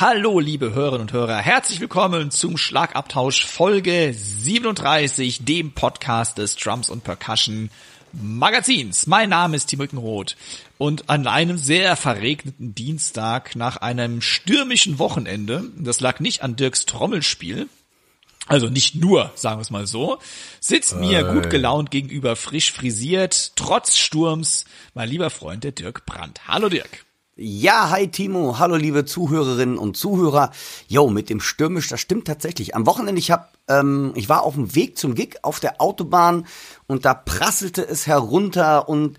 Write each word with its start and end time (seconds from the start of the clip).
Hallo, 0.00 0.38
liebe 0.38 0.74
Hörerinnen 0.74 1.00
und 1.00 1.12
Hörer. 1.12 1.38
Herzlich 1.38 1.80
willkommen 1.80 2.30
zum 2.30 2.56
Schlagabtausch 2.56 3.44
Folge 3.44 4.14
37, 4.14 5.44
dem 5.44 5.72
Podcast 5.72 6.38
des 6.38 6.54
Drums 6.54 6.88
und 6.88 7.02
Percussion 7.02 7.68
Magazins. 8.12 9.08
Mein 9.08 9.30
Name 9.30 9.56
ist 9.56 9.66
Timo 9.66 9.82
Ickenroth 9.82 10.36
und 10.78 11.10
an 11.10 11.26
einem 11.26 11.58
sehr 11.58 11.96
verregneten 11.96 12.76
Dienstag 12.76 13.56
nach 13.56 13.78
einem 13.78 14.20
stürmischen 14.20 15.00
Wochenende, 15.00 15.64
das 15.76 15.98
lag 15.98 16.20
nicht 16.20 16.44
an 16.44 16.54
Dirks 16.54 16.86
Trommelspiel, 16.86 17.68
also 18.46 18.68
nicht 18.68 18.94
nur, 18.94 19.32
sagen 19.34 19.58
wir 19.58 19.62
es 19.62 19.70
mal 19.70 19.88
so, 19.88 20.20
sitzt 20.60 20.94
mir 20.94 21.28
äh. 21.28 21.32
gut 21.32 21.50
gelaunt 21.50 21.90
gegenüber, 21.90 22.36
frisch 22.36 22.70
frisiert, 22.70 23.56
trotz 23.56 23.96
Sturms, 23.96 24.64
mein 24.94 25.08
lieber 25.08 25.30
Freund, 25.30 25.64
der 25.64 25.72
Dirk 25.72 26.06
Brandt. 26.06 26.46
Hallo 26.46 26.68
Dirk. 26.68 27.07
Ja, 27.40 27.90
hi 27.90 28.08
Timo, 28.08 28.58
hallo 28.58 28.74
liebe 28.74 29.04
Zuhörerinnen 29.04 29.78
und 29.78 29.96
Zuhörer. 29.96 30.50
Jo, 30.88 31.08
mit 31.08 31.30
dem 31.30 31.40
stürmisch, 31.40 31.86
das 31.86 32.00
stimmt 32.00 32.26
tatsächlich. 32.26 32.74
Am 32.74 32.84
Wochenende, 32.84 33.20
ich 33.20 33.30
hab, 33.30 33.52
ähm, 33.68 34.12
ich 34.16 34.28
war 34.28 34.42
auf 34.42 34.54
dem 34.54 34.74
Weg 34.74 34.98
zum 34.98 35.14
Gig 35.14 35.36
auf 35.42 35.60
der 35.60 35.80
Autobahn 35.80 36.48
und 36.88 37.04
da 37.04 37.14
prasselte 37.14 37.86
es 37.86 38.08
herunter 38.08 38.88
und 38.88 39.18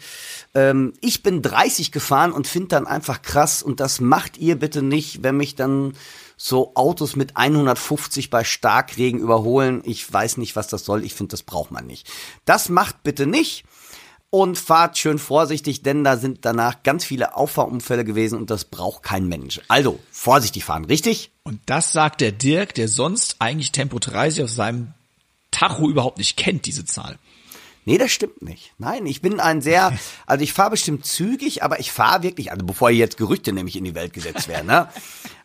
ähm, 0.53 0.91
ich 0.99 1.23
bin 1.23 1.41
30 1.41 1.93
gefahren 1.93 2.33
und 2.33 2.45
finde 2.45 2.67
dann 2.67 2.87
einfach 2.87 3.21
krass 3.21 3.63
und 3.63 3.79
das 3.79 4.01
macht 4.01 4.37
ihr 4.37 4.59
bitte 4.59 4.81
nicht, 4.81 5.23
wenn 5.23 5.37
mich 5.37 5.55
dann 5.55 5.93
so 6.35 6.73
Autos 6.75 7.15
mit 7.15 7.37
150 7.37 8.29
bei 8.29 8.43
Starkregen 8.43 9.21
überholen. 9.21 9.81
Ich 9.85 10.11
weiß 10.11 10.35
nicht, 10.35 10.57
was 10.57 10.67
das 10.67 10.83
soll. 10.83 11.05
Ich 11.05 11.13
finde, 11.13 11.31
das 11.31 11.43
braucht 11.43 11.71
man 11.71 11.87
nicht. 11.87 12.11
Das 12.43 12.67
macht 12.67 13.01
bitte 13.01 13.25
nicht. 13.27 13.63
Und 14.31 14.59
fahrt 14.59 14.97
schön 14.97 15.17
vorsichtig, 15.17 15.81
denn 15.81 16.03
da 16.03 16.15
sind 16.15 16.45
danach 16.45 16.83
ganz 16.83 17.03
viele 17.03 17.35
Auffahrunfälle 17.35 18.05
gewesen 18.05 18.37
und 18.37 18.51
das 18.51 18.65
braucht 18.65 19.01
kein 19.01 19.27
Mensch. 19.27 19.59
Also, 19.67 19.99
vorsichtig 20.11 20.65
fahren, 20.65 20.85
richtig? 20.85 21.31
Und 21.43 21.59
das 21.65 21.91
sagt 21.91 22.21
der 22.21 22.31
Dirk, 22.31 22.75
der 22.75 22.87
sonst 22.87 23.37
eigentlich 23.39 23.71
Tempo 23.71 23.97
30 23.97 24.43
auf 24.43 24.51
seinem 24.51 24.93
Tacho 25.49 25.89
überhaupt 25.89 26.19
nicht 26.19 26.37
kennt, 26.37 26.67
diese 26.67 26.85
Zahl. 26.85 27.17
Nee, 27.85 27.97
das 27.97 28.11
stimmt 28.11 28.43
nicht. 28.43 28.73
Nein, 28.77 29.07
ich 29.07 29.21
bin 29.21 29.39
ein 29.39 29.61
sehr, 29.61 29.97
also 30.27 30.43
ich 30.43 30.53
fahre 30.53 30.71
bestimmt 30.71 31.07
zügig, 31.07 31.63
aber 31.63 31.79
ich 31.79 31.91
fahre 31.91 32.21
wirklich, 32.21 32.51
also 32.51 32.63
bevor 32.65 32.91
jetzt 32.91 33.17
Gerüchte 33.17 33.51
nämlich 33.51 33.75
in 33.75 33.83
die 33.83 33.95
Welt 33.95 34.13
gesetzt 34.13 34.47
werden, 34.47 34.67
ne? 34.67 34.89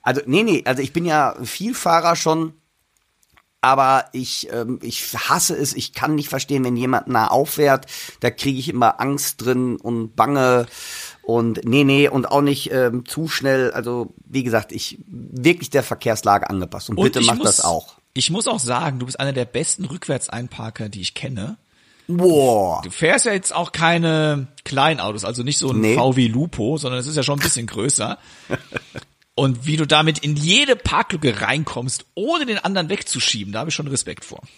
Also, 0.03 0.21
nee, 0.27 0.43
nee, 0.43 0.63
also 0.67 0.83
ich 0.83 0.93
bin 0.93 1.07
ja 1.07 1.35
Vielfahrer 1.43 2.17
schon, 2.17 2.53
aber 3.65 4.05
ich, 4.13 4.53
ähm, 4.53 4.79
ich 4.83 5.15
hasse 5.15 5.57
es, 5.57 5.73
ich 5.73 5.95
kann 5.95 6.15
nicht 6.17 6.29
verstehen, 6.29 6.65
wenn 6.65 6.77
jemand 6.77 7.09
nah 7.09 7.29
auffährt, 7.29 7.87
da 8.21 8.31
kriege 8.31 8.59
ich 8.59 8.69
immer 8.69 9.01
Angst 9.01 9.43
drin 9.43 9.77
und 9.77 10.15
Bange 10.15 10.67
und 11.23 11.65
nee, 11.65 11.83
nee, 11.83 12.07
und 12.07 12.31
auch 12.31 12.43
nicht 12.43 12.71
ähm, 12.73 13.07
zu 13.07 13.27
schnell, 13.27 13.73
also 13.73 14.13
wie 14.27 14.43
gesagt, 14.43 14.71
ich 14.71 14.99
wirklich 15.07 15.71
der 15.71 15.83
Verkehrslage 15.83 16.51
angepasst 16.51 16.91
und, 16.91 16.99
und 16.99 17.05
bitte 17.05 17.23
mach 17.23 17.39
das 17.39 17.65
auch. 17.65 17.95
Ich 18.13 18.31
muss 18.31 18.49
auch 18.49 18.61
sagen, 18.61 18.99
du 18.99 19.07
bist 19.07 19.19
einer 19.19 19.33
der 19.33 19.47
besten 19.47 19.87
Rückwärtseinparker, 19.87 20.91
die 20.91 21.01
ich 21.01 21.15
kenne. 21.15 21.57
Boah. 22.07 22.83
Du 22.85 22.91
fährst 22.91 23.25
ja 23.25 23.33
jetzt 23.33 23.55
auch 23.55 23.73
keine 23.73 24.47
Kleinautos, 24.65 25.25
also 25.25 25.43
nicht 25.43 25.57
so 25.57 25.71
ein 25.71 25.81
nee. 25.81 25.97
VW 25.97 26.29
Lupo, 26.29 26.77
sondern 26.77 27.01
es 27.01 27.07
ist 27.07 27.17
ja 27.17 27.23
schon 27.23 27.39
ein 27.39 27.43
bisschen 27.43 27.67
größer. 27.67 28.19
Und 29.35 29.67
wie 29.67 29.77
du 29.77 29.87
damit 29.87 30.19
in 30.19 30.37
jede 30.37 30.77
Parklücke 30.77 31.41
reinkommst, 31.41 32.07
ohne 32.15 32.47
den 32.47 32.59
anderen 32.59 32.89
wegzuschieben, 32.89 33.53
da 33.53 33.61
habe 33.61 33.71
ich 33.71 33.75
schon 33.75 33.89
Respekt 33.89 34.25
vor. 34.25 34.43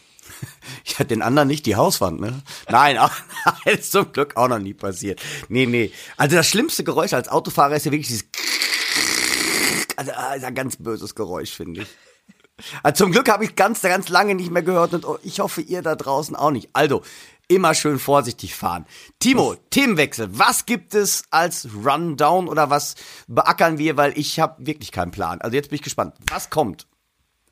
Ja, 0.99 1.05
den 1.05 1.23
anderen 1.23 1.49
nicht 1.49 1.67
die 1.67 1.77
Hauswand, 1.77 2.21
ne? 2.21 2.43
Nein, 2.69 2.99
auch, 2.99 3.13
ist 3.65 3.93
zum 3.93 4.13
Glück 4.13 4.37
auch 4.37 4.49
noch 4.49 4.59
nie 4.59 4.75
passiert. 4.75 5.21
Nee, 5.49 5.67
nee. 5.67 5.93
Also 6.17 6.37
das 6.37 6.49
schlimmste 6.49 6.85
Geräusch 6.85 7.13
als 7.13 7.29
Autofahrer 7.29 7.77
ist 7.77 7.87
ja 7.87 7.93
wirklich 7.93 8.09
dieses 8.09 8.25
also 9.97 10.13
ah, 10.13 10.35
ist 10.35 10.45
ein 10.45 10.55
ganz 10.55 10.77
böses 10.77 11.15
Geräusch, 11.15 11.53
finde 11.53 11.83
ich. 11.83 11.89
Also 12.83 13.05
zum 13.05 13.13
Glück 13.13 13.29
habe 13.29 13.45
ich 13.45 13.55
ganz, 13.55 13.83
ganz 13.83 14.09
lange 14.09 14.35
nicht 14.35 14.51
mehr 14.51 14.63
gehört 14.63 14.95
und 14.95 15.07
ich 15.23 15.41
hoffe, 15.41 15.61
ihr 15.61 15.83
da 15.83 15.95
draußen 15.95 16.35
auch 16.35 16.51
nicht. 16.51 16.71
Also, 16.73 17.03
immer 17.49 17.75
schön 17.75 17.99
vorsichtig 17.99 18.55
fahren. 18.55 18.87
Timo, 19.19 19.55
Themenwechsel. 19.71 20.29
Was 20.33 20.67
gibt 20.67 20.95
es 20.95 21.25
als 21.31 21.69
Rundown 21.85 22.49
oder 22.49 22.71
was 22.71 22.97
beackern 23.29 23.79
wir? 23.79 23.97
Weil 23.97 24.19
ich 24.19 24.41
habe 24.41 24.67
wirklich 24.67 24.93
keinen 24.93 25.11
Plan. 25.11 25.41
Also 25.41 25.57
jetzt 25.57 25.71
bin 25.71 25.77
ich 25.77 25.83
gespannt. 25.83 26.15
Was 26.31 26.51
kommt? 26.51 26.87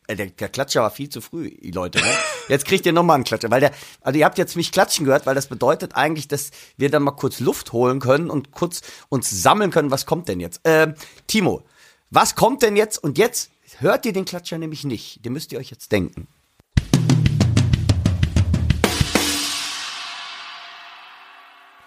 Äh, 0.06 0.16
der, 0.16 0.26
der 0.26 0.48
Klatscher 0.48 0.82
war 0.82 0.90
viel 0.90 1.08
zu 1.08 1.20
früh, 1.20 1.50
die 1.50 1.70
Leute. 1.70 1.98
Ne? 1.98 2.10
Jetzt 2.48 2.66
kriegt 2.66 2.84
ihr 2.84 2.92
nochmal 2.92 3.14
einen 3.14 3.24
Klatscher, 3.24 3.50
weil 3.50 3.60
der, 3.60 3.72
also 4.02 4.18
ihr 4.18 4.26
habt 4.26 4.36
jetzt 4.36 4.54
mich 4.54 4.70
klatschen 4.70 5.06
gehört, 5.06 5.24
weil 5.24 5.34
das 5.34 5.46
bedeutet 5.46 5.94
eigentlich, 5.94 6.28
dass 6.28 6.50
wir 6.76 6.90
dann 6.90 7.02
mal 7.02 7.12
kurz 7.12 7.40
Luft 7.40 7.72
holen 7.72 8.00
können 8.00 8.28
und 8.28 8.50
kurz 8.50 8.82
uns 9.08 9.30
sammeln 9.30 9.70
können. 9.70 9.90
Was 9.90 10.04
kommt 10.04 10.28
denn 10.28 10.40
jetzt? 10.40 10.60
Ähm, 10.64 10.94
Timo, 11.26 11.62
was 12.10 12.34
kommt 12.34 12.60
denn 12.60 12.76
jetzt? 12.76 13.02
Und 13.02 13.16
jetzt 13.16 13.50
hört 13.78 14.04
ihr 14.04 14.12
den 14.12 14.26
Klatscher 14.26 14.58
nämlich 14.58 14.84
nicht. 14.84 15.24
Den 15.24 15.32
müsst 15.32 15.52
ihr 15.52 15.58
euch 15.58 15.70
jetzt 15.70 15.90
denken. 15.90 16.28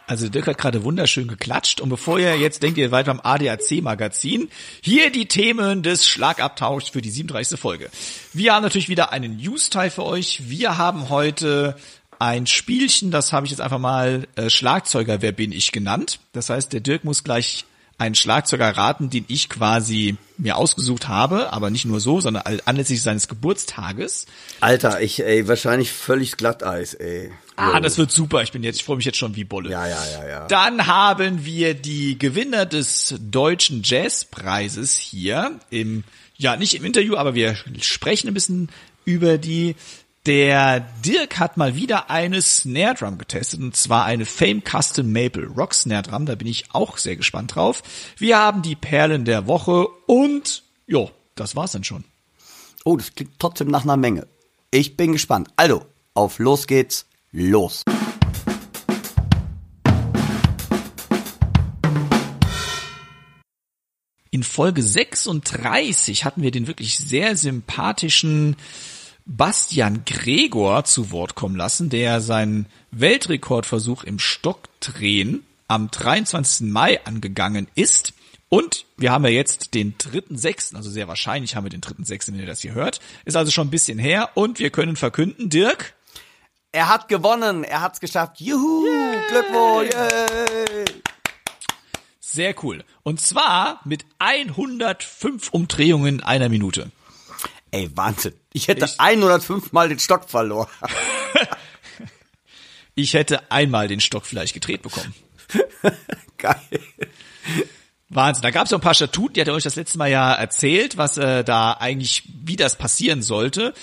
Also 0.07 0.29
Dirk 0.29 0.47
hat 0.47 0.57
gerade 0.57 0.85
wunderschön 0.85 1.28
geklatscht 1.28 1.81
und 1.81 1.90
bevor 1.90 2.18
ihr 2.18 2.38
jetzt 2.38 2.63
denkt, 2.63 2.78
ihr 2.78 2.91
weiter 2.91 3.12
am 3.12 3.19
ADAC-Magazin, 3.22 4.50
hier 4.81 5.12
die 5.12 5.28
Themen 5.28 5.84
des 5.84 6.07
Schlagabtauschs 6.07 6.90
für 6.90 7.01
die 7.01 7.09
37. 7.09 7.59
Folge. 7.59 7.90
Wir 8.31 8.53
haben 8.53 8.63
natürlich 8.63 8.88
wieder 8.88 9.12
einen 9.12 9.35
News-Teil 9.35 9.90
für 9.90 10.06
euch. 10.06 10.44
Wir 10.47 10.78
haben 10.78 11.09
heute 11.09 11.75
ein 12.19 12.47
Spielchen, 12.47 13.12
das 13.12 13.34
habe 13.34 13.45
ich 13.45 13.51
jetzt 13.51 13.59
einfach 13.59 13.79
mal 13.79 14.28
äh, 14.35 14.50
Schlagzeuger, 14.50 15.22
wer 15.22 15.34
bin 15.34 15.51
ich 15.51 15.73
genannt. 15.73 16.19
Das 16.31 16.50
heißt, 16.50 16.72
der 16.72 16.79
Dirk 16.79 17.03
muss 17.03 17.25
gleich 17.25 17.66
einen 17.97 18.16
Schlagzeuger 18.16 18.69
raten, 18.69 19.09
den 19.09 19.25
ich 19.28 19.50
quasi 19.50 20.16
mir 20.38 20.56
ausgesucht 20.56 21.09
habe, 21.09 21.51
aber 21.51 21.69
nicht 21.69 21.84
nur 21.84 22.00
so, 22.00 22.22
sondern 22.22 22.44
anlässlich 22.63 23.01
seines 23.01 23.28
Geburtstages. 23.28 24.25
Alter, 24.62 25.01
ich, 25.01 25.22
ey, 25.22 25.50
wahrscheinlich 25.50 25.91
völlig 25.91 26.38
Glatteis, 26.38 26.94
ey. 26.94 27.31
Ah, 27.57 27.79
das 27.79 27.97
wird 27.97 28.12
super. 28.12 28.44
Ich 28.44 28.51
bin 28.51 28.63
jetzt, 28.63 28.78
ich 28.78 28.84
freue 28.84 28.97
mich 28.97 29.06
jetzt 29.06 29.18
schon 29.18 29.35
wie 29.35 29.44
Bolle. 29.44 29.72
Ja, 29.72 29.88
ja, 29.88 30.06
ja, 30.12 30.28
ja. 30.28 30.47
Dann 30.47 30.85
haben 30.85 31.44
wir 31.44 31.73
die 31.73 32.18
Gewinner 32.18 32.66
des 32.66 33.16
deutschen 33.19 33.81
Jazzpreises 33.84 34.95
hier 34.95 35.59
im, 35.72 36.03
ja, 36.38 36.56
nicht 36.56 36.75
im 36.75 36.85
Interview, 36.85 37.18
aber 37.18 37.34
wir 37.34 37.57
sprechen 37.81 38.28
ein 38.28 38.34
bisschen 38.34 38.69
über 39.06 39.38
die 39.38 39.75
der 40.28 40.81
Dirk 41.06 41.40
hat 41.40 41.56
mal 41.56 41.75
wieder 41.75 42.09
eine 42.09 42.41
Snare 42.41 42.95
Drum 42.95 43.18
getestet 43.18 43.62
und 43.62 43.78
zwar 43.78 44.03
eine 44.03 44.25
Fame 44.25 44.62
Custom 44.62 45.09
Maple 45.09 45.47
Rock 45.47 45.74
Snare 45.74 46.03
Drum. 46.03 46.25
Da 46.25 46.35
bin 46.35 46.47
ich 46.47 46.66
auch 46.74 46.97
sehr 46.97 47.16
gespannt 47.16 47.56
drauf. 47.56 47.81
Wir 48.18 48.38
haben 48.38 48.62
die 48.62 48.75
Perlen 48.75 49.24
der 49.24 49.47
Woche 49.47 49.88
und 50.06 50.63
jo, 50.85 51.12
das 51.35 51.56
war's 51.56 51.72
dann 51.72 51.85
schon. 51.85 52.03
Oh, 52.84 52.97
das 52.97 53.16
klingt 53.16 53.39
trotzdem 53.39 53.69
nach 53.69 53.84
einer 53.84 53.97
Menge. 53.97 54.28
Ich 54.69 54.98
bin 54.98 55.13
gespannt. 55.13 55.48
Also, 55.56 55.86
auf 56.13 56.39
los 56.39 56.68
geht's, 56.68 57.06
los. 57.31 57.83
In 64.29 64.44
Folge 64.44 64.83
36 64.83 66.25
hatten 66.25 66.41
wir 66.41 66.51
den 66.51 66.68
wirklich 66.68 66.97
sehr 66.97 67.35
sympathischen 67.35 68.56
Bastian 69.25 70.06
Gregor 70.06 70.85
zu 70.85 71.12
Wort 71.12 71.35
kommen 71.35 71.56
lassen, 71.56 71.89
der 71.89 72.21
seinen 72.21 72.68
Weltrekordversuch 72.91 74.03
im 74.03 74.19
Stockdrehen 74.19 75.44
am 75.68 75.91
23. 75.91 76.68
Mai 76.68 77.03
angegangen 77.03 77.68
ist. 77.75 78.13
Und 78.50 78.85
wir 78.95 79.12
haben 79.12 79.25
ja 79.25 79.31
jetzt 79.31 79.74
den 79.74 79.97
3.6., 79.97 80.75
also 80.75 80.89
sehr 80.89 81.09
wahrscheinlich 81.09 81.56
haben 81.56 81.65
wir 81.65 81.69
den 81.69 81.81
3.6., 81.81 82.27
wenn 82.27 82.39
ihr 82.39 82.45
das 82.45 82.62
hier 82.62 82.74
hört. 82.74 83.01
Ist 83.25 83.35
also 83.35 83.51
schon 83.51 83.68
ein 83.68 83.71
bisschen 83.71 84.00
her 84.00 84.29
und 84.35 84.59
wir 84.59 84.69
können 84.69 84.95
verkünden, 84.95 85.50
Dirk. 85.50 85.97
Er 86.72 86.90
hat 86.90 87.08
gewonnen, 87.08 87.64
er 87.64 87.81
hat's 87.81 88.00
geschafft. 88.00 88.40
Juhu, 88.40 88.86
Yay. 88.86 89.28
Glückwunsch. 89.30 89.94
Yay. 89.94 90.86
Sehr 92.19 92.54
cool. 92.64 92.84
Und 93.04 93.22
zwar 93.22 93.80
mit 93.86 94.06
105 94.19 95.50
Umdrehungen 95.50 96.19
in 96.19 96.24
einer 96.24 96.50
Minute. 96.50 96.92
Ey, 97.72 97.90
Wahnsinn. 97.96 98.34
Ich 98.54 98.68
hätte 98.68 98.86
ich, 98.86 99.00
105 99.00 99.72
Mal 99.72 99.90
den 99.90 100.00
Stock 100.00 100.30
verloren. 100.30 100.69
ich 102.96 103.13
hätte 103.13 103.50
einmal 103.52 103.88
den 103.88 104.02
Stock 104.02 104.25
vielleicht 104.25 104.54
gedreht 104.54 104.81
bekommen. 104.81 105.13
Geil. 106.38 106.60
Wahnsinn. 108.10 108.44
Da 108.44 108.52
gab 108.52 108.66
es 108.66 108.72
ja 108.72 108.78
ein 108.78 108.81
paar 108.81 108.94
Statuten, 108.94 109.34
die 109.34 109.42
hat 109.42 109.48
er 109.48 109.54
euch 109.54 109.63
das 109.63 109.75
letzte 109.75 109.98
Mal 109.98 110.10
ja 110.10 110.34
erzählt, 110.34 110.98
was 110.98 111.18
äh, 111.18 111.44
da 111.44 111.74
eigentlich, 111.74 112.24
wie 112.44 112.56
das 112.56 112.78
passieren 112.78 113.22
sollte. 113.22 113.74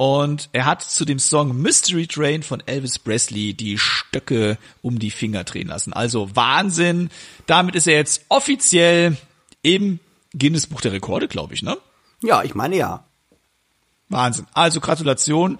Und 0.00 0.48
er 0.52 0.64
hat 0.64 0.80
zu 0.80 1.04
dem 1.04 1.18
Song 1.18 1.60
Mystery 1.60 2.06
Train 2.06 2.42
von 2.42 2.62
Elvis 2.64 2.98
Presley 2.98 3.52
die 3.52 3.76
Stöcke 3.76 4.56
um 4.80 4.98
die 4.98 5.10
Finger 5.10 5.44
drehen 5.44 5.68
lassen. 5.68 5.92
Also 5.92 6.34
Wahnsinn. 6.34 7.10
Damit 7.44 7.74
ist 7.74 7.86
er 7.86 7.96
jetzt 7.96 8.24
offiziell 8.30 9.18
im 9.60 10.00
Guinness 10.32 10.68
Buch 10.68 10.80
der 10.80 10.92
Rekorde, 10.92 11.28
glaube 11.28 11.52
ich, 11.52 11.62
ne? 11.62 11.76
Ja, 12.22 12.42
ich 12.42 12.54
meine 12.54 12.78
ja. 12.78 13.04
Wahnsinn. 14.08 14.46
Also 14.54 14.80
Gratulation. 14.80 15.58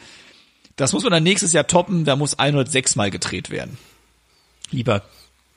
Das 0.75 0.95
muss 0.95 1.03
man 1.03 1.13
dann 1.13 1.23
nächstes 1.23 1.53
Jahr 1.53 1.67
toppen. 1.67 2.07
Da 2.07 2.17
muss 2.17 2.39
106 2.39 2.97
Mal 2.97 3.11
gedreht 3.11 3.51
werden. 3.51 3.77
Lieber 4.71 5.03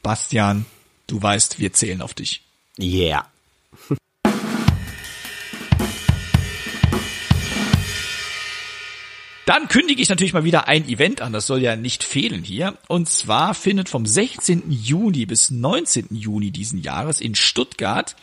Bastian, 0.02 0.66
du 1.08 1.22
weißt, 1.22 1.58
wir 1.58 1.72
zählen 1.72 2.02
auf 2.02 2.14
dich. 2.14 2.44
Yeah. 2.78 3.32
Dann 9.46 9.68
kündige 9.68 10.02
ich 10.02 10.08
natürlich 10.08 10.34
mal 10.34 10.46
wieder 10.46 10.70
ein 10.70 10.88
Event 10.88 11.22
an, 11.22 11.34
das 11.34 11.48
soll 11.48 11.62
ja 11.62 11.76
nicht 11.76 12.04
fehlen 12.04 12.44
hier. 12.44 12.78
Und 12.88 13.10
zwar 13.10 13.54
findet 13.54 13.90
vom 13.90 14.06
16. 14.06 14.72
Juni 14.72 15.26
bis 15.26 15.52
19. 15.52 16.08
Juni 16.12 16.52
diesen 16.52 16.82
Jahres 16.82 17.20
in 17.20 17.36
Stuttgart 17.36 18.16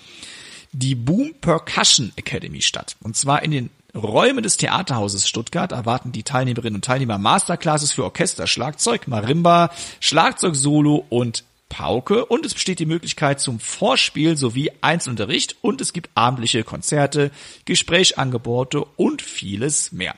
die 0.72 0.94
Boom 0.94 1.34
Percussion 1.40 2.12
Academy 2.16 2.62
statt. 2.62 2.96
Und 3.02 3.16
zwar 3.16 3.42
in 3.42 3.50
den 3.50 3.70
Räumen 3.94 4.42
des 4.42 4.56
Theaterhauses 4.56 5.28
Stuttgart 5.28 5.72
erwarten 5.72 6.12
die 6.12 6.22
Teilnehmerinnen 6.22 6.76
und 6.76 6.84
Teilnehmer 6.84 7.18
Masterclasses 7.18 7.92
für 7.92 8.04
Orchester, 8.04 8.46
Schlagzeug, 8.46 9.08
Marimba, 9.08 9.70
Schlagzeug 9.98 10.54
Solo 10.54 11.04
und 11.08 11.44
Pauke 11.68 12.24
und 12.24 12.46
es 12.46 12.54
besteht 12.54 12.78
die 12.78 12.86
Möglichkeit 12.86 13.40
zum 13.40 13.60
Vorspiel 13.60 14.36
sowie 14.36 14.70
Einzelunterricht 14.80 15.56
und 15.60 15.80
es 15.80 15.92
gibt 15.92 16.10
abendliche 16.14 16.64
Konzerte, 16.64 17.30
Gesprächsangebote 17.64 18.84
und 18.96 19.22
vieles 19.22 19.92
mehr. 19.92 20.14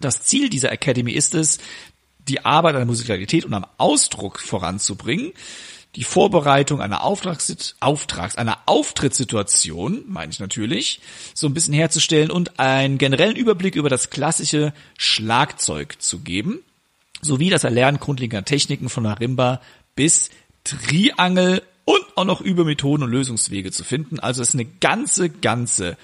Das 0.00 0.22
Ziel 0.22 0.48
dieser 0.48 0.72
Academy 0.72 1.12
ist 1.12 1.34
es, 1.34 1.58
die 2.28 2.44
Arbeit 2.44 2.74
an 2.74 2.80
der 2.80 2.86
Musikalität 2.86 3.44
und 3.44 3.54
am 3.54 3.66
Ausdruck 3.78 4.40
voranzubringen, 4.40 5.32
die 5.96 6.04
Vorbereitung 6.04 6.80
einer 6.80 7.04
Auftrags, 7.04 7.76
Auftrags, 7.80 8.36
einer 8.36 8.58
Auftrittssituation, 8.66 10.04
meine 10.08 10.32
ich 10.32 10.40
natürlich, 10.40 11.00
so 11.34 11.46
ein 11.46 11.54
bisschen 11.54 11.74
herzustellen 11.74 12.30
und 12.30 12.58
einen 12.58 12.98
generellen 12.98 13.36
Überblick 13.36 13.76
über 13.76 13.88
das 13.88 14.10
klassische 14.10 14.72
Schlagzeug 14.98 16.00
zu 16.00 16.20
geben, 16.20 16.60
sowie 17.20 17.50
das 17.50 17.64
Erlernen 17.64 18.00
grundlegender 18.00 18.44
Techniken 18.44 18.88
von 18.88 19.04
Marimba 19.04 19.60
bis 19.94 20.30
Triangel 20.64 21.62
und 21.84 22.02
auch 22.16 22.24
noch 22.24 22.40
über 22.40 22.64
Methoden 22.64 23.04
und 23.04 23.10
Lösungswege 23.10 23.70
zu 23.70 23.84
finden. 23.84 24.18
Also 24.18 24.42
es 24.42 24.48
ist 24.48 24.54
eine 24.54 24.64
ganze, 24.64 25.30
ganze 25.30 25.96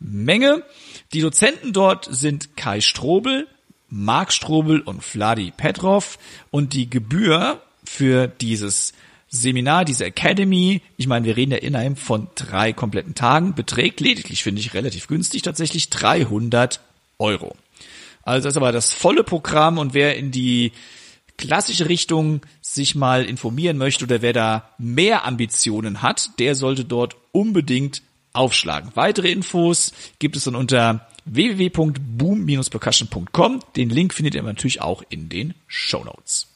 Menge. 0.00 0.62
Die 1.12 1.20
Dozenten 1.20 1.72
dort 1.72 2.08
sind 2.10 2.56
Kai 2.56 2.80
Strobel, 2.80 3.46
Marc 3.88 4.32
Strobel 4.32 4.80
und 4.80 5.02
Vladi 5.02 5.52
Petrov 5.56 6.18
und 6.50 6.74
die 6.74 6.90
Gebühr 6.90 7.62
für 7.84 8.28
dieses 8.28 8.92
Seminar, 9.30 9.84
diese 9.84 10.06
Academy, 10.06 10.80
ich 10.96 11.06
meine, 11.06 11.26
wir 11.26 11.36
reden 11.36 11.52
ja 11.52 11.58
innerhalb 11.58 11.98
von 11.98 12.28
drei 12.34 12.72
kompletten 12.72 13.14
Tagen, 13.14 13.54
beträgt 13.54 14.00
lediglich, 14.00 14.42
finde 14.42 14.60
ich, 14.60 14.74
relativ 14.74 15.06
günstig, 15.06 15.42
tatsächlich 15.42 15.90
300 15.90 16.80
Euro. 17.18 17.54
Also 18.22 18.44
das 18.44 18.54
ist 18.54 18.56
aber 18.56 18.72
das 18.72 18.92
volle 18.92 19.24
Programm 19.24 19.78
und 19.78 19.94
wer 19.94 20.16
in 20.16 20.30
die 20.30 20.72
klassische 21.36 21.88
Richtung 21.88 22.42
sich 22.60 22.94
mal 22.94 23.24
informieren 23.24 23.78
möchte 23.78 24.04
oder 24.04 24.22
wer 24.22 24.32
da 24.32 24.70
mehr 24.78 25.24
Ambitionen 25.24 26.02
hat, 26.02 26.30
der 26.38 26.54
sollte 26.54 26.84
dort 26.84 27.16
unbedingt 27.32 28.02
aufschlagen. 28.38 28.92
Weitere 28.94 29.30
Infos 29.30 29.92
gibt 30.18 30.34
es 30.36 30.44
dann 30.44 30.54
unter 30.54 31.06
www.boom-percussion.com. 31.26 33.60
Den 33.76 33.90
Link 33.90 34.14
findet 34.14 34.34
ihr 34.34 34.42
natürlich 34.42 34.80
auch 34.80 35.02
in 35.10 35.28
den 35.28 35.52
Show 35.66 36.02
Notes. 36.04 36.46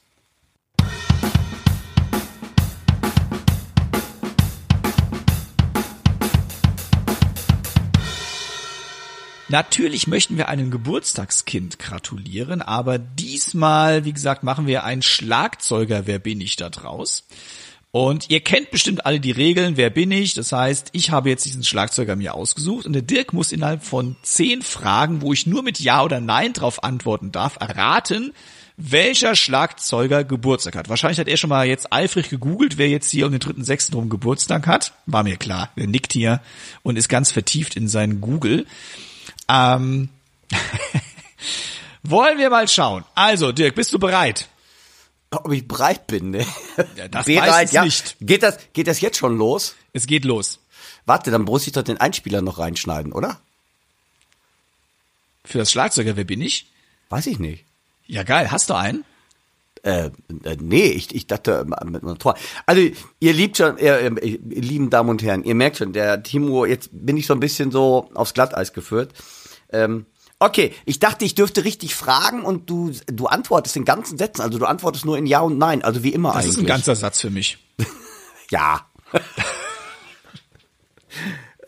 Natürlich 9.48 10.06
möchten 10.06 10.36
wir 10.38 10.48
einem 10.48 10.70
Geburtstagskind 10.70 11.78
gratulieren, 11.78 12.62
aber 12.62 12.98
diesmal, 12.98 14.06
wie 14.06 14.14
gesagt, 14.14 14.42
machen 14.44 14.66
wir 14.66 14.84
einen 14.84 15.02
Schlagzeuger 15.02 16.06
Wer 16.06 16.20
bin 16.20 16.40
ich 16.40 16.56
da 16.56 16.70
draus. 16.70 17.26
Und 17.92 18.30
ihr 18.30 18.40
kennt 18.40 18.70
bestimmt 18.70 19.04
alle 19.04 19.20
die 19.20 19.32
Regeln, 19.32 19.76
wer 19.76 19.90
bin 19.90 20.10
ich? 20.10 20.32
Das 20.32 20.50
heißt, 20.50 20.88
ich 20.92 21.10
habe 21.10 21.28
jetzt 21.28 21.44
diesen 21.44 21.62
Schlagzeuger 21.62 22.16
mir 22.16 22.32
ausgesucht 22.32 22.86
und 22.86 22.94
der 22.94 23.02
Dirk 23.02 23.34
muss 23.34 23.52
innerhalb 23.52 23.84
von 23.84 24.16
zehn 24.22 24.62
Fragen, 24.62 25.20
wo 25.20 25.34
ich 25.34 25.46
nur 25.46 25.62
mit 25.62 25.78
Ja 25.78 26.02
oder 26.02 26.18
Nein 26.18 26.54
drauf 26.54 26.82
antworten 26.84 27.32
darf, 27.32 27.58
erraten, 27.60 28.32
welcher 28.78 29.36
Schlagzeuger 29.36 30.24
Geburtstag 30.24 30.74
hat. 30.74 30.88
Wahrscheinlich 30.88 31.20
hat 31.20 31.28
er 31.28 31.36
schon 31.36 31.50
mal 31.50 31.66
jetzt 31.66 31.92
eifrig 31.92 32.30
gegoogelt, 32.30 32.78
wer 32.78 32.88
jetzt 32.88 33.10
hier 33.10 33.26
um 33.26 33.32
den 33.32 33.40
dritten, 33.40 33.62
sechsten 33.62 33.94
rum 33.94 34.08
Geburtstag 34.08 34.66
hat. 34.66 34.94
War 35.04 35.22
mir 35.22 35.36
klar. 35.36 35.68
Er 35.76 35.86
nickt 35.86 36.14
hier 36.14 36.40
und 36.82 36.96
ist 36.96 37.10
ganz 37.10 37.30
vertieft 37.30 37.76
in 37.76 37.88
seinen 37.88 38.22
Google. 38.22 38.66
Ähm, 39.50 40.08
wollen 42.02 42.38
wir 42.38 42.48
mal 42.48 42.68
schauen. 42.68 43.04
Also, 43.14 43.52
Dirk, 43.52 43.74
bist 43.74 43.92
du 43.92 43.98
bereit? 43.98 44.48
Ob 45.32 45.52
ich 45.52 45.66
bereit 45.66 46.06
bin, 46.06 46.30
ne? 46.30 46.46
Ja, 46.96 47.08
das 47.08 47.26
bereit, 47.26 47.50
weiß 47.50 47.72
ja. 47.72 47.84
nicht. 47.84 48.16
Geht 48.20 48.42
das, 48.42 48.58
geht 48.72 48.86
das 48.86 49.00
jetzt 49.00 49.16
schon 49.16 49.36
los? 49.36 49.74
Es 49.92 50.06
geht 50.06 50.24
los. 50.24 50.60
Warte, 51.06 51.30
dann 51.30 51.42
muss 51.42 51.66
ich 51.66 51.72
doch 51.72 51.82
den 51.82 51.98
Einspieler 51.98 52.42
noch 52.42 52.58
reinschneiden, 52.58 53.12
oder? 53.12 53.40
Für 55.44 55.58
das 55.58 55.72
Schlagzeuger, 55.72 56.16
wer 56.16 56.24
bin 56.24 56.40
ich? 56.40 56.70
Weiß 57.08 57.26
ich 57.26 57.38
nicht. 57.38 57.64
Ja, 58.06 58.22
geil. 58.22 58.50
Hast 58.50 58.70
du 58.70 58.74
einen? 58.74 59.04
Äh, 59.82 60.10
äh, 60.44 60.56
nee, 60.60 60.86
ich, 60.86 61.14
ich 61.14 61.26
dachte 61.26 61.66
äh, 61.66 61.84
mit 61.84 62.02
einem 62.02 62.18
Tor. 62.18 62.36
Also 62.66 62.82
ihr 63.18 63.32
liebt 63.32 63.56
schon, 63.56 63.78
ihr, 63.78 64.00
ihr, 64.00 64.22
ihr 64.22 64.62
lieben 64.62 64.90
Damen 64.90 65.10
und 65.10 65.22
Herren, 65.22 65.42
ihr 65.42 65.56
merkt 65.56 65.78
schon, 65.78 65.92
der 65.92 66.22
Timo, 66.22 66.66
jetzt 66.66 66.90
bin 66.92 67.16
ich 67.16 67.26
so 67.26 67.34
ein 67.34 67.40
bisschen 67.40 67.72
so 67.72 68.08
aufs 68.14 68.34
Glatteis 68.34 68.72
geführt. 68.72 69.12
Ähm, 69.72 70.06
okay, 70.44 70.74
ich 70.84 70.98
dachte, 70.98 71.24
ich 71.24 71.34
dürfte 71.34 71.64
richtig 71.64 71.94
fragen 71.94 72.42
und 72.42 72.68
du 72.68 72.92
du 73.06 73.26
antwortest 73.26 73.76
in 73.76 73.84
ganzen 73.84 74.18
Sätzen, 74.18 74.42
also 74.42 74.58
du 74.58 74.66
antwortest 74.66 75.04
nur 75.04 75.16
in 75.18 75.26
Ja 75.26 75.40
und 75.40 75.58
Nein, 75.58 75.82
also 75.82 76.02
wie 76.02 76.10
immer 76.12 76.28
Das 76.32 76.38
eigentlich. 76.44 76.50
ist 76.56 76.58
ein 76.60 76.66
ganzer 76.66 76.96
Satz 76.96 77.20
für 77.20 77.30
mich. 77.30 77.58
ja. 78.50 78.86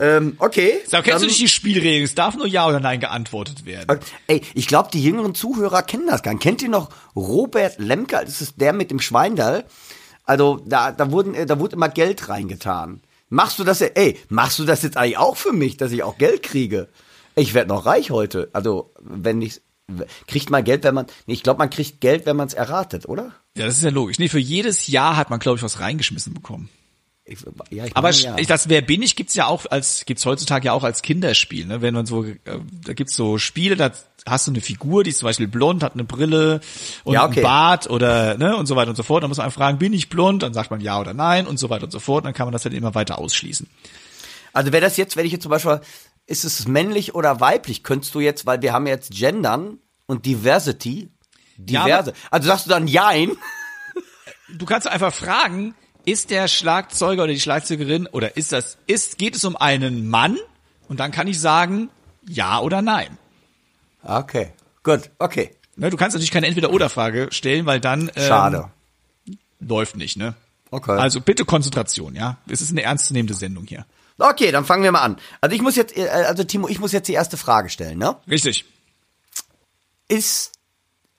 ähm, 0.00 0.35
okay. 0.38 0.81
So, 0.87 0.97
kennst 0.99 1.09
du 1.09 1.12
dann- 1.12 1.26
nicht 1.26 1.40
die 1.40 1.49
Spielregeln? 1.49 2.04
Es 2.04 2.14
darf 2.14 2.35
nur 2.37 2.47
Ja 2.47 2.66
oder 2.66 2.81
Nein 2.81 3.00
geantwortet 3.00 3.64
werden. 3.64 4.00
Ey, 4.26 4.43
ich 4.54 4.66
glaube, 4.66 4.90
die 4.93 5.02
jüngeren 5.02 5.35
Zuhörer 5.35 5.83
kennen 5.83 6.07
das 6.07 6.23
gar 6.23 6.33
nicht. 6.33 6.43
Kennt 6.43 6.62
ihr 6.62 6.69
noch 6.69 6.90
Robert 7.14 7.78
Lemke? 7.78 8.21
Das 8.25 8.40
ist 8.40 8.61
der 8.61 8.73
mit 8.73 8.90
dem 8.90 9.00
Schweindall. 9.00 9.64
Also 10.25 10.61
da, 10.66 10.90
da 10.93 11.11
wurden, 11.11 11.35
äh, 11.35 11.47
da 11.47 11.59
wurde 11.59 11.76
immer 11.76 11.88
Geld 11.88 12.28
reingetan. 12.28 13.02
Machst 13.28 13.59
du 13.59 13.64
das? 13.64 13.81
Ey, 13.81 14.19
machst 14.28 14.59
du 14.59 14.64
das 14.64 14.83
jetzt 14.83 14.97
eigentlich 14.97 15.19
auch 15.19 15.37
für 15.37 15.52
mich, 15.52 15.76
dass 15.76 15.93
ich 15.93 16.02
auch 16.02 16.19
Geld 16.19 16.43
kriege? 16.43 16.88
Ich 17.37 17.55
werde 17.55 17.69
noch 17.69 17.87
reich 17.87 18.11
heute. 18.11 18.49
Also 18.53 18.93
wenn 19.00 19.43
ich 19.43 19.61
kriegt 20.26 20.50
man 20.50 20.64
Geld, 20.64 20.85
wenn 20.85 20.95
man. 20.95 21.07
Nee, 21.26 21.35
ich 21.35 21.43
glaube, 21.43 21.59
man 21.59 21.71
kriegt 21.71 22.00
Geld, 22.00 22.26
wenn 22.26 22.37
man 22.37 22.49
es 22.49 22.55
erratet, 22.55 23.07
oder? 23.07 23.33
Ja, 23.57 23.67
das 23.67 23.76
ist 23.76 23.85
ja 23.85 23.91
logisch. 23.91 24.19
Nee, 24.19 24.29
für 24.29 24.38
jedes 24.38 24.87
Jahr 24.87 25.17
hat 25.17 25.31
man, 25.31 25.41
glaube 25.41 25.57
ich, 25.57 25.62
was 25.62 25.81
reingeschmissen 25.81 26.35
bekommen. 26.35 26.69
Ich, 27.26 27.38
ja, 27.71 27.87
ich 27.87 27.97
Aber 27.97 28.11
ja. 28.11 28.37
ich, 28.37 28.47
das 28.47 28.69
Wer 28.69 28.83
bin 28.83 29.03
ich 29.03 29.17
gibt's 29.17 29.35
ja 29.35 29.47
auch 29.47 29.64
als 29.71 30.05
gibt's 30.05 30.26
heutzutage 30.26 30.67
ja 30.67 30.73
auch 30.75 30.85
als 30.85 31.00
Kinderspiel, 31.00 31.64
ne? 31.64 31.81
Wenn 31.81 31.95
man 31.95 32.05
so 32.05 32.25
äh, 32.25 32.37
da 32.45 32.93
gibt's 32.93 33.17
so 33.17 33.38
Spiele, 33.38 33.76
da 33.76 33.93
hast 34.26 34.47
du 34.47 34.50
eine 34.50 34.61
Figur, 34.61 35.05
die 35.05 35.11
ist 35.11 35.21
zum 35.21 35.29
Beispiel 35.29 35.49
blond, 35.49 35.83
hat 35.83 35.95
eine 35.95 36.05
Brille 36.05 36.61
und 37.03 37.14
Ja, 37.14 37.25
okay. 37.25 37.37
einen 37.37 37.43
Bart 37.43 37.88
oder 37.88 38.37
ne 38.37 38.55
und 38.57 38.67
so 38.67 38.76
weiter 38.76 38.91
und 38.91 38.97
so 38.97 39.03
fort. 39.03 39.23
Dann 39.23 39.31
muss 39.31 39.38
man 39.38 39.47
einfach 39.47 39.61
fragen, 39.61 39.79
bin 39.79 39.95
ich 39.95 40.11
blond? 40.11 40.43
Dann 40.43 40.53
sagt 40.53 40.71
man 40.71 40.83
ja 40.83 41.00
oder 41.00 41.14
nein 41.14 41.47
und 41.47 41.59
so 41.59 41.71
weiter 41.71 41.85
und 41.85 41.93
so 41.93 41.99
fort. 41.99 42.26
Dann 42.26 42.35
kann 42.35 42.47
man 42.47 42.53
das 42.53 42.62
dann 42.62 42.73
immer 42.73 42.95
weiter 42.95 43.19
ausschließen. 43.19 43.69
Also 44.53 44.73
wäre 44.73 44.83
das 44.83 44.99
jetzt, 44.99 45.17
wenn 45.17 45.25
ich 45.25 45.33
jetzt 45.33 45.43
zum 45.43 45.50
Beispiel, 45.50 45.81
ist 46.26 46.45
es 46.45 46.66
männlich 46.69 47.14
oder 47.14 47.40
weiblich? 47.40 47.83
Könntest 47.83 48.14
du 48.14 48.21
jetzt, 48.21 48.47
weil 48.47 48.62
wir 48.62 48.73
haben 48.73 48.87
jetzt 48.87 49.11
Gendern 49.12 49.78
und 50.07 50.26
Diversity, 50.26 51.11
Ja, 51.69 51.85
diverse. 51.85 52.12
also 52.31 52.49
sagst 52.49 52.66
du 52.66 52.71
dann 52.71 52.87
Jein? 52.88 53.33
Du 54.57 54.66
kannst 54.66 54.87
einfach 54.87 55.12
fragen, 55.12 55.75
ist 56.04 56.31
der 56.31 56.49
Schlagzeuger 56.49 57.25
oder 57.25 57.33
die 57.33 57.40
Schlagzeugerin 57.40 58.07
oder 58.07 58.37
ist 58.37 58.52
das 58.52 58.76
ist 58.87 59.16
geht 59.19 59.35
es 59.35 59.45
um 59.45 59.57
einen 59.57 60.09
Mann? 60.09 60.37
Und 60.87 61.00
dann 61.00 61.11
kann 61.11 61.26
ich 61.26 61.40
sagen 61.40 61.88
ja 62.28 62.61
oder 62.61 62.83
nein. 62.83 63.16
Okay, 64.02 64.52
gut, 64.83 65.11
okay. 65.19 65.57
Ne, 65.76 65.88
du 65.90 65.97
kannst 65.97 66.14
natürlich 66.14 66.31
keine 66.31 66.47
Entweder-Oder-Frage 66.47 67.28
stellen, 67.33 67.64
weil 67.66 67.81
dann 67.81 68.11
ähm, 68.14 68.23
Schade. 68.28 68.71
läuft 69.61 69.97
nicht, 69.97 70.16
ne? 70.19 70.35
Okay. 70.71 70.93
Also 70.99 71.21
bitte 71.21 71.45
Konzentration, 71.45 72.14
ja. 72.14 72.37
Es 72.47 72.61
ist 72.61 72.71
eine 72.71 72.83
ernstzunehmende 72.83 73.35
Sendung 73.35 73.64
hier. 73.66 73.87
Okay, 74.18 74.52
dann 74.52 74.64
fangen 74.64 74.85
wir 74.85 74.92
mal 74.92 75.02
an. 75.02 75.18
Also 75.40 75.56
ich 75.56 75.62
muss 75.62 75.76
jetzt, 75.76 75.97
äh, 75.97 76.09
also 76.09 76.44
Timo, 76.44 76.68
ich 76.68 76.78
muss 76.78 76.92
jetzt 76.92 77.09
die 77.09 77.14
erste 77.14 77.37
Frage 77.37 77.68
stellen, 77.68 77.99
ne? 77.99 78.16
Richtig. 78.28 78.64
Ist 80.09 80.52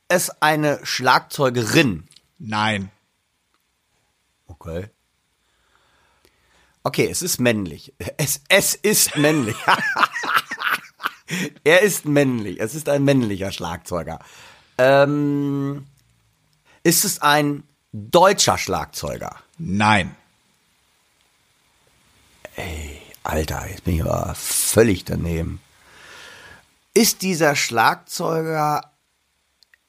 es 0.07 0.29
eine 0.41 0.79
Schlagzeugerin? 0.83 2.07
Nein. 2.37 2.91
Okay. 4.47 4.89
Okay, 6.83 7.07
es 7.09 7.21
ist 7.21 7.39
männlich. 7.39 7.93
Es, 8.17 8.41
es 8.47 8.75
ist 8.75 9.17
männlich. 9.17 9.55
er 11.63 11.81
ist 11.81 12.05
männlich. 12.05 12.59
Es 12.61 12.75
ist 12.75 12.87
ein 12.87 13.03
männlicher 13.03 13.51
Schlagzeuger. 13.51 14.19
Ähm, 14.77 15.87
ist 16.83 17.03
es 17.03 17.21
ein 17.21 17.63
deutscher 17.91 18.57
Schlagzeuger? 18.57 19.35
Nein. 19.57 20.15
Alter, 23.23 23.67
jetzt 23.69 23.83
bin 23.83 23.95
ich 23.95 24.03
aber 24.03 24.35
völlig 24.35 25.03
daneben. 25.05 25.59
Ist 26.93 27.21
dieser 27.21 27.55
Schlagzeuger 27.55 28.91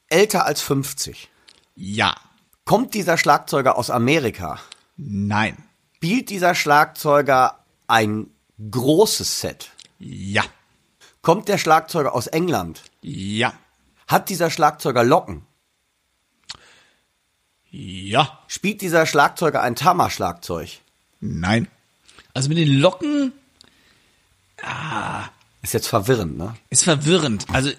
älter 0.09 0.47
als 0.47 0.61
50? 0.63 1.29
Ja. 1.75 2.17
Kommt 2.65 2.95
dieser 2.95 3.19
Schlagzeuger 3.19 3.77
aus 3.77 3.91
Amerika? 3.91 4.59
Nein. 4.97 5.57
Spielt 5.97 6.31
dieser 6.31 6.55
Schlagzeuger 6.55 7.59
ein 7.87 8.31
großes 8.71 9.41
Set? 9.41 9.71
Ja. 9.99 10.45
Kommt 11.23 11.49
der 11.49 11.59
Schlagzeuger 11.59 12.15
aus 12.15 12.27
England? 12.27 12.83
Ja. 13.03 13.53
Hat 14.09 14.29
dieser 14.29 14.51
Schlagzeuger 14.51 15.05
Locken? 15.05 15.47
Ja. 17.71 18.39
Spielt 18.47 18.81
dieser 18.81 19.07
Schlagzeuger 19.07 19.63
ein 19.63 19.77
Tama-Schlagzeug? 19.77 20.81
Nein. 21.21 21.69
Also 22.37 22.51
mit 22.51 22.59
den 22.59 22.81
Locken 22.81 23.33
Ist 25.63 25.73
jetzt 25.73 25.89
verwirrend, 25.89 26.37
ne? 26.37 26.55
ist 26.69 26.85
verwirrend. 26.85 27.47
Also 27.51 27.71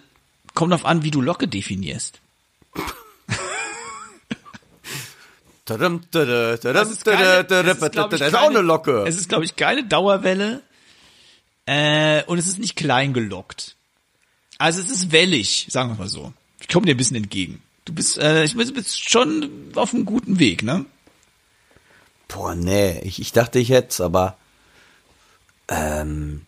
kommt 0.55 0.73
auf 0.73 0.83
an, 0.83 1.03
wie 1.03 1.11
du 1.11 1.21
Locke 1.21 1.47
definierst. 1.47 2.19
Tadam, 5.65 6.01
tada, 6.11 6.57
tadam, 6.57 6.83
Es 6.87 6.91
ist 6.91 7.05
keine- 7.05 7.45
tada, 7.45 7.71
es 7.71 7.77
ist, 7.81 7.95
Das 7.95 8.21
ist 8.21 8.35
auch 8.35 8.49
eine 8.49 8.61
Locke. 8.61 9.03
Es 9.05 9.15
ist, 9.17 9.29
glaube 9.29 9.45
ich, 9.45 9.55
keine 9.57 9.83
Dauerwelle. 9.83 10.63
Äh, 11.67 12.23
und 12.23 12.37
es 12.39 12.47
ist 12.47 12.57
nicht 12.57 12.75
klein 12.77 13.13
gelockt. 13.13 13.75
Also 14.57 14.79
es 14.81 14.89
ist 14.89 15.11
wellig, 15.11 15.67
sagen 15.69 15.89
wir 15.91 15.95
mal 15.97 16.07
so. 16.07 16.33
Ich 16.61 16.67
komme 16.69 16.85
dir 16.87 16.93
ein 16.95 16.97
bisschen 16.97 17.17
entgegen. 17.17 17.61
Du 17.85 17.93
bist, 17.93 18.17
äh, 18.17 18.43
ich 18.45 18.55
bin- 18.55 18.65
du 18.67 18.73
bist 18.73 19.07
schon 19.09 19.51
auf 19.75 19.93
einem 19.93 20.05
guten 20.05 20.39
Weg, 20.39 20.63
ne? 20.63 20.85
Boah, 22.29 22.55
nee, 22.55 22.99
ich, 23.01 23.19
ich 23.21 23.33
dachte 23.33 23.59
ich 23.59 23.67
jetzt, 23.67 23.99
aber 24.01 24.37
ähm, 25.67 26.45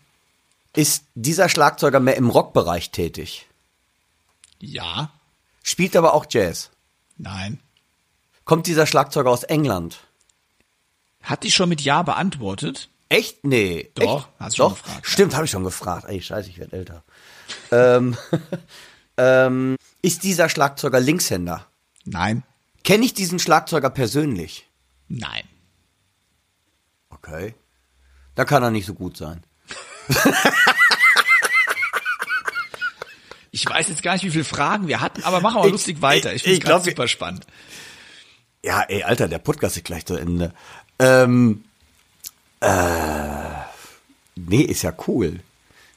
ist 0.74 1.04
dieser 1.14 1.48
Schlagzeuger 1.48 2.00
mehr 2.00 2.16
im 2.16 2.30
Rockbereich 2.30 2.90
tätig? 2.90 3.46
Ja. 4.60 5.10
Spielt 5.62 5.96
aber 5.96 6.14
auch 6.14 6.26
Jazz? 6.28 6.70
Nein. 7.16 7.60
Kommt 8.44 8.66
dieser 8.66 8.86
Schlagzeuger 8.86 9.30
aus 9.30 9.44
England? 9.44 10.00
Hat 11.22 11.42
die 11.42 11.50
schon 11.50 11.68
mit 11.68 11.80
Ja 11.82 12.02
beantwortet? 12.02 12.88
Echt? 13.08 13.44
Nee. 13.44 13.90
Doch, 13.94 14.18
Echt? 14.18 14.28
hast 14.38 14.52
du 14.52 14.56
schon 14.62 14.68
Doch? 14.70 14.82
gefragt, 14.82 15.04
ja. 15.06 15.10
Stimmt, 15.10 15.34
habe 15.34 15.44
ich 15.44 15.50
schon 15.50 15.64
gefragt. 15.64 16.04
Ey, 16.08 16.22
scheiße, 16.22 16.48
ich 16.48 16.58
werde 16.58 16.76
älter. 16.76 17.04
ähm, 17.72 18.16
ähm, 19.16 19.76
ist 20.02 20.22
dieser 20.22 20.48
Schlagzeuger 20.48 21.00
Linkshänder? 21.00 21.66
Nein. 22.04 22.44
Kenne 22.84 23.04
ich 23.04 23.12
diesen 23.12 23.38
Schlagzeuger 23.38 23.90
persönlich? 23.90 24.68
Nein. 25.08 25.42
Okay. 27.10 27.54
Da 28.34 28.44
kann 28.44 28.62
er 28.62 28.70
nicht 28.70 28.86
so 28.86 28.94
gut 28.94 29.16
sein. 29.16 29.42
Ich 33.52 33.66
weiß 33.68 33.88
jetzt 33.88 34.02
gar 34.02 34.12
nicht, 34.14 34.22
wie 34.24 34.30
viele 34.30 34.44
Fragen 34.44 34.86
wir 34.86 35.00
hatten, 35.00 35.22
aber 35.24 35.40
machen 35.40 35.56
wir 35.56 35.60
mal 35.60 35.66
Ich- 35.66 35.72
lustig 35.72 36.00
weiter. 36.02 36.30
Ich 36.32 36.46
ich- 36.46 36.62
finde 36.62 36.72
ich 36.72 36.78
es 36.78 36.84
super 36.84 37.08
spannend. 37.08 37.46
Ja, 38.62 38.82
ey, 38.82 39.02
Alter, 39.02 39.26
der 39.26 39.38
Podcast 39.38 39.76
ist 39.76 39.84
gleich 39.84 40.06
zu 40.06 40.14
Ende. 40.16 40.52
Ähm, 40.98 41.64
äh, 42.60 42.68
nee, 44.36 44.60
ist 44.62 44.82
ja 44.82 44.92
cool. 45.08 45.40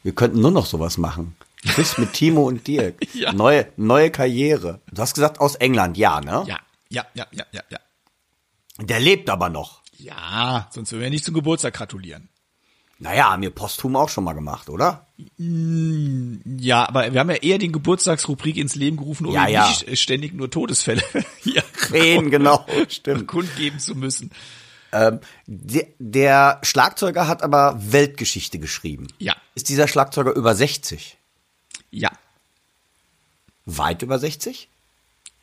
Wir 0.01 0.15
könnten 0.15 0.39
nur 0.41 0.51
noch 0.51 0.65
sowas 0.65 0.97
machen. 0.97 1.35
Chris 1.65 1.97
mit 1.97 2.13
Timo 2.13 2.47
und 2.47 2.65
Dirk. 2.67 2.95
Ja. 3.13 3.31
Neue, 3.33 3.67
neue 3.77 4.09
Karriere. 4.11 4.79
Du 4.91 5.01
hast 5.01 5.13
gesagt 5.13 5.39
aus 5.39 5.55
England, 5.55 5.97
ja, 5.97 6.19
ne? 6.21 6.43
Ja, 6.47 6.59
ja, 6.89 7.05
ja, 7.13 7.27
ja, 7.31 7.45
ja, 7.51 7.61
ja. 7.69 7.79
Der 8.79 8.99
lebt 8.99 9.29
aber 9.29 9.49
noch. 9.49 9.82
Ja, 9.97 10.67
sonst 10.71 10.91
würden 10.91 11.01
wir 11.03 11.09
nicht 11.09 11.25
zum 11.25 11.33
Geburtstag 11.33 11.73
gratulieren. 11.73 12.29
Naja, 12.99 13.31
haben 13.31 13.41
wir 13.41 13.49
posthum 13.49 13.95
auch 13.95 14.07
schon 14.09 14.23
mal 14.23 14.33
gemacht, 14.33 14.69
oder? 14.69 15.07
Ja, 15.37 16.87
aber 16.87 17.11
wir 17.11 17.19
haben 17.19 17.29
ja 17.29 17.35
eher 17.37 17.57
den 17.57 17.71
Geburtstagsrubrik 17.73 18.55
ins 18.57 18.75
Leben 18.75 18.97
gerufen, 18.97 19.25
um 19.25 19.33
Ja, 19.33 19.47
ja. 19.47 19.67
nicht 19.67 19.99
ständig 19.99 20.33
nur 20.33 20.49
Todesfälle 20.49 21.01
hier 21.41 21.63
Reden, 21.91 22.29
genau, 22.31 22.65
stimmt. 22.89 23.27
kundgeben 23.27 23.79
zu 23.79 23.95
müssen. 23.95 24.31
Der, 25.47 25.87
der 25.97 26.59
Schlagzeuger 26.61 27.27
hat 27.27 27.41
aber 27.41 27.75
Weltgeschichte 27.79 28.59
geschrieben. 28.59 29.07
Ja, 29.17 29.35
Ist 29.55 29.69
dieser 29.69 29.87
Schlagzeuger 29.87 30.33
über 30.33 30.53
60? 30.55 31.17
ja, 31.91 32.11
Weit 33.65 34.01
über 34.01 34.19
60? 34.19 34.69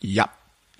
ja. 0.01 0.29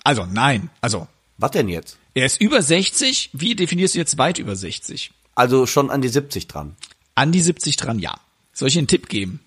Also 0.03 0.25
nein, 0.25 0.69
also 0.79 1.07
Was 1.37 1.51
denn 1.51 1.69
jetzt? 1.69 1.97
er 2.13 2.25
ist 2.25 2.41
über 2.41 2.61
60. 2.61 3.29
Wie 3.33 3.55
definierst 3.55 3.95
du 3.95 3.99
jetzt 3.99 4.17
weit 4.17 4.39
über 4.39 4.55
60? 4.55 5.11
Also 5.35 5.65
schon 5.65 5.89
an 5.89 6.01
die 6.01 6.09
70 6.09 6.47
dran. 6.47 6.75
An 7.15 7.31
die 7.31 7.41
70 7.41 7.77
dran, 7.77 7.99
ja. 7.99 8.19
Soll 8.53 8.67
ich 8.67 8.77
einen 8.77 8.87
Tipp 8.87 9.07
geben? 9.09 9.39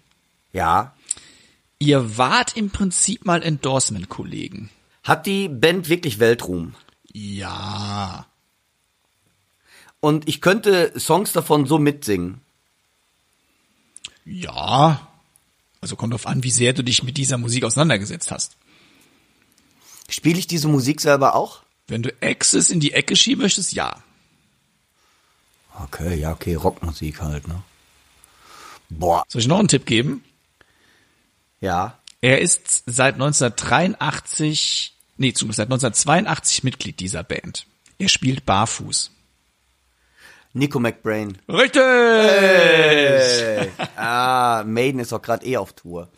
Ja. 0.52 0.94
Ihr 1.78 2.16
wart 2.16 2.56
im 2.56 2.70
Prinzip 2.70 3.24
mal 3.26 3.42
Endorsement-Kollegen. 3.42 4.70
Hat 5.02 5.26
die 5.26 5.48
Band 5.48 5.88
wirklich 5.88 6.18
Weltruhm? 6.18 6.74
Ja. 7.12 8.26
Und 10.00 10.28
ich 10.28 10.40
könnte 10.40 10.98
Songs 10.98 11.32
davon 11.32 11.66
so 11.66 11.78
mitsingen. 11.78 12.40
Ja. 14.24 15.08
Also 15.80 15.96
kommt 15.96 16.14
drauf 16.14 16.26
an, 16.26 16.42
wie 16.42 16.50
sehr 16.50 16.72
du 16.72 16.82
dich 16.82 17.02
mit 17.02 17.18
dieser 17.18 17.36
Musik 17.36 17.64
auseinandergesetzt 17.64 18.30
hast. 18.30 18.56
Spiele 20.08 20.38
ich 20.38 20.46
diese 20.46 20.68
Musik 20.68 21.00
selber 21.00 21.34
auch? 21.34 21.63
Wenn 21.86 22.02
du 22.02 22.12
Access 22.22 22.70
in 22.70 22.80
die 22.80 22.92
Ecke 22.92 23.14
schieben 23.16 23.42
möchtest, 23.42 23.72
ja. 23.72 24.02
Okay, 25.82 26.14
ja, 26.16 26.32
okay, 26.32 26.54
Rockmusik 26.54 27.20
halt, 27.20 27.48
ne? 27.48 27.62
Boah, 28.90 29.24
Soll 29.28 29.40
ich 29.40 29.48
noch 29.48 29.58
einen 29.58 29.68
Tipp 29.68 29.86
geben? 29.86 30.24
ja. 31.60 31.98
Er 32.20 32.40
ist 32.40 32.84
seit 32.86 33.14
1983, 33.16 34.94
nee, 35.18 35.34
zumindest 35.34 35.58
seit 35.58 35.66
1982 35.66 36.64
Mitglied 36.64 36.98
dieser 36.98 37.22
Band. 37.22 37.66
Er 37.98 38.08
spielt 38.08 38.46
barfuß. 38.46 39.10
Nico 40.54 40.78
McBrain. 40.78 41.36
Richtig! 41.50 41.82
Hey. 41.82 43.70
ah, 43.96 44.62
Maiden 44.66 45.00
ist 45.00 45.12
doch 45.12 45.20
gerade 45.20 45.44
eh 45.44 45.58
auf 45.58 45.74
Tour. 45.74 46.08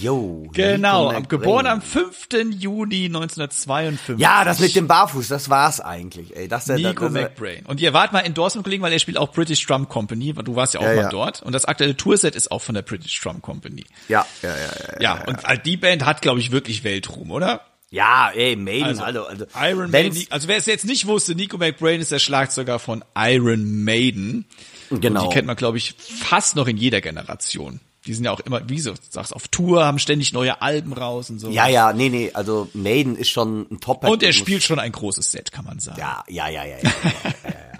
Yo. 0.00 0.48
Genau, 0.52 1.10
am, 1.10 1.28
geboren 1.28 1.66
am 1.66 1.82
5. 1.82 2.28
Juni 2.58 3.06
1952. 3.06 4.18
Ja, 4.18 4.44
das 4.44 4.60
mit 4.60 4.74
dem 4.76 4.86
Barfuß, 4.86 5.28
das 5.28 5.50
war's 5.50 5.80
eigentlich, 5.80 6.36
ey. 6.36 6.48
Das, 6.48 6.66
das, 6.66 6.78
Nico 6.78 7.04
das, 7.04 7.12
McBrain. 7.12 7.66
Und 7.66 7.80
ihr 7.80 7.92
wart 7.92 8.12
mal 8.12 8.20
Endorsement-Kollegen, 8.20 8.82
weil 8.82 8.92
er 8.92 8.98
spielt 8.98 9.18
auch 9.18 9.32
British 9.32 9.66
Drum 9.66 9.88
Company. 9.88 10.32
Du 10.32 10.56
warst 10.56 10.74
ja 10.74 10.80
auch 10.80 10.84
Ja, 10.84 10.94
mal 10.94 11.02
ja. 11.02 11.08
dort. 11.08 11.42
Und 11.42 11.52
das 11.52 11.64
aktuelle 11.64 11.96
Tourset 11.96 12.34
ist 12.36 12.50
auch 12.50 12.60
von 12.60 12.74
der 12.74 12.82
British 12.82 13.20
Drum 13.20 13.42
Company. 13.42 13.84
Ja, 14.08 14.26
ja, 14.42 14.50
ja, 14.50 14.56
ja. 14.56 15.00
Ja, 15.00 15.24
und 15.26 15.44
halt 15.44 15.66
die 15.66 15.76
Band 15.76 16.04
hat, 16.04 16.22
glaube 16.22 16.40
ich, 16.40 16.52
wirklich 16.52 16.84
Weltruhm, 16.84 17.30
oder? 17.30 17.62
Ja, 17.90 18.30
ey, 18.34 18.56
Maiden, 18.56 18.84
Also, 18.84 19.02
also, 19.02 19.26
also 19.26 19.46
Iron 19.60 19.90
Maiden. 19.90 20.16
Also 20.30 20.48
wer 20.48 20.56
es 20.56 20.64
jetzt 20.64 20.86
nicht 20.86 21.06
wusste, 21.06 21.34
Nico 21.34 21.58
McBrain 21.58 22.00
ist 22.00 22.10
der 22.10 22.20
Schlagzeuger 22.20 22.78
von 22.78 23.04
Iron 23.14 23.84
Maiden. 23.84 24.46
Genau. 24.90 25.24
Und 25.24 25.30
die 25.30 25.34
kennt 25.34 25.46
man, 25.46 25.56
glaube 25.56 25.76
ich, 25.76 25.94
fast 25.98 26.56
noch 26.56 26.68
in 26.68 26.78
jeder 26.78 27.02
Generation. 27.02 27.80
Die 28.06 28.14
sind 28.14 28.24
ja 28.24 28.32
auch 28.32 28.40
immer, 28.40 28.68
wie 28.68 28.82
du 28.82 28.94
sagst, 29.10 29.34
auf 29.34 29.48
Tour, 29.48 29.84
haben 29.84 29.98
ständig 29.98 30.32
neue 30.32 30.60
Alben 30.60 30.92
raus 30.92 31.30
und 31.30 31.38
so. 31.38 31.50
Ja, 31.50 31.68
ja, 31.68 31.92
nee, 31.92 32.08
nee, 32.08 32.30
also 32.34 32.68
Maiden 32.74 33.16
ist 33.16 33.30
schon 33.30 33.66
ein 33.70 33.80
top 33.80 34.04
Und 34.04 34.22
er 34.22 34.32
spielt 34.32 34.62
schon 34.64 34.80
ein 34.80 34.90
großes 34.90 35.30
Set, 35.30 35.52
kann 35.52 35.64
man 35.64 35.78
sagen. 35.78 36.00
Ja, 36.00 36.24
ja, 36.28 36.48
ja, 36.48 36.64
ja, 36.64 36.76
ja, 36.78 36.82
ja, 36.82 37.12
ja, 37.44 37.50
ja. 37.50 37.78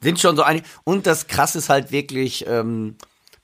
Sind 0.00 0.20
schon 0.20 0.36
so 0.36 0.42
einig. 0.42 0.64
Und 0.84 1.06
das 1.06 1.26
krass 1.26 1.56
ist 1.56 1.68
halt 1.68 1.90
wirklich 1.90 2.46
ähm, 2.46 2.96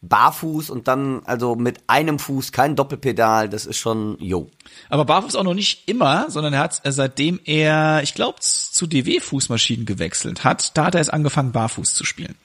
barfuß 0.03 0.71
und 0.71 0.89
dann 0.89 1.23
also 1.25 1.55
mit 1.55 1.81
einem 1.87 2.19
Fuß 2.19 2.53
kein 2.53 2.77
Doppelpedal. 2.77 3.49
Das 3.49 3.67
ist 3.67 3.79
schon 3.79 4.17
jo. 4.21 4.51
Aber 4.89 5.05
Barfuß 5.05 5.37
auch 5.37 5.43
noch 5.43 5.55
nicht 5.55 5.89
immer, 5.89 6.31
sondern 6.31 6.55
er 6.55 6.61
hat, 6.61 6.81
äh, 6.85 6.93
seitdem 6.93 7.41
er, 7.45 8.03
ich 8.03 8.15
glaube, 8.15 8.39
zu 8.41 8.87
DW-Fußmaschinen 8.87 9.87
gewechselt 9.87 10.45
hat, 10.45 10.77
da 10.77 10.87
hat 10.87 10.95
er 10.95 11.01
es 11.01 11.09
angefangen, 11.09 11.53
Barfuß 11.53 11.95
zu 11.95 12.05
spielen. 12.05 12.37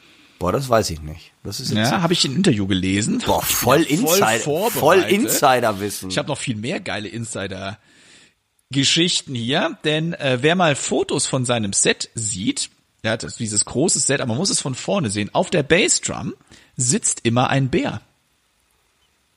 Boah, 0.41 0.51
das 0.51 0.67
weiß 0.69 0.89
ich 0.89 1.01
nicht. 1.01 1.31
Das 1.43 1.59
ist 1.59 1.69
jetzt 1.71 1.91
Ja, 1.91 2.01
habe 2.01 2.13
ich 2.13 2.25
in 2.25 2.31
ein 2.31 2.37
Interview 2.37 2.65
gelesen. 2.65 3.21
boah, 3.25 3.43
voll 3.43 3.81
ja 3.83 3.89
Insider, 3.89 4.39
vorbereitet. 4.39 4.79
voll 4.79 4.99
Insiderwissen. 5.03 6.09
Ich 6.09 6.17
habe 6.17 6.27
noch 6.27 6.37
viel 6.39 6.55
mehr 6.55 6.79
geile 6.79 7.07
Insider-Geschichten 7.09 9.35
hier, 9.35 9.77
denn 9.83 10.13
äh, 10.13 10.39
wer 10.41 10.55
mal 10.55 10.75
Fotos 10.75 11.27
von 11.27 11.45
seinem 11.45 11.73
Set 11.73 12.09
sieht, 12.15 12.71
er 13.03 13.11
hat 13.11 13.39
dieses 13.39 13.65
große 13.65 13.99
Set, 13.99 14.19
aber 14.21 14.29
man 14.29 14.37
muss 14.37 14.49
es 14.49 14.61
von 14.61 14.73
vorne 14.75 15.09
sehen. 15.11 15.29
Auf 15.33 15.49
der 15.51 15.61
Bassdrum 15.63 16.33
sitzt 16.75 17.19
immer 17.23 17.49
ein 17.51 17.69
Bär. 17.69 18.01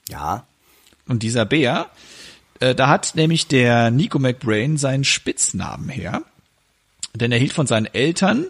ja, 0.09 0.47
Und 1.07 1.23
dieser 1.23 1.45
Bär, 1.45 1.91
äh, 2.61 2.75
da 2.75 2.89
hat 2.89 3.15
nämlich 3.15 3.47
der 3.47 3.91
Nico 3.91 4.19
McBrain 4.19 4.79
seinen 4.79 5.05
Spitznamen 5.05 5.91
her. 5.91 6.23
Denn 7.15 7.31
er 7.31 7.39
hielt 7.39 7.53
von 7.53 7.67
seinen 7.67 7.85
Eltern 7.87 8.47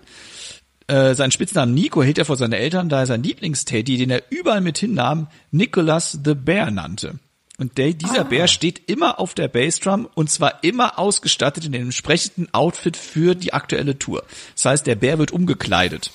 äh, 0.86 1.14
seinen 1.14 1.30
Spitznamen 1.30 1.74
Nico 1.74 2.02
hält 2.02 2.18
er 2.18 2.24
vor 2.24 2.36
seine 2.36 2.58
Eltern, 2.58 2.88
da 2.88 3.00
er 3.00 3.06
sein 3.06 3.22
Lieblingsteddy, 3.22 3.96
den 3.96 4.10
er 4.10 4.22
überall 4.30 4.60
mit 4.60 4.78
hinnahm, 4.78 5.28
Nicholas 5.50 6.18
the 6.24 6.34
Bear 6.34 6.70
nannte. 6.70 7.18
Und 7.56 7.78
der, 7.78 7.92
dieser 7.92 8.22
Ah. 8.22 8.24
Bär 8.24 8.48
steht 8.48 8.90
immer 8.90 9.20
auf 9.20 9.34
der 9.34 9.46
Bassdrum 9.46 10.08
und 10.14 10.28
zwar 10.28 10.64
immer 10.64 10.98
ausgestattet 10.98 11.64
in 11.64 11.72
dem 11.72 11.82
entsprechenden 11.82 12.52
Outfit 12.52 12.96
für 12.96 13.36
die 13.36 13.52
aktuelle 13.52 13.96
Tour. 13.98 14.24
Das 14.54 14.64
heißt, 14.64 14.86
der 14.86 14.96
Bär 14.96 15.18
wird 15.18 15.30
umgekleidet. 15.30 16.10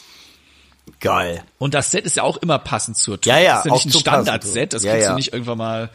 Geil. 0.99 1.43
Und 1.57 1.73
das 1.75 1.91
Set 1.91 2.05
ist 2.05 2.17
ja 2.17 2.23
auch 2.23 2.37
immer 2.37 2.59
passend 2.59 2.97
zur 2.97 3.21
Tour. 3.21 3.31
Ja, 3.31 3.39
ja, 3.39 3.55
das 3.55 3.65
ist 3.65 3.65
ja 3.65 3.73
nicht 3.75 3.85
ein 3.85 3.99
Standard-Set, 3.99 4.73
das. 4.73 4.83
Ja, 4.83 4.91
kriegst 4.91 5.05
ja. 5.05 5.11
du 5.11 5.15
nicht 5.15 5.31
irgendwann 5.31 5.57
mal 5.57 5.89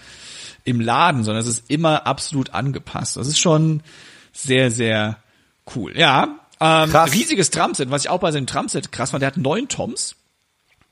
im 0.64 0.80
Laden, 0.80 1.24
sondern 1.24 1.42
es 1.42 1.48
ist 1.48 1.64
immer 1.68 2.06
absolut 2.06 2.54
angepasst. 2.54 3.18
Das 3.18 3.26
ist 3.26 3.38
schon 3.38 3.82
sehr, 4.32 4.70
sehr 4.70 5.18
cool. 5.76 5.92
Ja, 5.96 6.38
ähm, 6.60 6.90
Krass. 6.90 7.12
riesiges 7.12 7.50
Drumset, 7.50 7.90
was 7.90 8.02
ich 8.02 8.10
auch 8.10 8.20
bei 8.20 8.32
seinem 8.32 8.46
Drumset 8.46 8.92
krass 8.92 9.10
fand, 9.10 9.22
der 9.22 9.28
hat 9.28 9.36
neun 9.36 9.68
Toms 9.68 10.16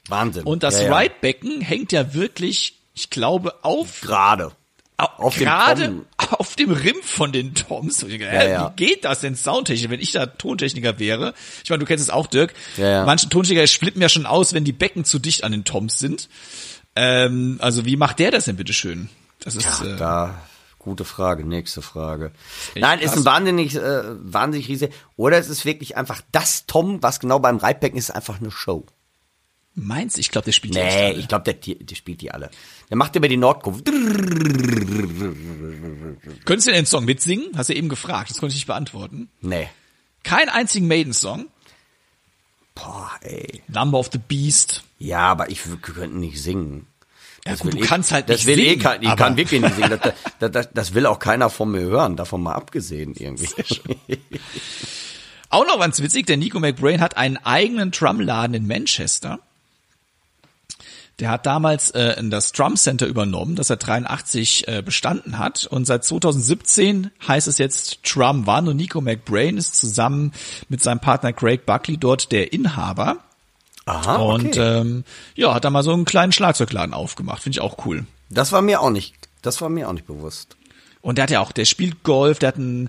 Wahnsinn. 0.09 0.45
und 0.45 0.62
das 0.62 0.81
ja, 0.81 0.88
ja. 0.88 0.99
Ride-Becken 0.99 1.61
hängt 1.61 1.92
ja 1.92 2.14
wirklich, 2.14 2.78
ich 2.95 3.11
glaube, 3.11 3.54
auf 3.62 4.00
Gerade. 4.00 4.52
Auf 4.97 5.35
dem 5.35 5.45
gerade 5.45 6.04
auf 6.16 6.54
dem 6.54 6.71
Rim 6.71 6.97
von 7.02 7.33
den 7.33 7.54
Toms. 7.54 8.04
Ja, 8.07 8.45
ja. 8.45 8.71
Wie 8.76 8.85
geht 8.85 9.04
das 9.04 9.21
denn 9.21 9.35
soundtechnisch, 9.35 9.90
wenn 9.90 10.00
ich 10.00 10.12
da 10.12 10.26
Tontechniker 10.26 11.00
wäre? 11.00 11.35
Ich 11.64 11.71
meine, 11.71 11.81
du 11.81 11.87
kennst 11.87 12.04
es 12.04 12.11
auch, 12.11 12.28
Dirk. 12.28 12.54
Ja. 12.76 13.04
Manche 13.04 13.28
Tontechniker 13.28 13.66
flippen 13.66 14.00
ja 14.00 14.09
schon 14.09 14.26
aus, 14.26 14.52
wenn 14.52 14.64
die 14.64 14.73
Becken 14.73 15.04
zu 15.04 15.19
dicht 15.19 15.42
an 15.42 15.50
den 15.50 15.64
Toms 15.64 15.99
sind. 15.99 16.28
Ähm, 16.95 17.59
also 17.61 17.85
wie 17.85 17.97
macht 17.97 18.21
der 18.21 18.31
das 18.31 18.45
denn 18.45 18.57
bitte 18.57 18.73
schön? 18.73 19.09
Das 19.40 19.57
ist 19.57 19.81
äh, 19.81 19.97
Da, 19.97 20.40
gute 20.82 21.04
Frage, 21.04 21.44
nächste 21.44 21.80
Frage. 21.82 22.32
Nein, 22.74 22.98
ist 23.00 23.16
ein 23.16 23.24
wahnsinnig, 23.24 23.74
äh, 23.76 24.02
wahnsinnig 24.04 24.68
riesig. 24.68 24.92
Oder 25.16 25.38
es 25.38 25.48
ist 25.48 25.64
wirklich 25.64 25.96
einfach 25.96 26.20
das 26.32 26.66
Tom, 26.66 27.02
was 27.02 27.20
genau 27.20 27.38
beim 27.38 27.56
Reitbecken 27.56 27.98
ist, 27.98 28.10
einfach 28.10 28.40
eine 28.40 28.50
Show. 28.50 28.84
meins. 29.74 30.18
Ich 30.18 30.30
glaube, 30.30 30.44
der 30.44 30.52
spielt 30.52 30.74
die 30.74 30.80
echt 30.80 30.94
Nee, 30.96 31.04
alle. 31.06 31.14
ich 31.18 31.28
glaube, 31.28 31.54
der, 31.54 31.74
der 31.76 31.94
spielt 31.96 32.20
die 32.20 32.30
alle. 32.30 32.50
Der 32.90 32.96
macht 32.98 33.16
über 33.16 33.26
die 33.28 33.38
Nordkurve. 33.38 33.82
Könntest 36.44 36.68
du 36.68 36.72
den 36.72 36.84
Song 36.86 37.04
mitsingen? 37.06 37.46
Hast 37.56 37.70
du 37.70 37.74
eben 37.74 37.88
gefragt. 37.88 38.30
Das 38.30 38.38
konnte 38.38 38.52
ich 38.52 38.58
nicht 38.60 38.66
beantworten. 38.66 39.30
Nee. 39.40 39.68
Kein 40.24 40.48
einzigen 40.48 40.86
Maiden-Song. 40.88 41.46
Boah, 42.74 43.10
ey. 43.22 43.62
Number 43.68 43.98
of 43.98 44.10
the 44.12 44.18
Beast. 44.18 44.82
Ja, 44.98 45.20
aber 45.30 45.50
ich 45.50 45.60
könnte 45.82 46.16
nicht 46.18 46.40
singen. 46.42 46.86
Ja, 47.44 47.52
Das 47.52 47.61
gut, 47.61 47.72
will 47.72 47.80
du 47.80 47.84
eh- 47.84 47.88
kannst 47.88 48.12
halt 48.12 48.28
das 48.28 48.38
nicht 48.38 48.46
will 48.46 48.58
Eh 48.61 48.68
singen, 48.70 48.82
kein, 48.82 49.02
ich 49.02 49.16
kann 49.16 49.37
wirklich 49.37 49.61
nicht 49.61 49.75
singen. 49.75 49.99
Das, 50.00 50.12
das, 50.38 50.50
das, 50.52 50.68
das 50.72 50.94
will 50.94 51.06
auch 51.06 51.18
keiner 51.18 51.50
von 51.50 51.70
mir 51.70 51.80
hören, 51.80 52.16
davon 52.16 52.42
mal 52.42 52.54
abgesehen 52.54 53.14
irgendwie. 53.16 53.49
Auch 55.49 55.66
noch 55.66 55.78
ganz 55.80 56.00
witzig, 56.00 56.26
der 56.26 56.37
Nico 56.37 56.61
McBrain 56.61 57.00
hat 57.00 57.16
einen 57.16 57.37
eigenen 57.38 57.90
Drumladen 57.90 58.54
in 58.54 58.66
Manchester. 58.66 59.38
Der 61.18 61.28
hat 61.30 61.44
damals 61.44 61.90
äh, 61.90 62.18
in 62.18 62.30
das 62.30 62.52
Drum 62.52 62.75
Center 62.76 63.06
übernommen, 63.06 63.54
das 63.54 63.66
seit 63.66 63.87
83 63.87 64.66
äh, 64.66 64.82
bestanden 64.82 65.38
hat. 65.38 65.66
Und 65.66 65.84
seit 65.84 66.04
2017 66.04 67.11
heißt 67.28 67.49
es 67.49 67.58
jetzt 67.58 67.99
Drum 68.02 68.49
One 68.49 68.70
und 68.70 68.76
Nico 68.76 69.00
McBrain 69.00 69.58
ist 69.58 69.75
zusammen 69.75 70.32
mit 70.68 70.82
seinem 70.82 71.00
Partner 71.00 71.32
Craig 71.34 71.66
Buckley 71.66 71.99
dort 71.99 72.32
der 72.32 72.52
Inhaber. 72.52 73.18
Aha, 73.84 74.16
Und 74.16 74.46
okay. 74.46 74.78
ähm, 74.80 75.04
ja, 75.34 75.54
hat 75.54 75.64
da 75.64 75.70
mal 75.70 75.82
so 75.82 75.92
einen 75.92 76.04
kleinen 76.04 76.32
Schlagzeugladen 76.32 76.94
aufgemacht. 76.94 77.42
Finde 77.42 77.56
ich 77.56 77.60
auch 77.60 77.84
cool. 77.86 78.06
das 78.30 78.52
war 78.52 78.62
mir 78.62 78.80
auch 78.80 78.90
nicht, 78.90 79.14
das 79.42 79.60
war 79.60 79.68
mir 79.68 79.88
auch 79.88 79.92
nicht 79.92 80.06
bewusst. 80.06 80.56
Und 81.00 81.18
der 81.18 81.24
hat 81.24 81.30
ja 81.32 81.40
auch, 81.40 81.50
der 81.50 81.64
spielt 81.64 82.04
Golf, 82.04 82.38
der 82.38 82.48
hat 82.50 82.56
einen, 82.58 82.88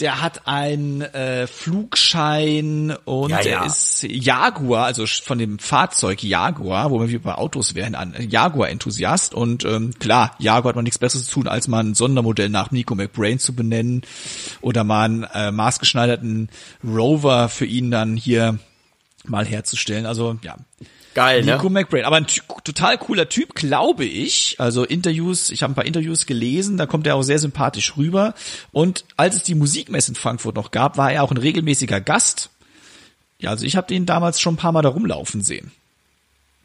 der 0.00 0.20
hat 0.20 0.48
einen 0.48 1.00
äh, 1.00 1.46
Flugschein 1.46 2.96
und 3.04 3.30
Ja, 3.30 3.40
der 3.40 3.52
ja. 3.52 3.64
ist 3.64 4.02
Jaguar, 4.02 4.84
also 4.86 5.06
von 5.06 5.38
dem 5.38 5.60
Fahrzeug 5.60 6.24
Jaguar, 6.24 6.90
wo 6.90 7.00
wir 7.00 7.08
wie 7.08 7.18
bei 7.18 7.36
Autos 7.36 7.76
wären, 7.76 7.94
ein 7.94 8.14
Jaguar-Enthusiast. 8.28 9.32
Und 9.32 9.64
ähm, 9.64 9.96
klar, 10.00 10.34
Jaguar 10.40 10.70
hat 10.70 10.74
man 10.74 10.82
nichts 10.82 10.98
Besseres 10.98 11.26
zu 11.26 11.34
tun, 11.34 11.46
als 11.46 11.68
mal 11.68 11.84
ein 11.84 11.94
Sondermodell 11.94 12.48
nach 12.48 12.72
Nico 12.72 12.96
McBrain 12.96 13.38
zu 13.38 13.54
benennen 13.54 14.02
oder 14.60 14.82
mal 14.82 15.04
einen 15.04 15.22
äh, 15.22 15.52
maßgeschneiderten 15.52 16.48
Rover 16.84 17.48
für 17.48 17.64
ihn 17.64 17.92
dann 17.92 18.16
hier 18.16 18.58
mal 19.28 19.46
herzustellen. 19.46 20.06
Also 20.06 20.38
ja, 20.42 20.56
Geil, 21.16 21.44
Nico 21.44 21.70
ne? 21.70 21.80
McBrain, 21.80 22.04
aber 22.04 22.16
ein 22.16 22.26
total 22.26 22.98
cooler 22.98 23.30
Typ, 23.30 23.54
glaube 23.54 24.04
ich. 24.04 24.56
Also 24.58 24.84
Interviews, 24.84 25.48
ich 25.48 25.62
habe 25.62 25.72
ein 25.72 25.74
paar 25.74 25.86
Interviews 25.86 26.26
gelesen, 26.26 26.76
da 26.76 26.84
kommt 26.84 27.06
er 27.06 27.14
auch 27.14 27.22
sehr 27.22 27.38
sympathisch 27.38 27.96
rüber. 27.96 28.34
Und 28.70 29.06
als 29.16 29.34
es 29.34 29.42
die 29.42 29.54
Musikmesse 29.54 30.10
in 30.10 30.14
Frankfurt 30.14 30.56
noch 30.56 30.72
gab, 30.72 30.98
war 30.98 31.10
er 31.10 31.22
auch 31.22 31.30
ein 31.30 31.38
regelmäßiger 31.38 32.02
Gast. 32.02 32.50
Ja, 33.38 33.48
also 33.48 33.64
ich 33.64 33.76
habe 33.76 33.86
den 33.86 34.04
damals 34.04 34.40
schon 34.40 34.54
ein 34.54 34.58
paar 34.58 34.72
Mal 34.72 34.82
da 34.82 34.90
rumlaufen 34.90 35.40
sehen. 35.40 35.72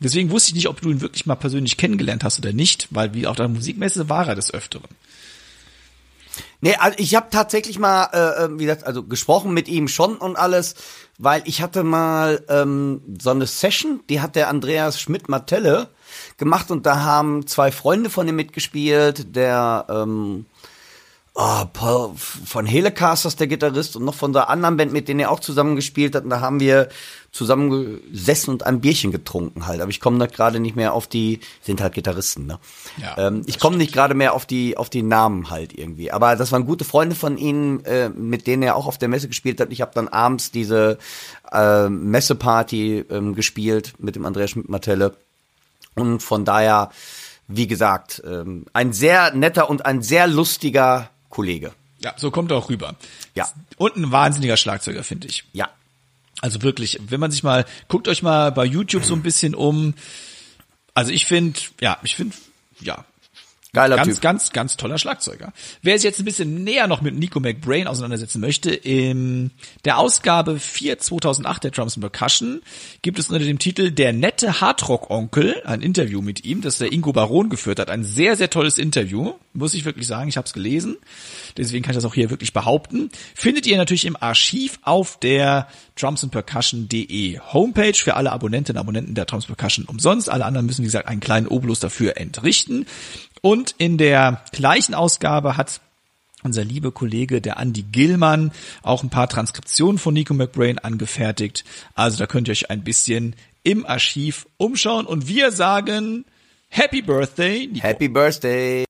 Deswegen 0.02 0.32
wusste 0.32 0.50
ich 0.50 0.56
nicht, 0.56 0.67
ob 0.67 0.82
du 0.82 0.91
ihn 0.91 1.00
wirklich 1.00 1.26
mal 1.26 1.36
persönlich 1.36 1.78
kennengelernt 1.78 2.26
hast 2.26 2.39
oder 2.39 2.52
nicht, 2.52 2.89
weil 2.89 3.13
wie 3.13 3.28
auf 3.28 3.38
der 3.38 3.47
Musikmesse 3.47 4.10
war 4.10 4.28
er 4.28 4.36
des 4.36 4.54
Öfteren. 4.54 4.89
Nee, 6.63 6.76
also 6.76 6.95
ich 7.00 7.15
habe 7.15 7.28
tatsächlich 7.32 7.80
mal, 7.80 8.10
äh, 8.13 8.45
äh, 8.45 8.60
wie 8.60 8.65
gesagt, 8.65 8.86
also 8.86 9.04
gesprochen 9.04 9.52
mit 9.52 9.67
ihm 9.67 9.88
schon 9.88 10.15
und 10.15 10.36
alles, 10.36 10.76
weil 11.17 11.41
ich 11.45 11.63
hatte 11.63 11.84
mal 11.84 12.45
ähm, 12.50 13.02
so 13.19 13.32
eine 13.32 13.47
Session, 13.47 14.02
die 14.10 14.21
hat 14.21 14.36
der 14.36 14.47
Andreas 14.47 15.02
Schmidt-Martelle 15.02 15.89
gemacht 16.38 16.69
und 16.69 16.86
da 16.86 17.02
haben 17.02 17.47
zwei 17.47 17.71
Freunde 17.71 18.12
von 18.12 18.28
ihm 18.28 18.36
mitgespielt, 18.36 19.36
der 19.36 19.88
ähm, 19.89 20.45
oh, 21.34 21.65
Paul 21.72 22.12
von 22.15 22.65
Helecasters, 22.65 23.36
der 23.36 23.48
Gitarrist, 23.48 23.96
und 23.96 24.04
noch 24.04 24.15
von 24.15 24.34
der 24.34 24.50
anderen 24.50 24.78
Band, 24.78 24.91
mit 24.91 25.08
denen 25.08 25.22
er 25.22 25.32
auch 25.32 25.39
zusammen 25.39 25.76
gespielt 25.76 26.15
hat. 26.15 26.24
Und 26.24 26.30
da 26.30 26.41
haben 26.41 26.60
wir 26.60 26.89
zusammen 27.32 28.02
gesessen 28.12 28.50
und 28.50 28.65
ein 28.65 28.82
Bierchen 28.82 29.12
getrunken 29.12 29.65
halt. 29.65 29.80
Aber 29.80 29.89
ich 29.89 30.02
komme 30.02 30.20
da 30.20 30.26
gerade 30.26 30.60
nicht 30.60 30.76
mehr 30.76 30.94
auf 30.94 31.08
die, 31.08 31.39
sind 31.62 31.80
halt 31.80 31.94
Gitarristen, 31.94 32.46
ne? 32.46 32.60
Ja, 32.98 33.28
ähm, 33.28 33.44
ich 33.46 33.60
komme 33.60 33.78
nicht 33.78 33.94
gerade 33.94 34.13
mehr 34.13 34.34
auf 34.34 34.46
die, 34.46 34.76
auf 34.76 34.89
die 34.89 35.04
Namen 35.04 35.50
halt 35.50 35.78
irgendwie. 35.78 36.12
Aber 36.12 36.36
das 36.36 36.52
waren 36.52 36.65
gute 36.65 36.84
Freunde 36.84 37.15
von 37.15 37.38
ihnen, 37.38 37.86
äh, 37.86 38.10
mit 38.10 38.48
denen 38.48 38.63
er 38.63 38.76
auch 38.76 38.88
auf 38.88 38.98
der 38.98 39.08
Messe 39.08 39.30
gespielt 39.30 39.62
hat. 39.62 39.72
Ich 39.72 39.80
habe 39.80 39.91
dann 39.96 40.10
abends 40.10 40.52
diese 40.52 40.98
äh, 41.52 41.88
Messeparty 41.88 43.06
ähm, 43.10 43.36
gespielt 43.36 43.94
mit 43.98 44.17
dem 44.17 44.26
Andreas 44.26 44.50
Schmidt-Martelle. 44.50 45.15
Und 45.96 46.22
von 46.22 46.44
daher, 46.44 46.89
wie 47.48 47.67
gesagt, 47.67 48.22
ähm, 48.26 48.65
ein 48.74 48.91
sehr 48.91 49.34
netter 49.34 49.70
und 49.70 49.86
ein 49.86 50.02
sehr 50.02 50.28
lustiger 50.28 51.11
Kollege. 51.32 51.74
Ja, 52.04 52.13
so 52.17 52.32
kommt 52.32 52.52
er 52.52 52.58
auch 52.58 52.70
rüber. 52.70 52.96
Ja. 53.36 53.48
Und 53.78 53.96
ein 53.96 54.12
wahnsinniger 54.12 54.58
Schlagzeuger, 54.58 55.04
finde 55.04 55.28
ich. 55.28 55.44
Ja. 55.54 55.70
Also 56.41 56.62
wirklich, 56.62 57.00
wenn 57.08 57.20
man 57.20 57.32
sich 57.32 57.44
mal, 57.44 57.65
guckt 57.88 58.08
euch 58.08 58.24
mal 58.24 58.52
bei 58.52 58.65
YouTube 58.65 59.04
so 59.04 59.13
ein 59.13 59.22
bisschen 59.22 59.54
um. 59.54 59.94
Also 60.94 61.12
ich 61.12 61.26
finde, 61.26 61.60
ja, 61.80 61.98
ich 62.04 62.15
finde, 62.15 62.36
ja, 62.80 63.06
Geiler 63.74 63.96
ganz, 63.96 64.16
Typ. 64.16 64.22
ganz, 64.22 64.52
ganz 64.52 64.76
toller 64.76 64.98
Schlagzeuger. 64.98 65.54
Wer 65.82 65.98
sich 65.98 66.04
jetzt 66.04 66.20
ein 66.20 66.26
bisschen 66.26 66.66
näher 66.66 66.88
noch 66.88 67.02
mit 67.02 67.18
Nico 67.18 67.40
McBrain 67.40 67.88
auseinandersetzen 67.88 68.42
möchte, 68.42 68.74
in 68.74 69.52
der 69.86 69.98
Ausgabe 69.98 70.60
4 70.60 71.00
2008 71.00 71.64
der 71.64 71.72
Drums 71.72 71.96
and 71.96 72.02
Percussion 72.02 72.62
gibt 73.02 73.18
es 73.18 73.30
unter 73.30 73.40
dem 73.40 73.60
Titel 73.60 73.92
Der 73.92 74.12
nette 74.12 74.60
Hardrock-Onkel 74.60 75.62
ein 75.64 75.82
Interview 75.82 76.22
mit 76.22 76.44
ihm, 76.44 76.60
das 76.60 76.80
der 76.80 76.92
Ingo 76.92 77.14
Baron 77.14 77.50
geführt 77.50 77.80
hat. 77.80 77.90
Ein 77.90 78.04
sehr, 78.04 78.36
sehr 78.36 78.50
tolles 78.50 78.78
Interview, 78.78 79.36
muss 79.54 79.74
ich 79.74 79.86
wirklich 79.86 80.06
sagen. 80.06 80.28
Ich 80.28 80.36
habe 80.36 80.48
es 80.48 80.52
gelesen, 80.52 80.98
deswegen 81.56 81.82
kann 81.82 81.92
ich 81.92 81.98
das 81.98 82.04
auch 82.04 82.14
hier 82.14 82.30
wirklich 82.30 82.52
behaupten. 82.52 83.10
Findet 83.36 83.68
ihr 83.68 83.78
natürlich 83.78 84.04
im 84.04 84.18
Archiv 84.18 84.80
auf 84.82 85.18
der 85.18 85.70
drumsandpercussion.de 85.96 87.40
Homepage 87.40 87.94
für 87.94 88.16
alle 88.16 88.34
Abonnentinnen 88.34 88.78
und 88.78 88.82
Abonnenten 88.82 89.16
der 89.16 89.24
Drums 89.24 89.46
and 89.48 89.56
Percussion 89.56 89.86
umsonst. 89.86 90.30
Alle 90.30 90.44
anderen 90.44 90.66
müssen, 90.66 90.82
wie 90.82 90.88
gesagt, 90.88 91.08
einen 91.08 91.22
kleinen 91.22 91.48
Obolus 91.48 91.80
dafür 91.80 92.18
entrichten. 92.18 92.86
Und 93.43 93.73
in 93.80 93.97
der 93.97 94.43
gleichen 94.51 94.93
Ausgabe 94.93 95.58
hat 95.58 95.82
unser 96.43 96.63
liebe 96.63 96.91
Kollege, 96.91 97.41
der 97.41 97.58
Andy 97.58 97.82
Gillmann, 97.82 98.51
auch 98.84 99.01
ein 99.01 99.10
paar 99.10 99.27
Transkriptionen 99.27 99.97
von 99.97 100.13
Nico 100.13 100.36
McBrain 100.36 100.77
angefertigt. 100.77 101.63
Also 101.95 102.19
da 102.19 102.27
könnt 102.27 102.47
ihr 102.47 102.51
euch 102.51 102.69
ein 102.69 102.84
bisschen 102.84 103.36
im 103.63 103.84
Archiv 103.86 104.47
umschauen. 104.58 105.08
Und 105.08 105.27
wir 105.27 105.51
sagen 105.51 106.25
Happy 106.69 107.01
Birthday, 107.01 107.67
Nico. 107.67 107.84
Happy 107.84 108.10
Birthday. 108.10 108.86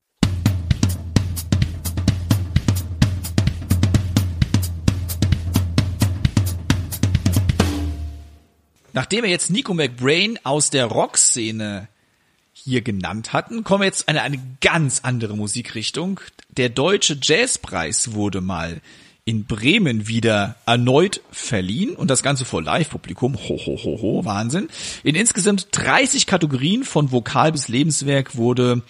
Nachdem 8.93 9.23
wir 9.23 9.29
jetzt 9.29 9.49
Nico 9.49 9.73
McBrain 9.73 10.37
aus 10.43 10.69
der 10.69 10.87
Rockszene 10.87 11.87
hier 12.63 12.81
genannt 12.81 13.33
hatten, 13.33 13.63
kommen 13.63 13.81
wir 13.81 13.87
jetzt 13.87 14.09
in 14.09 14.17
eine 14.17 14.39
ganz 14.61 15.01
andere 15.03 15.35
Musikrichtung. 15.35 16.19
Der 16.57 16.69
Deutsche 16.69 17.17
Jazzpreis 17.21 18.13
wurde 18.13 18.41
mal 18.41 18.81
in 19.23 19.45
Bremen 19.45 20.07
wieder 20.07 20.55
erneut 20.65 21.21
verliehen 21.31 21.95
und 21.95 22.09
das 22.09 22.23
Ganze 22.23 22.43
vor 22.43 22.61
Live-Publikum. 22.61 23.35
Ho, 23.35 23.57
ho, 23.65 23.77
ho, 23.83 24.01
ho, 24.01 24.25
Wahnsinn. 24.25 24.69
In 25.03 25.15
insgesamt 25.15 25.67
30 25.71 26.25
Kategorien 26.25 26.83
von 26.83 27.11
Vokal 27.11 27.51
bis 27.51 27.67
Lebenswerk 27.67 28.35
wurde 28.35 28.81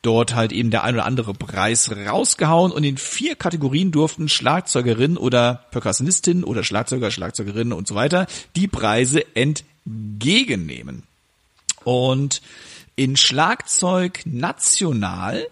dort 0.00 0.34
halt 0.34 0.52
eben 0.52 0.70
der 0.70 0.84
ein 0.84 0.94
oder 0.94 1.04
andere 1.04 1.34
Preis 1.34 1.90
rausgehauen 1.90 2.72
und 2.72 2.84
in 2.84 2.98
vier 2.98 3.36
Kategorien 3.36 3.90
durften 3.90 4.28
Schlagzeugerinnen 4.28 5.16
oder 5.16 5.64
Percussionistinnen 5.70 6.44
oder 6.44 6.62
Schlagzeuger, 6.62 7.10
Schlagzeugerinnen 7.10 7.72
und 7.72 7.88
so 7.88 7.94
weiter 7.94 8.26
die 8.56 8.68
Preise 8.68 9.24
entgegennehmen. 9.34 11.04
Und 11.84 12.40
in 12.96 13.16
Schlagzeug 13.16 14.20
national 14.24 15.46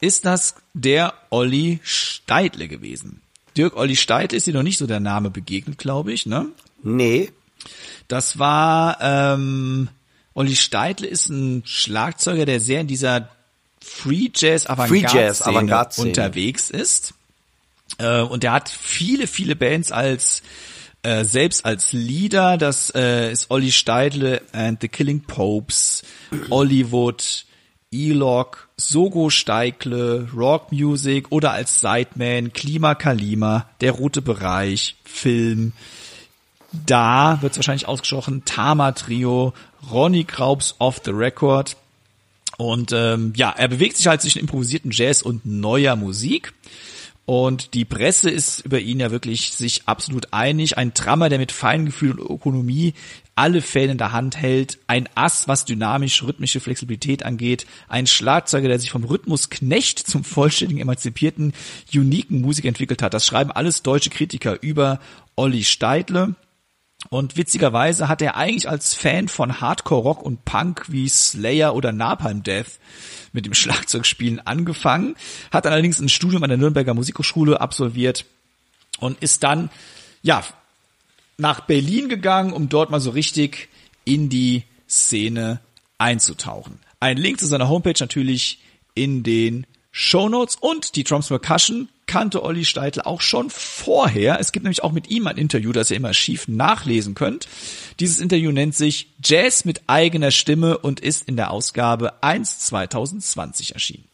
ist 0.00 0.24
das 0.24 0.56
der 0.74 1.14
Olli 1.30 1.80
Steidle 1.82 2.68
gewesen. 2.68 3.20
Dirk 3.56 3.76
Olli 3.76 3.96
Steidle 3.96 4.36
ist 4.36 4.46
dir 4.46 4.54
noch 4.54 4.62
nicht 4.62 4.78
so 4.78 4.86
der 4.86 5.00
Name 5.00 5.30
begegnet, 5.30 5.78
glaube 5.78 6.12
ich, 6.12 6.26
ne? 6.26 6.48
Nee. 6.82 7.30
Das 8.08 8.38
war 8.38 8.98
ähm, 9.00 9.88
Olli 10.34 10.56
Steidle 10.56 11.06
ist 11.06 11.28
ein 11.28 11.62
Schlagzeuger, 11.64 12.46
der 12.46 12.60
sehr 12.60 12.80
in 12.80 12.86
dieser 12.86 13.28
Free 13.80 14.30
Jazz 14.34 14.66
Avantgarde 14.66 16.00
unterwegs 16.00 16.70
ist. 16.70 17.14
Äh, 17.98 18.22
und 18.22 18.42
der 18.42 18.52
hat 18.52 18.68
viele, 18.68 19.26
viele 19.26 19.56
Bands 19.56 19.92
als 19.92 20.42
äh, 21.02 21.24
selbst 21.24 21.64
als 21.64 21.92
Leader. 21.92 22.58
Das 22.58 22.90
äh, 22.94 23.32
ist 23.32 23.50
Olli 23.50 23.72
Steidle 23.72 24.42
and 24.52 24.80
the 24.80 24.88
Killing 24.88 25.20
Popes, 25.20 26.02
Hollywood, 26.50 27.44
Elok, 27.92 28.68
Sogo 28.76 29.30
Steikle, 29.30 30.28
Rock 30.34 30.72
Music 30.72 31.30
oder 31.30 31.52
als 31.52 31.80
Sideman, 31.80 32.52
Klima 32.52 32.94
Kalima, 32.94 33.66
Der 33.80 33.92
Rote 33.92 34.22
Bereich, 34.22 34.96
Film, 35.04 35.72
da 36.72 37.38
wird 37.42 37.56
wahrscheinlich 37.56 37.86
ausgesprochen, 37.86 38.44
Tama 38.44 38.92
Trio, 38.92 39.52
Ronny 39.90 40.24
Kraubs 40.24 40.74
Off 40.78 41.02
the 41.04 41.10
Record. 41.10 41.76
Und 42.56 42.92
ähm, 42.92 43.32
ja, 43.36 43.50
er 43.50 43.68
bewegt 43.68 43.96
sich 43.96 44.06
halt 44.06 44.22
zwischen 44.22 44.38
improvisierten 44.38 44.90
Jazz 44.90 45.22
und 45.22 45.44
neuer 45.44 45.96
Musik. 45.96 46.54
Und 47.24 47.74
die 47.74 47.84
Presse 47.84 48.30
ist 48.30 48.60
über 48.64 48.80
ihn 48.80 48.98
ja 48.98 49.12
wirklich 49.12 49.52
sich 49.52 49.82
absolut 49.86 50.32
einig. 50.32 50.76
Ein 50.76 50.92
Trammer, 50.92 51.28
der 51.28 51.38
mit 51.38 51.52
Feingefühl 51.52 52.18
und 52.18 52.28
Ökonomie 52.28 52.94
alle 53.34 53.62
Fäden 53.62 53.92
in 53.92 53.98
der 53.98 54.12
Hand 54.12 54.36
hält. 54.36 54.78
Ein 54.88 55.08
Ass, 55.14 55.46
was 55.46 55.64
dynamisch 55.64 56.22
rhythmische 56.22 56.60
Flexibilität 56.60 57.24
angeht. 57.24 57.66
Ein 57.88 58.06
Schlagzeuger, 58.06 58.68
der 58.68 58.78
sich 58.78 58.90
vom 58.90 59.04
Rhythmusknecht 59.04 59.98
zum 60.00 60.24
vollständigen, 60.24 60.82
emanzipierten, 60.82 61.52
uniken 61.94 62.40
Musik 62.40 62.64
entwickelt 62.64 63.02
hat. 63.02 63.14
Das 63.14 63.24
schreiben 63.24 63.52
alles 63.52 63.82
deutsche 63.82 64.10
Kritiker 64.10 64.60
über 64.60 64.98
Olli 65.36 65.64
Steidle. 65.64 66.34
Und 67.10 67.36
witzigerweise 67.36 68.08
hat 68.08 68.22
er 68.22 68.36
eigentlich 68.36 68.68
als 68.68 68.94
Fan 68.94 69.28
von 69.28 69.60
Hardcore 69.60 70.02
Rock 70.02 70.22
und 70.22 70.44
Punk 70.44 70.86
wie 70.88 71.08
Slayer 71.08 71.74
oder 71.74 71.92
Napalm 71.92 72.42
Death 72.42 72.78
mit 73.32 73.46
dem 73.46 73.54
Schlagzeugspielen 73.54 74.40
angefangen, 74.46 75.16
hat 75.50 75.66
allerdings 75.66 76.00
ein 76.00 76.08
Studium 76.08 76.42
an 76.42 76.48
der 76.48 76.58
Nürnberger 76.58 76.94
Musikhochschule 76.94 77.60
absolviert 77.60 78.24
und 78.98 79.20
ist 79.22 79.42
dann, 79.42 79.70
ja, 80.22 80.44
nach 81.38 81.60
Berlin 81.60 82.08
gegangen, 82.08 82.52
um 82.52 82.68
dort 82.68 82.90
mal 82.90 83.00
so 83.00 83.10
richtig 83.10 83.68
in 84.04 84.28
die 84.28 84.64
Szene 84.88 85.60
einzutauchen. 85.98 86.78
Ein 87.00 87.16
Link 87.16 87.40
zu 87.40 87.46
seiner 87.46 87.68
Homepage 87.68 87.98
natürlich 87.98 88.60
in 88.94 89.22
den 89.22 89.66
Show 89.90 90.28
Notes 90.28 90.56
und 90.56 90.96
die 90.96 91.04
Drums 91.04 91.28
Percussion 91.28 91.88
kannte 92.06 92.42
Olli 92.42 92.64
Steitel 92.64 93.02
auch 93.02 93.20
schon 93.20 93.50
vorher. 93.50 94.38
Es 94.40 94.52
gibt 94.52 94.64
nämlich 94.64 94.82
auch 94.82 94.92
mit 94.92 95.10
ihm 95.10 95.26
ein 95.26 95.36
Interview, 95.36 95.72
das 95.72 95.90
ihr 95.90 95.96
immer 95.96 96.14
schief 96.14 96.48
nachlesen 96.48 97.14
könnt. 97.14 97.48
Dieses 98.00 98.20
Interview 98.20 98.52
nennt 98.52 98.74
sich 98.74 99.08
Jazz 99.22 99.64
mit 99.64 99.82
eigener 99.86 100.30
Stimme 100.30 100.78
und 100.78 101.00
ist 101.00 101.28
in 101.28 101.36
der 101.36 101.50
Ausgabe 101.50 102.22
1 102.22 102.58
2020 102.60 103.74
erschienen. 103.74 104.08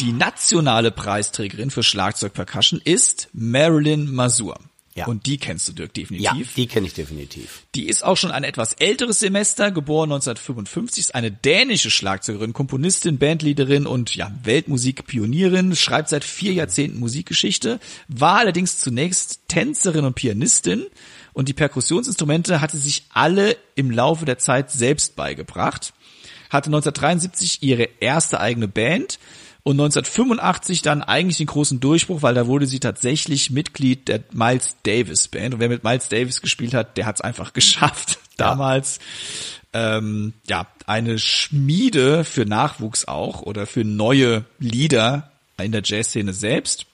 Die 0.00 0.12
nationale 0.12 0.90
Preisträgerin 0.90 1.70
für 1.70 1.82
Schlagzeug 1.82 2.34
Percussion 2.34 2.82
ist 2.84 3.30
Marilyn 3.32 4.12
Masur. 4.12 4.58
Ja. 4.96 5.06
Und 5.06 5.26
die 5.26 5.36
kennst 5.36 5.68
du, 5.68 5.74
Dirk, 5.74 5.92
definitiv. 5.92 6.24
Ja, 6.24 6.34
die 6.56 6.66
kenne 6.66 6.86
ich 6.86 6.94
definitiv. 6.94 7.64
Die 7.74 7.86
ist 7.86 8.02
auch 8.02 8.16
schon 8.16 8.30
ein 8.30 8.44
etwas 8.44 8.72
älteres 8.72 9.18
Semester, 9.18 9.70
geboren 9.70 10.10
1955, 10.10 11.04
ist 11.04 11.14
eine 11.14 11.30
dänische 11.30 11.90
Schlagzeugerin, 11.90 12.54
Komponistin, 12.54 13.18
Bandleaderin 13.18 13.86
und 13.86 14.14
ja, 14.14 14.32
Weltmusikpionierin, 14.42 15.76
schreibt 15.76 16.08
seit 16.08 16.24
vier 16.24 16.54
Jahrzehnten 16.54 16.98
Musikgeschichte, 16.98 17.78
war 18.08 18.38
allerdings 18.38 18.78
zunächst 18.78 19.40
Tänzerin 19.48 20.06
und 20.06 20.14
Pianistin 20.14 20.86
und 21.34 21.50
die 21.50 21.54
Perkussionsinstrumente 21.54 22.62
hatte 22.62 22.78
sich 22.78 23.04
alle 23.10 23.58
im 23.74 23.90
Laufe 23.90 24.24
der 24.24 24.38
Zeit 24.38 24.70
selbst 24.70 25.14
beigebracht, 25.14 25.92
hatte 26.48 26.68
1973 26.68 27.62
ihre 27.62 27.86
erste 28.00 28.40
eigene 28.40 28.66
Band, 28.66 29.18
und 29.66 29.80
1985 29.80 30.82
dann 30.82 31.02
eigentlich 31.02 31.38
den 31.38 31.48
großen 31.48 31.80
Durchbruch, 31.80 32.22
weil 32.22 32.34
da 32.34 32.46
wurde 32.46 32.68
sie 32.68 32.78
tatsächlich 32.78 33.50
Mitglied 33.50 34.06
der 34.06 34.20
Miles 34.32 34.76
Davis 34.84 35.26
Band. 35.26 35.54
Und 35.54 35.60
wer 35.60 35.68
mit 35.68 35.82
Miles 35.82 36.08
Davis 36.08 36.40
gespielt 36.40 36.72
hat, 36.72 36.96
der 36.96 37.04
hat 37.04 37.16
es 37.16 37.20
einfach 37.20 37.52
geschafft. 37.52 38.20
Damals 38.36 39.00
ähm, 39.72 40.34
ja 40.46 40.68
eine 40.86 41.18
Schmiede 41.18 42.22
für 42.22 42.46
Nachwuchs 42.46 43.06
auch 43.06 43.42
oder 43.42 43.66
für 43.66 43.82
neue 43.82 44.44
Lieder 44.60 45.32
in 45.60 45.72
der 45.72 45.82
Jazzszene 45.84 46.32
selbst. 46.32 46.86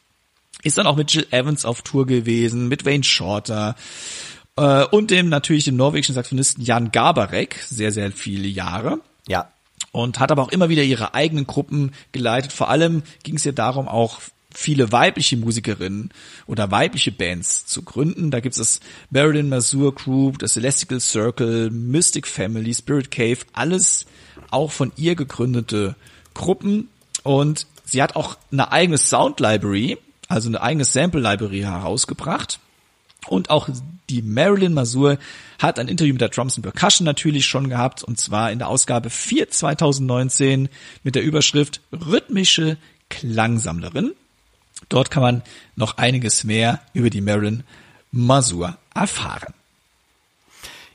Ist 0.62 0.78
dann 0.78 0.86
auch 0.86 0.96
mit 0.96 1.12
Jill 1.12 1.26
Evans 1.30 1.66
auf 1.66 1.82
Tour 1.82 2.06
gewesen, 2.06 2.68
mit 2.68 2.86
Wayne 2.86 3.04
Shorter 3.04 3.76
äh, 4.56 4.86
und 4.86 5.10
dem 5.10 5.28
natürlich 5.28 5.64
dem 5.64 5.76
norwegischen 5.76 6.14
Saxophonisten 6.14 6.64
Jan 6.64 6.90
Gabarek, 6.90 7.58
sehr, 7.68 7.92
sehr 7.92 8.10
viele 8.12 8.48
Jahre. 8.48 8.98
Ja 9.28 9.52
und 9.92 10.18
hat 10.18 10.32
aber 10.32 10.42
auch 10.42 10.50
immer 10.50 10.68
wieder 10.68 10.82
ihre 10.82 11.14
eigenen 11.14 11.46
Gruppen 11.46 11.92
geleitet. 12.12 12.52
Vor 12.52 12.68
allem 12.68 13.02
ging 13.22 13.36
es 13.36 13.46
ihr 13.46 13.52
darum, 13.52 13.88
auch 13.88 14.20
viele 14.54 14.92
weibliche 14.92 15.36
Musikerinnen 15.36 16.10
oder 16.46 16.70
weibliche 16.70 17.12
Bands 17.12 17.66
zu 17.66 17.82
gründen. 17.82 18.30
Da 18.30 18.40
gibt 18.40 18.54
es 18.54 18.58
das 18.58 18.80
Marilyn 19.10 19.48
Mazur 19.48 19.94
Group, 19.94 20.38
das 20.38 20.54
Celestial 20.54 21.00
Circle, 21.00 21.70
Mystic 21.70 22.26
Family, 22.26 22.74
Spirit 22.74 23.10
Cave, 23.10 23.38
alles 23.52 24.06
auch 24.50 24.70
von 24.72 24.92
ihr 24.96 25.14
gegründete 25.14 25.96
Gruppen. 26.34 26.88
Und 27.22 27.66
sie 27.84 28.02
hat 28.02 28.16
auch 28.16 28.36
eine 28.50 28.72
eigene 28.72 28.98
Sound 28.98 29.40
Library, 29.40 29.98
also 30.28 30.48
eine 30.48 30.60
eigene 30.60 30.84
Sample 30.84 31.20
Library 31.20 31.60
herausgebracht. 31.60 32.60
Und 33.28 33.50
auch 33.50 33.68
die 34.10 34.22
Marilyn 34.22 34.74
Masur 34.74 35.18
hat 35.58 35.78
ein 35.78 35.88
Interview 35.88 36.12
mit 36.12 36.20
der 36.20 36.28
Drums 36.28 36.56
and 36.56 36.64
Percussion 36.64 37.04
natürlich 37.04 37.46
schon 37.46 37.68
gehabt, 37.68 38.02
und 38.02 38.18
zwar 38.18 38.50
in 38.52 38.58
der 38.58 38.68
Ausgabe 38.68 39.10
4 39.10 39.48
2019 39.50 40.68
mit 41.02 41.14
der 41.14 41.22
Überschrift 41.22 41.80
Rhythmische 41.92 42.76
Klangsammlerin. 43.08 44.12
Dort 44.88 45.10
kann 45.10 45.22
man 45.22 45.42
noch 45.76 45.98
einiges 45.98 46.44
mehr 46.44 46.80
über 46.92 47.10
die 47.10 47.20
Marilyn 47.20 47.62
Masur 48.10 48.76
erfahren. 48.94 49.54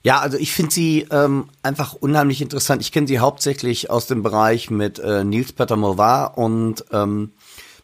Ja, 0.04 0.20
also 0.20 0.38
ich 0.38 0.54
finde 0.54 0.72
sie 0.72 1.08
ähm, 1.12 1.50
einfach 1.64 1.94
unheimlich 1.94 2.42
interessant. 2.42 2.82
Ich 2.82 2.92
kenne 2.92 3.08
sie 3.08 3.20
hauptsächlich 3.20 3.90
aus 3.90 4.08
dem 4.08 4.24
Bereich 4.24 4.70
mit 4.70 5.00
äh, 5.00 5.24
Nils 5.24 5.52
Peter 5.52 5.76
Movar 5.76 6.38
und 6.38 6.86
ähm, 6.92 7.32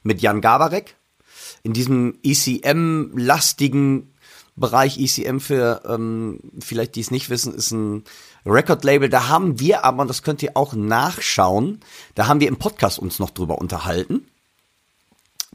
mit 0.04 0.22
Jan 0.22 0.40
Gabarek. 0.40 0.96
In 1.64 1.74
diesem 1.74 2.20
ECM-lastigen 2.24 4.13
Bereich 4.56 5.00
ECM 5.00 5.40
für 5.40 5.82
ähm, 5.88 6.40
vielleicht 6.60 6.96
die 6.96 7.02
es 7.02 7.12
nicht 7.12 7.30
wissen, 7.30 7.54
ist 7.54 7.72
ein 7.72 8.04
Record-Label. 8.46 9.10
Da 9.10 9.28
haben 9.28 9.60
wir 9.60 9.84
aber, 9.84 10.04
und 10.04 10.08
das 10.08 10.22
könnt 10.22 10.44
ihr 10.44 10.56
auch 10.56 10.74
nachschauen, 10.74 11.80
da 12.16 12.28
haben 12.28 12.40
wir 12.40 12.48
im 12.48 12.58
Podcast 12.58 13.00
uns 13.00 13.20
noch 13.20 13.32
drüber 13.32 13.58
unterhalten. 13.58 14.28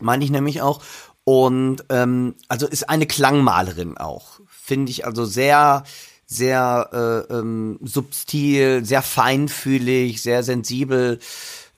Meine 0.01 0.25
ich 0.25 0.31
nämlich 0.31 0.63
auch. 0.63 0.83
Und 1.25 1.85
ähm, 1.91 2.35
also 2.49 2.67
ist 2.67 2.89
eine 2.89 3.07
Klangmalerin 3.07 3.99
auch. 3.99 4.41
Finde 4.49 4.91
ich 4.91 5.05
also 5.05 5.25
sehr, 5.25 5.85
sehr 6.27 7.27
äh, 7.31 7.35
ähm, 7.35 7.79
subtil, 7.83 8.85
sehr 8.85 9.03
feinfühlig, 9.03 10.23
sehr 10.23 10.43
sensibel. 10.43 11.21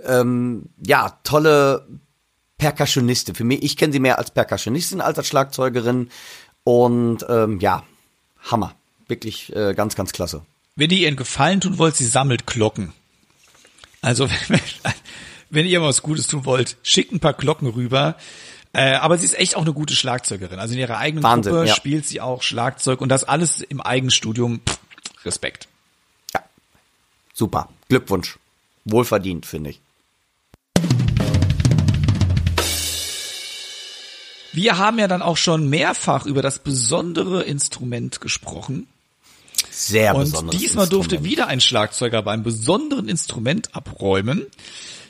Ähm, 0.04 0.70
ja, 0.84 1.18
tolle 1.24 1.86
Percussionistin. 2.58 3.34
Für 3.34 3.44
mich, 3.44 3.62
ich 3.62 3.76
kenne 3.76 3.92
sie 3.92 4.00
mehr 4.00 4.18
als 4.18 4.30
Percussionistin 4.30 5.00
als 5.00 5.18
als 5.18 5.26
Schlagzeugerin. 5.26 6.10
Und 6.64 7.24
ähm, 7.28 7.60
ja, 7.60 7.84
Hammer. 8.50 8.74
Wirklich 9.08 9.54
äh, 9.54 9.74
ganz, 9.74 9.96
ganz 9.96 10.12
klasse. 10.12 10.42
Wenn 10.76 10.90
ihr 10.90 10.98
ihr 10.98 11.08
einen 11.08 11.16
Gefallen 11.16 11.60
tun 11.60 11.78
wollt, 11.78 11.96
sie 11.96 12.06
sammelt 12.06 12.46
Glocken. 12.46 12.92
Also 14.02 14.28
wenn, 14.48 14.60
wenn 15.50 15.66
ihr 15.66 15.82
was 15.82 16.02
Gutes 16.02 16.26
tun 16.26 16.44
wollt, 16.44 16.76
schickt 16.82 17.12
ein 17.12 17.20
paar 17.20 17.34
Glocken 17.34 17.68
rüber. 17.68 18.16
Äh, 18.72 18.94
aber 18.94 19.18
sie 19.18 19.24
ist 19.24 19.38
echt 19.38 19.56
auch 19.56 19.62
eine 19.62 19.72
gute 19.72 19.94
Schlagzeugerin. 19.94 20.60
Also 20.60 20.74
in 20.74 20.80
ihrer 20.80 20.98
eigenen 20.98 21.24
Wahnsinn, 21.24 21.52
Gruppe 21.52 21.68
ja. 21.68 21.74
spielt 21.74 22.06
sie 22.06 22.20
auch 22.20 22.42
Schlagzeug 22.42 23.00
und 23.00 23.08
das 23.08 23.24
alles 23.24 23.62
im 23.62 23.80
Eigenstudium. 23.80 24.60
Pff, 24.60 24.78
Respekt. 25.24 25.68
Ja, 26.34 26.42
super. 27.34 27.68
Glückwunsch. 27.88 28.38
Wohlverdient, 28.84 29.44
finde 29.44 29.70
ich. 29.70 29.80
Wir 34.52 34.78
haben 34.78 34.98
ja 34.98 35.08
dann 35.08 35.22
auch 35.22 35.36
schon 35.36 35.68
mehrfach 35.68 36.26
über 36.26 36.42
das 36.42 36.58
besondere 36.58 37.42
Instrument 37.42 38.20
gesprochen. 38.20 38.86
Sehr 39.70 40.14
Und 40.14 40.24
besonderes 40.24 40.60
diesmal 40.60 40.88
durfte 40.88 41.16
Instrument. 41.16 41.32
wieder 41.32 41.46
ein 41.46 41.60
Schlagzeuger 41.60 42.22
beim 42.22 42.42
besonderen 42.42 43.08
Instrument 43.08 43.74
abräumen. 43.74 44.46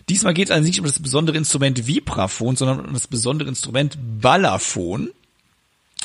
Diesmal 0.08 0.34
geht 0.34 0.48
es 0.48 0.50
also 0.50 0.66
nicht 0.66 0.80
um 0.80 0.86
das 0.86 0.98
besondere 0.98 1.36
Instrument 1.36 1.86
Vibraphon, 1.86 2.56
sondern 2.56 2.84
um 2.86 2.92
das 2.92 3.06
besondere 3.06 3.48
Instrument 3.48 3.96
Balafon, 4.20 5.10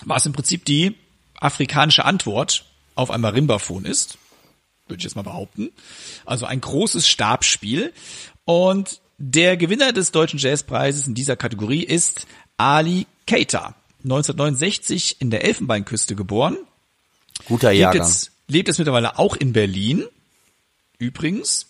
was 0.05 0.25
im 0.25 0.33
Prinzip 0.33 0.63
die 0.65 0.95
afrikanische 1.39 2.05
Antwort 2.05 2.65
auf 2.95 3.11
ein 3.11 3.21
Marimbaphon 3.21 3.85
ist. 3.85 4.17
Würde 4.87 4.99
ich 4.99 5.03
jetzt 5.03 5.15
mal 5.15 5.23
behaupten. 5.23 5.71
Also 6.25 6.45
ein 6.45 6.61
großes 6.61 7.07
Stabspiel. 7.07 7.91
Und 8.45 9.01
der 9.17 9.57
Gewinner 9.57 9.91
des 9.93 10.11
Deutschen 10.11 10.39
Jazzpreises 10.39 11.07
in 11.07 11.15
dieser 11.15 11.35
Kategorie 11.35 11.83
ist 11.83 12.27
Ali 12.57 13.07
Keita. 13.27 13.75
1969 14.03 15.17
in 15.19 15.31
der 15.31 15.43
Elfenbeinküste 15.43 16.15
geboren. 16.15 16.57
Guter 17.47 17.71
Lebt 17.71 17.81
Jahrgang. 17.81 18.07
jetzt, 18.07 18.31
lebt 18.47 18.67
jetzt 18.67 18.77
mittlerweile 18.77 19.17
auch 19.17 19.35
in 19.35 19.51
Berlin. 19.51 20.05
Übrigens. 20.97 21.67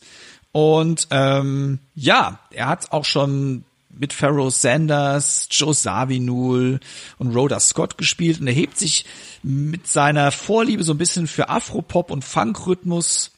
Und 0.52 1.08
ähm, 1.12 1.80
ja, 1.95 2.39
er 2.52 2.67
hat 2.67 2.91
auch 2.91 3.06
schon 3.06 3.63
mit 3.89 4.13
Pharaoh 4.13 4.50
Sanders, 4.50 5.48
Joe 5.52 5.74
Zawinul 5.74 6.80
und 7.17 7.36
Rhoda 7.36 7.60
Scott 7.60 7.98
gespielt 7.98 8.41
und 8.41 8.48
er 8.48 8.54
hebt 8.54 8.78
sich 8.78 9.06
mit 9.41 9.88
seiner 9.88 10.32
Vorliebe 10.32 10.84
so 10.84 10.93
ein 10.93 10.98
bisschen 10.98 11.28
für 11.28 11.50
Afropop 11.50 12.12
und 12.12 12.24
Funkrhythmus 12.24 13.32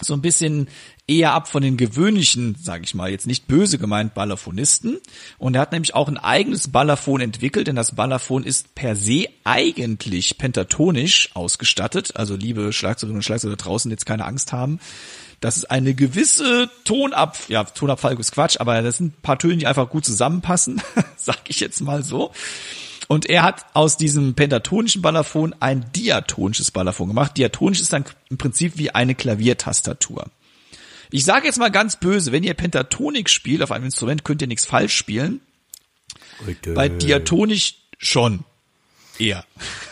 so 0.00 0.14
ein 0.14 0.22
bisschen 0.22 0.68
eher 1.06 1.32
ab 1.32 1.48
von 1.48 1.62
den 1.62 1.76
gewöhnlichen, 1.76 2.56
sage 2.60 2.84
ich 2.84 2.94
mal, 2.94 3.10
jetzt 3.10 3.26
nicht 3.26 3.48
böse 3.48 3.78
gemeint, 3.78 4.14
Ballafonisten. 4.14 4.98
Und 5.38 5.54
er 5.54 5.62
hat 5.62 5.72
nämlich 5.72 5.94
auch 5.94 6.08
ein 6.08 6.18
eigenes 6.18 6.68
Ballafon 6.68 7.20
entwickelt, 7.20 7.66
denn 7.66 7.76
das 7.76 7.96
Ballafon 7.96 8.44
ist 8.44 8.74
per 8.74 8.94
se 8.96 9.26
eigentlich 9.44 10.38
pentatonisch 10.38 11.30
ausgestattet. 11.34 12.16
Also 12.16 12.36
liebe 12.36 12.72
Schlagzeugerinnen 12.72 13.18
und 13.18 13.24
Schlagzeuger 13.24 13.56
draußen 13.56 13.90
jetzt 13.90 14.06
keine 14.06 14.24
Angst 14.24 14.52
haben. 14.52 14.78
Das 15.40 15.56
ist 15.56 15.70
eine 15.70 15.94
gewisse 15.94 16.70
Tonab, 16.84 17.38
ja, 17.48 17.64
Tonabfall 17.64 18.18
ist 18.20 18.32
Quatsch, 18.32 18.60
aber 18.60 18.82
das 18.82 18.98
sind 18.98 19.14
ein 19.18 19.22
paar 19.22 19.38
Töne, 19.38 19.56
die 19.56 19.66
einfach 19.66 19.88
gut 19.88 20.04
zusammenpassen, 20.04 20.82
sag 21.16 21.38
ich 21.48 21.60
jetzt 21.60 21.80
mal 21.80 22.02
so. 22.02 22.30
Und 23.10 23.26
er 23.26 23.42
hat 23.42 23.66
aus 23.74 23.96
diesem 23.96 24.34
pentatonischen 24.34 25.02
Ballafon 25.02 25.52
ein 25.58 25.90
diatonisches 25.96 26.70
Ballafon 26.70 27.08
gemacht. 27.08 27.36
Diatonisch 27.36 27.80
ist 27.80 27.92
dann 27.92 28.04
im 28.28 28.38
Prinzip 28.38 28.74
wie 28.76 28.92
eine 28.92 29.16
Klaviertastatur. 29.16 30.30
Ich 31.10 31.24
sage 31.24 31.46
jetzt 31.46 31.58
mal 31.58 31.72
ganz 31.72 31.96
böse, 31.96 32.30
wenn 32.30 32.44
ihr 32.44 32.54
Pentatonik 32.54 33.28
spielt 33.28 33.62
auf 33.64 33.72
einem 33.72 33.86
Instrument, 33.86 34.22
könnt 34.22 34.42
ihr 34.42 34.46
nichts 34.46 34.64
falsch 34.64 34.94
spielen. 34.94 35.40
Bitte. 36.46 36.72
Bei 36.74 36.88
Diatonisch 36.88 37.78
schon. 37.98 38.44
Eher. 39.18 39.44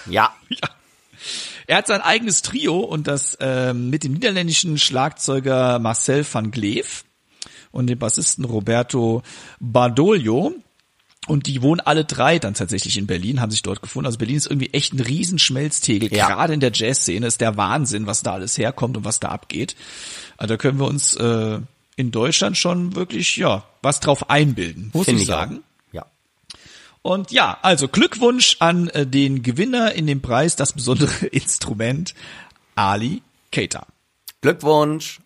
Ja. 0.09 0.33
Ja. 0.49 0.71
Er 1.67 1.79
hat 1.79 1.89
sein 1.89 2.01
eigenes 2.01 2.43
Trio 2.43 2.79
und 2.79 3.09
das 3.09 3.37
ähm, 3.41 3.91
mit 3.91 4.05
dem 4.05 4.13
niederländischen 4.13 4.79
Schlagzeuger 4.79 5.81
Marcel 5.81 6.25
van 6.25 6.53
Gleef 6.53 7.05
und 7.73 7.89
dem 7.89 7.99
Bassisten 7.99 8.45
Roberto 8.45 9.25
Bardolio. 9.59 10.55
Und 11.29 11.47
die 11.47 11.63
wohnen 11.63 11.81
alle 11.81 12.05
drei 12.05 12.39
dann 12.39 12.55
tatsächlich 12.55 12.97
in 12.97 13.07
Berlin, 13.07 13.41
haben 13.41 13.51
sich 13.51 13.63
dort 13.63 13.83
gefunden. 13.83 14.07
Also 14.07 14.19
Berlin 14.19 14.37
ist 14.37 14.47
irgendwie 14.47 14.73
echt 14.73 14.95
ein 14.95 15.01
Riesenschmelztegel. 15.01 16.13
Ja. 16.13 16.27
Gerade 16.27 16.55
in 16.55 16.61
der 16.61 16.73
Jazzszene 16.73 17.27
ist 17.27 17.41
der 17.41 17.57
Wahnsinn, 17.57 18.07
was 18.07 18.23
da 18.23 18.33
alles 18.33 18.57
herkommt 18.57 18.97
und 18.97 19.05
was 19.05 19.21
da 19.21 19.29
abgeht. 19.29 19.77
Also 20.39 20.55
da 20.55 20.59
können 20.59 20.79
wir 20.79 20.87
uns 20.87 21.15
äh, 21.15 21.61
in 21.97 22.11
Deutschland 22.11 22.57
schon 22.57 22.95
wirklich, 22.95 23.37
ja, 23.37 23.65
was 23.83 24.01
drauf 24.01 24.31
einbilden, 24.31 24.91
muss 24.95 25.05
Finde 25.05 25.23
ich 25.23 25.29
auch. 25.31 25.35
sagen. 25.35 25.63
Ja. 25.93 26.07
Und 27.03 27.31
ja, 27.31 27.59
also 27.63 27.89
Glückwunsch 27.89 28.57
an 28.61 28.89
äh, 28.89 29.07
den 29.07 29.43
Gewinner 29.43 29.93
in 29.93 30.07
dem 30.07 30.23
Preis, 30.23 30.57
das 30.57 30.73
besondere 30.73 31.27
Instrument 31.33 32.15
Ali 32.75 33.23
Keita. 33.53 33.87
Glückwunsch. 34.41 35.21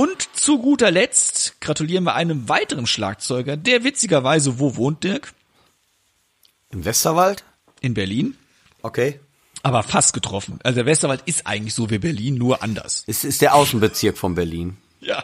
Und 0.00 0.30
zu 0.34 0.58
guter 0.58 0.90
Letzt 0.90 1.60
gratulieren 1.60 2.04
wir 2.04 2.14
einem 2.14 2.48
weiteren 2.48 2.86
Schlagzeuger, 2.86 3.58
der 3.58 3.84
witzigerweise 3.84 4.58
wo 4.58 4.76
wohnt, 4.76 5.04
Dirk? 5.04 5.34
Im 6.70 6.86
Westerwald? 6.86 7.44
In 7.82 7.92
Berlin. 7.92 8.34
Okay. 8.80 9.20
Aber 9.62 9.82
fast 9.82 10.14
getroffen. 10.14 10.58
Also 10.62 10.76
der 10.76 10.86
Westerwald 10.86 11.20
ist 11.26 11.46
eigentlich 11.46 11.74
so 11.74 11.90
wie 11.90 11.98
Berlin, 11.98 12.36
nur 12.36 12.62
anders. 12.62 13.04
Es 13.08 13.24
ist 13.24 13.42
der 13.42 13.54
Außenbezirk 13.54 14.16
von 14.16 14.34
Berlin. 14.34 14.78
Ja, 15.02 15.22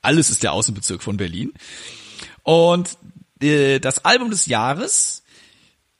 alles 0.00 0.30
ist 0.30 0.44
der 0.44 0.52
Außenbezirk 0.52 1.02
von 1.02 1.16
Berlin. 1.16 1.52
Und 2.44 2.96
äh, 3.42 3.80
das 3.80 4.04
Album 4.04 4.30
des 4.30 4.46
Jahres, 4.46 5.24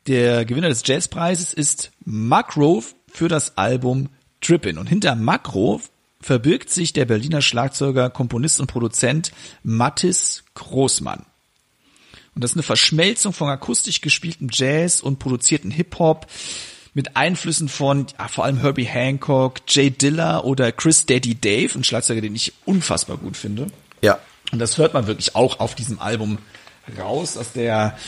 der 0.07 0.45
Gewinner 0.45 0.69
des 0.69 0.87
Jazzpreises 0.87 1.53
ist 1.53 1.91
Makro 2.05 2.85
für 3.13 3.27
das 3.27 3.59
Album 3.59 4.09
Trippin. 4.41 4.79
Und 4.79 4.87
hinter 4.87 5.17
Makro 5.17 5.83
verbirgt 6.25 6.71
sich 6.71 6.95
der 6.95 7.05
Berliner 7.05 7.43
Schlagzeuger, 7.43 8.09
Komponist 8.09 8.59
und 8.59 8.67
Produzent 8.67 9.31
Mattis 9.63 10.43
Großmann. 10.55 11.27
Und 12.35 12.43
das 12.43 12.53
ist 12.53 12.57
eine 12.57 12.63
Verschmelzung 12.63 13.35
von 13.35 13.49
akustisch 13.49 14.01
gespieltem 14.01 14.49
Jazz 14.51 15.03
und 15.03 15.19
produzierten 15.19 15.71
Hip-Hop 15.71 16.27
mit 16.95 17.17
Einflüssen 17.17 17.69
von 17.69 18.07
ja, 18.19 18.29
vor 18.29 18.45
allem 18.45 18.59
Herbie 18.59 18.85
Hancock, 18.87 19.61
Jay 19.69 19.91
Diller 19.91 20.45
oder 20.45 20.73
Chris 20.73 21.05
Daddy 21.05 21.35
Dave, 21.35 21.79
ein 21.79 21.85
Schlagzeuger, 21.85 22.23
den 22.23 22.35
ich 22.35 22.55
unfassbar 22.65 23.19
gut 23.19 23.37
finde. 23.37 23.67
Ja. 24.01 24.19
Und 24.51 24.61
das 24.61 24.79
hört 24.79 24.95
man 24.95 25.07
wirklich 25.07 25.37
auch 25.37 25.61
auf 25.61 25.75
diesem 25.75 25.99
Album 25.99 26.39
raus, 26.99 27.35
dass 27.35 27.53
der 27.53 27.99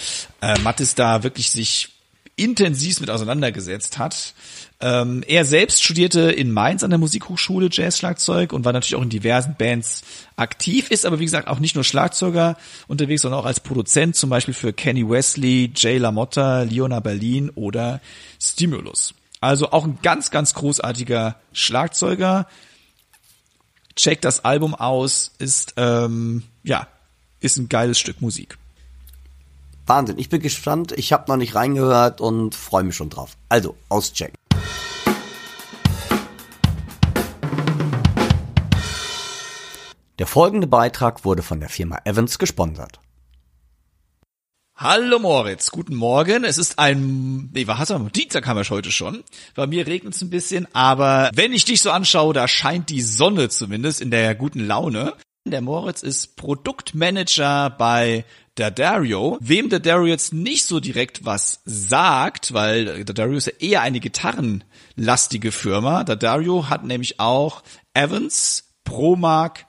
äh, 0.40 0.58
Mattis 0.60 0.94
da 0.94 1.22
wirklich 1.22 1.50
sich 1.50 1.95
intensiv 2.36 3.00
mit 3.00 3.10
auseinandergesetzt 3.10 3.98
hat. 3.98 4.34
Ähm, 4.78 5.24
er 5.26 5.46
selbst 5.46 5.82
studierte 5.82 6.30
in 6.30 6.52
Mainz 6.52 6.84
an 6.84 6.90
der 6.90 6.98
Musikhochschule 6.98 7.68
Jazzschlagzeug 7.72 8.52
und 8.52 8.64
war 8.66 8.74
natürlich 8.74 8.94
auch 8.96 9.02
in 9.02 9.08
diversen 9.08 9.56
Bands 9.58 10.02
aktiv, 10.36 10.90
ist 10.90 11.06
aber 11.06 11.18
wie 11.18 11.24
gesagt 11.24 11.48
auch 11.48 11.58
nicht 11.58 11.74
nur 11.74 11.84
Schlagzeuger 11.84 12.58
unterwegs, 12.86 13.22
sondern 13.22 13.40
auch 13.40 13.46
als 13.46 13.60
Produzent, 13.60 14.16
zum 14.16 14.28
Beispiel 14.28 14.52
für 14.52 14.74
Kenny 14.74 15.08
Wesley, 15.08 15.72
Jay 15.74 15.96
LaMotta, 15.96 16.62
Leona 16.62 17.00
Berlin 17.00 17.50
oder 17.54 18.00
Stimulus. 18.38 19.14
Also 19.40 19.70
auch 19.70 19.84
ein 19.84 19.98
ganz, 20.02 20.30
ganz 20.30 20.52
großartiger 20.52 21.36
Schlagzeuger. 21.52 22.46
Checkt 23.94 24.26
das 24.26 24.44
Album 24.44 24.74
aus, 24.74 25.32
ist 25.38 25.72
ähm, 25.78 26.42
ja 26.62 26.86
ist 27.40 27.56
ein 27.56 27.68
geiles 27.68 27.98
Stück 27.98 28.20
Musik. 28.20 28.58
Wahnsinn. 29.86 30.18
Ich 30.18 30.28
bin 30.28 30.40
gespannt. 30.40 30.92
Ich 30.92 31.12
habe 31.12 31.30
noch 31.30 31.36
nicht 31.36 31.54
reingehört 31.54 32.20
und 32.20 32.54
freue 32.54 32.84
mich 32.84 32.96
schon 32.96 33.10
drauf. 33.10 33.36
Also, 33.48 33.76
auschecken. 33.88 34.36
Der 40.18 40.26
folgende 40.26 40.66
Beitrag 40.66 41.24
wurde 41.24 41.42
von 41.42 41.60
der 41.60 41.68
Firma 41.68 41.98
Evans 42.04 42.38
gesponsert. 42.38 43.00
Hallo 44.78 45.18
Moritz, 45.18 45.70
guten 45.70 45.94
Morgen. 45.94 46.44
Es 46.44 46.58
ist 46.58 46.78
ein, 46.78 47.50
nee, 47.54 47.66
was 47.66 47.78
hast 47.78 47.90
du? 47.92 48.10
Dienstag 48.10 48.46
haben 48.46 48.58
wir 48.58 48.68
heute 48.68 48.92
schon. 48.92 49.24
Bei 49.54 49.66
mir 49.66 49.86
regnet 49.86 50.14
es 50.14 50.20
ein 50.20 50.28
bisschen, 50.28 50.66
aber 50.74 51.30
wenn 51.34 51.54
ich 51.54 51.64
dich 51.64 51.80
so 51.80 51.90
anschaue, 51.90 52.34
da 52.34 52.46
scheint 52.46 52.90
die 52.90 53.00
Sonne 53.00 53.48
zumindest 53.48 54.02
in 54.02 54.10
der 54.10 54.34
guten 54.34 54.66
Laune. 54.66 55.14
Der 55.46 55.62
Moritz 55.62 56.02
ist 56.02 56.36
Produktmanager 56.36 57.70
bei 57.70 58.24
Dadario. 58.56 59.38
Wem 59.40 59.68
Dadario 59.68 60.06
jetzt 60.06 60.32
nicht 60.32 60.64
so 60.64 60.80
direkt 60.80 61.24
was 61.24 61.60
sagt, 61.64 62.52
weil 62.52 63.04
Dadario 63.04 63.36
ist 63.36 63.46
ja 63.46 63.52
eher 63.60 63.82
eine 63.82 64.00
gitarrenlastige 64.00 65.52
Firma. 65.52 66.04
Dadario 66.04 66.68
hat 66.68 66.84
nämlich 66.84 67.20
auch 67.20 67.62
Evans, 67.94 68.74
Promark 68.84 69.66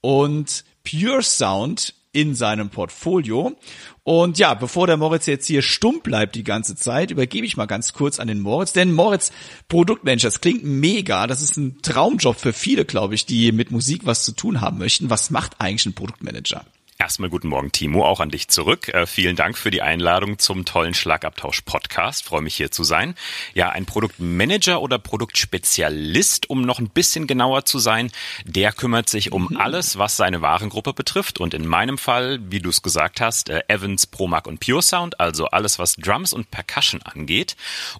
und 0.00 0.64
Pure 0.84 1.22
Sound 1.22 1.94
in 2.12 2.34
seinem 2.34 2.70
Portfolio. 2.70 3.56
Und 4.04 4.38
ja, 4.38 4.54
bevor 4.54 4.86
der 4.86 4.96
Moritz 4.96 5.26
jetzt 5.26 5.46
hier 5.46 5.60
stumm 5.60 6.00
bleibt 6.00 6.34
die 6.34 6.44
ganze 6.44 6.76
Zeit, 6.76 7.10
übergebe 7.10 7.44
ich 7.44 7.56
mal 7.56 7.66
ganz 7.66 7.92
kurz 7.92 8.18
an 8.20 8.28
den 8.28 8.40
Moritz. 8.40 8.72
Denn 8.72 8.92
Moritz, 8.92 9.32
Produktmanager, 9.68 10.28
das 10.28 10.40
klingt 10.40 10.64
mega. 10.64 11.26
Das 11.26 11.42
ist 11.42 11.56
ein 11.56 11.82
Traumjob 11.82 12.36
für 12.38 12.52
viele, 12.52 12.84
glaube 12.84 13.14
ich, 13.14 13.26
die 13.26 13.52
mit 13.52 13.70
Musik 13.70 14.02
was 14.04 14.24
zu 14.24 14.32
tun 14.32 14.60
haben 14.60 14.78
möchten. 14.78 15.10
Was 15.10 15.30
macht 15.30 15.60
eigentlich 15.60 15.86
ein 15.86 15.94
Produktmanager? 15.94 16.64
Erstmal 17.00 17.30
guten 17.30 17.46
Morgen, 17.46 17.70
Timo, 17.70 18.04
auch 18.04 18.18
an 18.18 18.30
dich 18.30 18.48
zurück. 18.48 18.88
Äh, 18.88 19.06
vielen 19.06 19.36
Dank 19.36 19.56
für 19.56 19.70
die 19.70 19.82
Einladung 19.82 20.40
zum 20.40 20.64
tollen 20.64 20.94
Schlagabtausch-Podcast. 20.94 22.24
Freue 22.24 22.42
mich 22.42 22.56
hier 22.56 22.72
zu 22.72 22.82
sein. 22.82 23.14
Ja, 23.54 23.68
ein 23.68 23.86
Produktmanager 23.86 24.82
oder 24.82 24.98
Produktspezialist, 24.98 26.50
um 26.50 26.62
noch 26.62 26.80
ein 26.80 26.88
bisschen 26.88 27.28
genauer 27.28 27.64
zu 27.64 27.78
sein, 27.78 28.10
der 28.44 28.72
kümmert 28.72 29.08
sich 29.08 29.30
um 29.30 29.56
alles, 29.56 29.96
was 29.96 30.16
seine 30.16 30.42
Warengruppe 30.42 30.92
betrifft. 30.92 31.38
Und 31.38 31.54
in 31.54 31.68
meinem 31.68 31.98
Fall, 31.98 32.40
wie 32.42 32.58
du 32.58 32.68
es 32.68 32.82
gesagt 32.82 33.20
hast, 33.20 33.48
äh, 33.48 33.62
Evans, 33.68 34.08
Promac 34.08 34.48
und 34.48 34.58
Pure 34.58 34.82
Sound, 34.82 35.20
also 35.20 35.46
alles, 35.46 35.78
was 35.78 35.94
Drums 35.94 36.32
und 36.32 36.50
Percussion 36.50 37.00
angeht. 37.02 37.54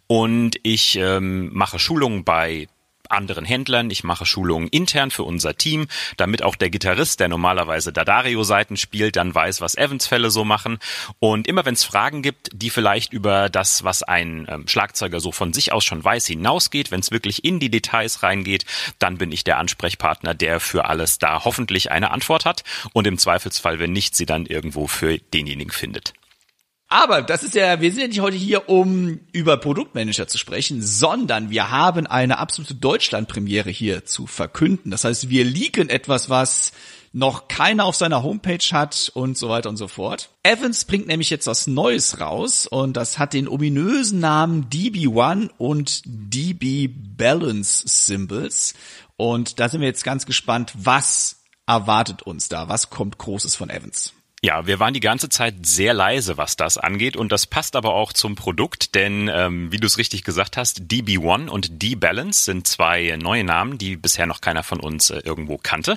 Und 0.09 0.59
ich 0.65 0.97
ähm, 0.97 1.55
mache 1.55 1.79
Schulungen 1.79 2.25
bei 2.25 2.67
anderen 3.11 3.45
Händlern, 3.45 3.91
ich 3.91 4.05
mache 4.05 4.27
Schulungen 4.27 4.69
intern 4.69 5.11
für 5.11 5.23
unser 5.23 5.57
Team, 5.57 5.89
damit 6.17 6.43
auch 6.43 6.57
der 6.57 6.71
Gitarrist, 6.71 7.21
der 7.21 7.29
normalerweise 7.29 7.93
Dadario-Seiten 7.93 8.77
spielt, 8.77 9.17
dann 9.17 9.35
weiß, 9.35 9.61
was 9.61 9.77
Evans-Fälle 9.77 10.31
so 10.31 10.45
machen. 10.45 10.79
Und 11.19 11.47
immer 11.47 11.65
wenn 11.65 11.75
es 11.75 11.85
Fragen 11.85 12.23
gibt, 12.23 12.51
die 12.53 12.71
vielleicht 12.71 13.13
über 13.13 13.49
das, 13.49 13.85
was 13.85 14.03
ein 14.03 14.47
ähm, 14.49 14.69
Schlagzeuger 14.69 15.21
so 15.21 15.33
von 15.33 15.53
sich 15.53 15.73
aus 15.73 15.85
schon 15.85 16.03
weiß, 16.03 16.27
hinausgeht, 16.27 16.91
wenn 16.91 17.01
es 17.01 17.11
wirklich 17.11 17.45
in 17.45 17.61
die 17.61 17.71
Details 17.71 18.23
reingeht, 18.23 18.65
dann 18.99 19.19
bin 19.19 19.33
ich 19.33 19.45
der 19.45 19.59
Ansprechpartner, 19.59 20.35
der 20.35 20.61
für 20.61 20.87
alles 20.87 21.19
da 21.19 21.45
hoffentlich 21.45 21.91
eine 21.91 22.11
Antwort 22.11 22.45
hat 22.45 22.65
und 22.93 23.07
im 23.07 23.19
Zweifelsfall, 23.19 23.79
wenn 23.79 23.93
nicht, 23.93 24.17
sie 24.17 24.27
dann 24.27 24.47
irgendwo 24.47 24.87
für 24.87 25.19
denjenigen 25.19 25.73
findet. 25.73 26.15
Aber 26.89 27.21
das 27.21 27.43
ist 27.43 27.55
ja, 27.55 27.83
wir 27.83 27.91
sind 27.93 28.01
ja 28.01 28.09
nicht 28.09 28.21
heute 28.21 28.37
hier, 28.37 28.71
um 28.71 29.21
über 29.33 29.59
Produktmanager 29.59 30.27
zu 30.27 30.39
sprechen, 30.39 30.81
sondern 30.81 31.51
wir 31.51 31.71
haben 31.71 32.07
eine 32.07 32.39
absolute 32.39 32.75
Deutschlandpremiere 32.75 33.69
hier 33.69 34.07
zu 34.07 34.27
verkünden. 34.27 34.91
Das 34.91 35.05
heißt, 35.05 35.29
wir 35.29 35.45
leaken 35.45 35.91
etwas, 35.91 36.31
was 36.31 36.73
noch 37.13 37.49
keiner 37.49 37.85
auf 37.85 37.97
seiner 37.97 38.23
Homepage 38.23 38.65
hat 38.73 39.11
und 39.15 39.37
so 39.37 39.51
weiter 39.51 39.69
und 39.69 39.77
so 39.77 39.89
fort. 39.89 40.31
Evans 40.43 40.87
bringt 40.87 41.07
nämlich 41.07 41.31
jetzt 41.31 41.47
was 41.47 41.67
Neues 41.67 42.21
raus 42.21 42.67
und 42.67 42.97
das 42.97 43.19
hat 43.19 43.35
den 43.35 43.49
ominösen 43.49 44.21
Namen 44.21 44.69
DB1 44.71 45.51
und 45.59 46.03
DB 46.07 46.89
Balance 46.89 47.85
Symbols. 47.87 48.75
Und 49.17 49.61
da 49.61 49.69
sind 49.69 49.81
wir 49.81 49.89
jetzt 49.89 50.05
ganz 50.05 50.25
gespannt, 50.25 50.73
was 50.75 51.43
erwartet 51.67 52.23
uns 52.23 52.49
da? 52.49 52.69
Was 52.69 52.89
kommt 52.89 53.19
Großes 53.19 53.57
von 53.57 53.69
Evans? 53.69 54.15
Ja, 54.41 54.69
wir 54.69 54.79
waren 54.79 54.95
die 54.95 55.01
ganze 55.01 55.29
Zeit 55.29 55.67
sehr 55.67 55.93
leise, 55.93 56.37
was 56.37 56.55
das 56.55 56.79
angeht. 56.79 57.17
Und 57.17 57.33
das 57.33 57.47
passt 57.47 57.75
aber 57.75 57.95
auch 57.95 58.13
zum 58.13 58.37
Produkt, 58.37 58.95
denn 58.95 59.29
ähm, 59.33 59.73
wie 59.73 59.79
du 59.79 59.87
es 59.87 59.99
richtig 59.99 60.23
gesagt 60.23 60.57
hast, 60.57 60.83
DB1 60.83 61.49
und 61.49 61.83
D-Balance 61.83 62.45
sind 62.45 62.69
zwei 62.69 63.17
neue 63.21 63.43
Namen, 63.43 63.79
die 63.79 63.97
bisher 63.97 64.27
noch 64.27 64.41
keiner 64.41 64.63
von 64.63 64.79
uns 64.79 65.11
äh, 65.11 65.21
irgendwo 65.25 65.59
kannte. 65.59 65.97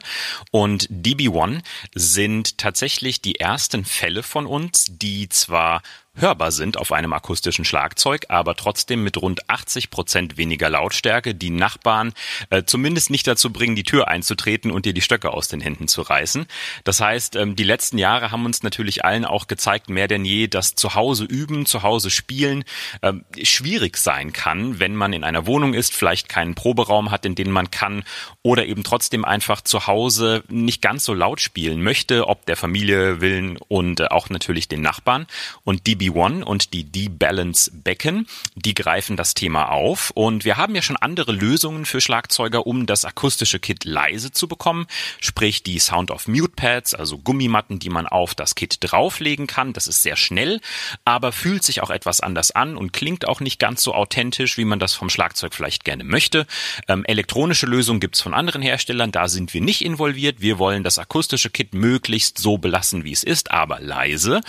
Und 0.49 0.89
DB1 0.89 1.61
sind 1.93 2.57
tatsächlich 2.57 3.21
die 3.21 3.39
ersten 3.39 3.85
Fälle 3.85 4.23
von 4.23 4.47
uns, 4.47 4.87
die 4.89 5.29
zwar 5.29 5.83
hörbar 6.15 6.51
sind 6.51 6.77
auf 6.77 6.91
einem 6.91 7.13
akustischen 7.13 7.63
Schlagzeug, 7.63 8.25
aber 8.29 8.55
trotzdem 8.55 9.03
mit 9.03 9.17
rund 9.17 9.49
80 9.49 9.89
Prozent 9.89 10.37
weniger 10.37 10.69
Lautstärke 10.69 11.33
die 11.33 11.49
Nachbarn 11.49 12.13
äh, 12.49 12.63
zumindest 12.63 13.09
nicht 13.09 13.27
dazu 13.27 13.51
bringen, 13.53 13.75
die 13.75 13.83
Tür 13.83 14.09
einzutreten 14.09 14.71
und 14.71 14.85
dir 14.85 14.93
die 14.93 15.01
Stöcke 15.01 15.31
aus 15.31 15.47
den 15.47 15.61
Händen 15.61 15.87
zu 15.87 16.01
reißen. 16.01 16.47
Das 16.83 16.99
heißt, 16.99 17.37
ähm, 17.37 17.55
die 17.55 17.63
letzten 17.63 17.97
Jahre 17.97 18.31
haben 18.31 18.45
uns 18.45 18.61
natürlich 18.61 19.05
allen 19.05 19.25
auch 19.25 19.47
gezeigt, 19.47 19.89
mehr 19.89 20.07
denn 20.07 20.25
je, 20.25 20.47
dass 20.47 20.75
zu 20.75 20.95
Hause 20.95 21.23
üben, 21.23 21.65
zu 21.65 21.83
Hause 21.83 22.09
spielen 22.09 22.65
ähm, 23.01 23.23
schwierig 23.41 23.97
sein 23.97 24.33
kann, 24.33 24.79
wenn 24.79 24.95
man 24.95 25.13
in 25.13 25.23
einer 25.23 25.47
Wohnung 25.47 25.73
ist, 25.73 25.95
vielleicht 25.95 26.27
keinen 26.27 26.55
Proberaum 26.55 27.11
hat, 27.11 27.25
in 27.25 27.35
den 27.35 27.51
man 27.51 27.71
kann 27.71 28.03
oder 28.43 28.65
eben 28.65 28.83
trotzdem 28.83 29.23
einfach 29.23 29.61
zu 29.61 29.85
Hause 29.85 30.43
nicht 30.49 30.81
ganz 30.81 31.05
so 31.05 31.13
laut 31.13 31.41
spielen 31.41 31.83
möchte, 31.83 32.27
ob 32.27 32.45
der 32.47 32.57
Familie 32.57 33.21
willen 33.21 33.57
und 33.67 33.99
äh, 33.99 34.07
auch 34.07 34.29
natürlich 34.29 34.67
den 34.67 34.81
Nachbarn. 34.81 35.27
Und 35.63 35.85
die 35.85 35.95
DB1 35.95 36.43
und 36.43 36.73
die 36.73 36.83
D-Balance 36.83 37.71
Becken, 37.71 38.27
die 38.55 38.73
greifen 38.73 39.15
das 39.15 39.35
Thema 39.35 39.69
auf. 39.69 40.11
Und 40.15 40.43
wir 40.43 40.57
haben 40.57 40.73
ja 40.73 40.81
schon 40.81 40.97
andere 40.97 41.31
Lösungen 41.31 41.85
für 41.85 42.01
Schlagzeuger, 42.01 42.65
um 42.65 42.87
das 42.87 43.05
akustische 43.05 43.59
Kit 43.59 43.85
leise 43.85 44.31
zu 44.31 44.47
bekommen. 44.47 44.87
Sprich 45.19 45.61
die 45.61 45.77
Sound 45.77 46.09
of 46.09 46.27
Mute 46.27 46.53
Pads, 46.55 46.95
also 46.95 47.19
Gummimatten, 47.19 47.77
die 47.77 47.89
man 47.89 48.07
auf 48.07 48.33
das 48.33 48.55
Kit 48.55 48.77
drauflegen 48.79 49.45
kann. 49.45 49.73
Das 49.73 49.85
ist 49.85 50.01
sehr 50.01 50.15
schnell, 50.15 50.61
aber 51.05 51.31
fühlt 51.31 51.63
sich 51.63 51.83
auch 51.83 51.91
etwas 51.91 52.21
anders 52.21 52.49
an 52.49 52.75
und 52.75 52.91
klingt 52.91 53.27
auch 53.27 53.39
nicht 53.39 53.59
ganz 53.59 53.83
so 53.83 53.93
authentisch, 53.93 54.57
wie 54.57 54.65
man 54.65 54.79
das 54.79 54.95
vom 54.95 55.09
Schlagzeug 55.11 55.53
vielleicht 55.53 55.83
gerne 55.83 56.03
möchte. 56.03 56.47
Ähm, 56.87 57.05
elektronische 57.05 57.67
Lösungen 57.67 57.99
gibt's 57.99 58.21
von 58.21 58.30
anderen 58.33 58.61
Herstellern, 58.61 59.11
da 59.11 59.27
sind 59.27 59.53
wir 59.53 59.61
nicht 59.61 59.83
involviert. 59.83 60.41
Wir 60.41 60.59
wollen 60.59 60.83
das 60.83 60.99
akustische 60.99 61.49
Kit 61.49 61.73
möglichst 61.73 62.37
so 62.37 62.57
belassen, 62.57 63.03
wie 63.03 63.11
es 63.11 63.23
ist, 63.23 63.51
aber 63.51 63.79
leise. 63.79 64.41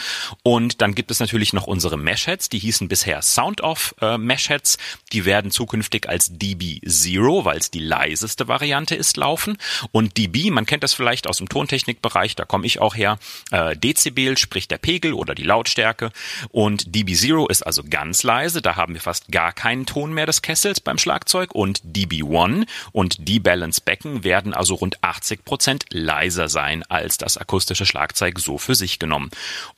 Und 0.43 0.81
dann 0.81 0.95
gibt 0.95 1.11
es 1.11 1.21
natürlich 1.21 1.53
noch 1.53 1.67
unsere 1.67 1.97
Mesh-Heads, 1.97 2.49
die 2.49 2.59
hießen 2.59 2.89
bisher 2.89 3.23
Sound-Off 3.23 3.95
äh, 4.01 4.19
Mesh-Heads. 4.19 4.79
Die 5.13 5.25
werden 5.25 5.51
zukünftig 5.51 6.09
als 6.09 6.31
DB 6.31 6.81
Zero, 6.87 7.45
weil 7.45 7.59
es 7.59 7.71
die 7.71 7.81
leiseste 7.81 8.49
Variante 8.49 8.95
ist, 8.95 9.17
laufen. 9.17 9.57
Und 9.91 10.17
DB, 10.17 10.51
man 10.51 10.67
kennt 10.67 10.83
das 10.83 10.93
vielleicht 10.93 11.27
aus 11.27 11.39
dem 11.39 11.49
Tontechnikbereich, 11.49 12.37
da 12.37 12.45
komme 12.45 12.67
ich 12.67 12.81
auch 12.81 12.95
her, 12.95 13.19
äh, 13.51 13.77
Dezibel, 13.77 14.37
sprich 14.39 14.69
der 14.69 14.79
Pegel 14.79 15.13
oder 15.13 15.35
die 15.35 15.43
Lautstärke. 15.43 16.13
Und 16.51 16.95
DB 16.95 17.15
Zero 17.15 17.47
ist 17.49 17.63
also 17.63 17.83
ganz 17.89 18.23
leise, 18.23 18.63
da 18.63 18.77
haben 18.77 18.95
wir 18.95 19.01
fast 19.01 19.31
gar 19.31 19.53
keinen 19.53 19.87
Ton 19.87 20.13
mehr 20.13 20.27
des 20.27 20.43
Kessels 20.43 20.81
beim 20.81 20.99
Schlagzeug. 20.99 21.55
Und 21.55 21.81
DB 21.85 22.23
One 22.23 22.67
und 22.93 23.29
D-Balance 23.29 23.72
Becken 23.81 24.25
werden 24.25 24.55
also 24.55 24.75
rund 24.75 25.03
80 25.03 25.45
Prozent 25.45 25.85
leiser 25.91 26.49
sein 26.49 26.83
als 26.89 27.19
das 27.19 27.37
akustische 27.37 27.87
Schlagzeug 27.87 28.39
so 28.39 28.59
für 28.59 28.75
sich 28.75 28.99
genommen. 28.99 29.31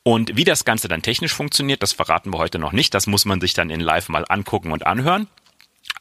Und 0.03 0.37
wie 0.37 0.45
das 0.45 0.65
Ganze 0.65 0.89
dann 0.89 1.03
technisch 1.03 1.33
funktioniert. 1.33 1.83
Das 1.83 1.93
verraten 1.93 2.33
wir 2.33 2.39
heute 2.39 2.59
noch 2.59 2.73
nicht. 2.73 2.95
Das 2.95 3.07
muss 3.07 3.25
man 3.25 3.41
sich 3.41 3.55
dann 3.55 3.71
in 3.71 3.81
Live 3.81 4.09
mal 4.09 4.25
angucken 4.29 4.73
und 4.73 4.87
anhören. 4.87 5.29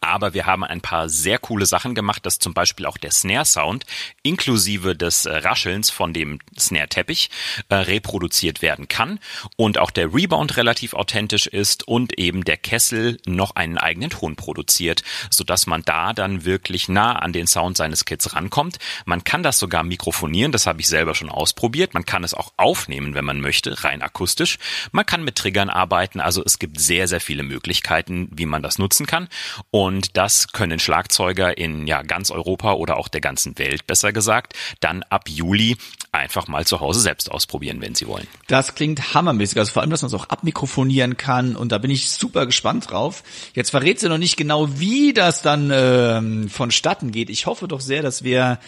Aber 0.04 0.34
wir 0.34 0.46
haben 0.46 0.64
ein 0.64 0.82
paar 0.82 1.08
sehr 1.08 1.40
coole 1.40 1.66
Sachen 1.66 1.96
gemacht, 1.96 2.26
dass 2.26 2.38
zum 2.38 2.54
Beispiel 2.54 2.86
auch 2.86 2.98
der 2.98 3.12
Snare-Sound 3.12 3.86
inklusive 4.22 4.96
des 4.96 5.26
äh, 5.26 5.38
Raschelns 5.38 5.90
von 5.90 6.14
dem 6.14 6.40
Snare-Teppich 6.60 7.30
äh, 7.70 7.76
reproduziert 7.76 8.62
werden 8.62 8.88
kann 8.88 9.20
und 9.56 9.78
auch 9.78 9.92
der 9.92 10.14
Rebound 10.14 10.58
relativ 10.58 10.94
authentisch 10.94 11.48
ist 11.48 11.88
und 11.88 12.20
eben 12.20 12.44
der 12.44 12.58
Kessel 12.58 13.20
noch 13.26 13.56
einen 13.56 13.78
eigenen 13.78 14.10
Ton 14.10 14.36
produziert, 14.36 15.04
sodass 15.30 15.68
man 15.68 15.84
da 15.84 16.14
dann 16.14 16.44
wirklich 16.44 16.90
nah 16.90 17.14
an 17.14 17.32
den 17.32 17.48
Sound 17.48 17.78
seines 17.78 18.04
Kits 18.06 18.34
rankommt. 18.36 18.80
Man 19.06 19.24
kann 19.24 19.42
das 19.42 19.58
sogar 19.58 19.84
mikrofonieren, 19.84 20.52
das 20.52 20.68
habe 20.68 20.82
ich 20.82 20.88
selber 20.88 21.16
schon 21.16 21.30
ausprobiert. 21.30 21.94
Man 21.94 22.06
kann 22.06 22.24
es 22.24 22.34
auch 22.34 22.52
aufnehmen, 22.58 23.14
wenn 23.16 23.26
man 23.26 23.40
möchte, 23.40 23.84
rein 23.84 24.02
akustisch. 24.02 24.60
Man 24.92 25.06
kann 25.06 25.24
mit 25.24 25.38
Triggern 25.38 25.70
arbeiten, 25.70 26.20
also 26.20 26.44
es 26.46 26.60
gibt 26.60 26.80
sehr, 26.80 27.08
sehr 27.08 27.22
viele 27.22 27.44
Möglichkeiten, 27.44 28.30
wie 28.32 28.46
man 28.46 28.62
das 28.62 28.78
nutzen 28.78 29.06
kann. 29.06 29.30
Und 29.72 29.93
und 29.94 30.18
das 30.18 30.52
können 30.52 30.80
Schlagzeuger 30.80 31.56
in 31.56 31.86
ja 31.86 32.02
ganz 32.02 32.32
Europa 32.32 32.74
oder 32.74 32.98
auch 32.98 33.08
der 33.08 33.22
ganzen 33.22 33.60
Welt, 33.60 33.86
besser 33.86 34.12
gesagt, 34.12 34.54
dann 34.80 35.04
ab 35.04 35.30
Juli 35.30 35.78
einfach 36.12 36.48
mal 36.48 36.66
zu 36.66 36.80
Hause 36.80 37.00
selbst 37.00 37.30
ausprobieren, 37.30 37.80
wenn 37.80 37.94
sie 37.94 38.08
wollen. 38.08 38.28
Das 38.48 38.74
klingt 38.74 39.14
hammermäßig. 39.14 39.60
Also 39.60 39.72
vor 39.72 39.84
allem, 39.84 39.92
dass 39.92 40.02
man 40.02 40.08
es 40.08 40.16
auch 40.16 40.30
abmikrofonieren 40.30 41.16
kann. 41.16 41.56
Und 41.56 41.72
da 41.72 41.78
bin 41.78 41.92
ich 41.92 42.10
super 42.10 42.48
gespannt 42.48 42.90
drauf. 42.90 43.24
Jetzt 43.54 43.70
verrät 43.70 44.00
sie 44.00 44.10
noch 44.10 44.18
nicht 44.18 44.36
genau, 44.36 44.80
wie 44.80 45.14
das 45.14 45.44
dann 45.44 45.70
ähm, 45.72 46.50
vonstatten 46.50 47.12
geht. 47.12 47.30
Ich 47.30 47.46
hoffe 47.46 47.68
doch 47.68 47.82
sehr, 47.82 48.02
dass 48.02 48.24
wir 48.24 48.60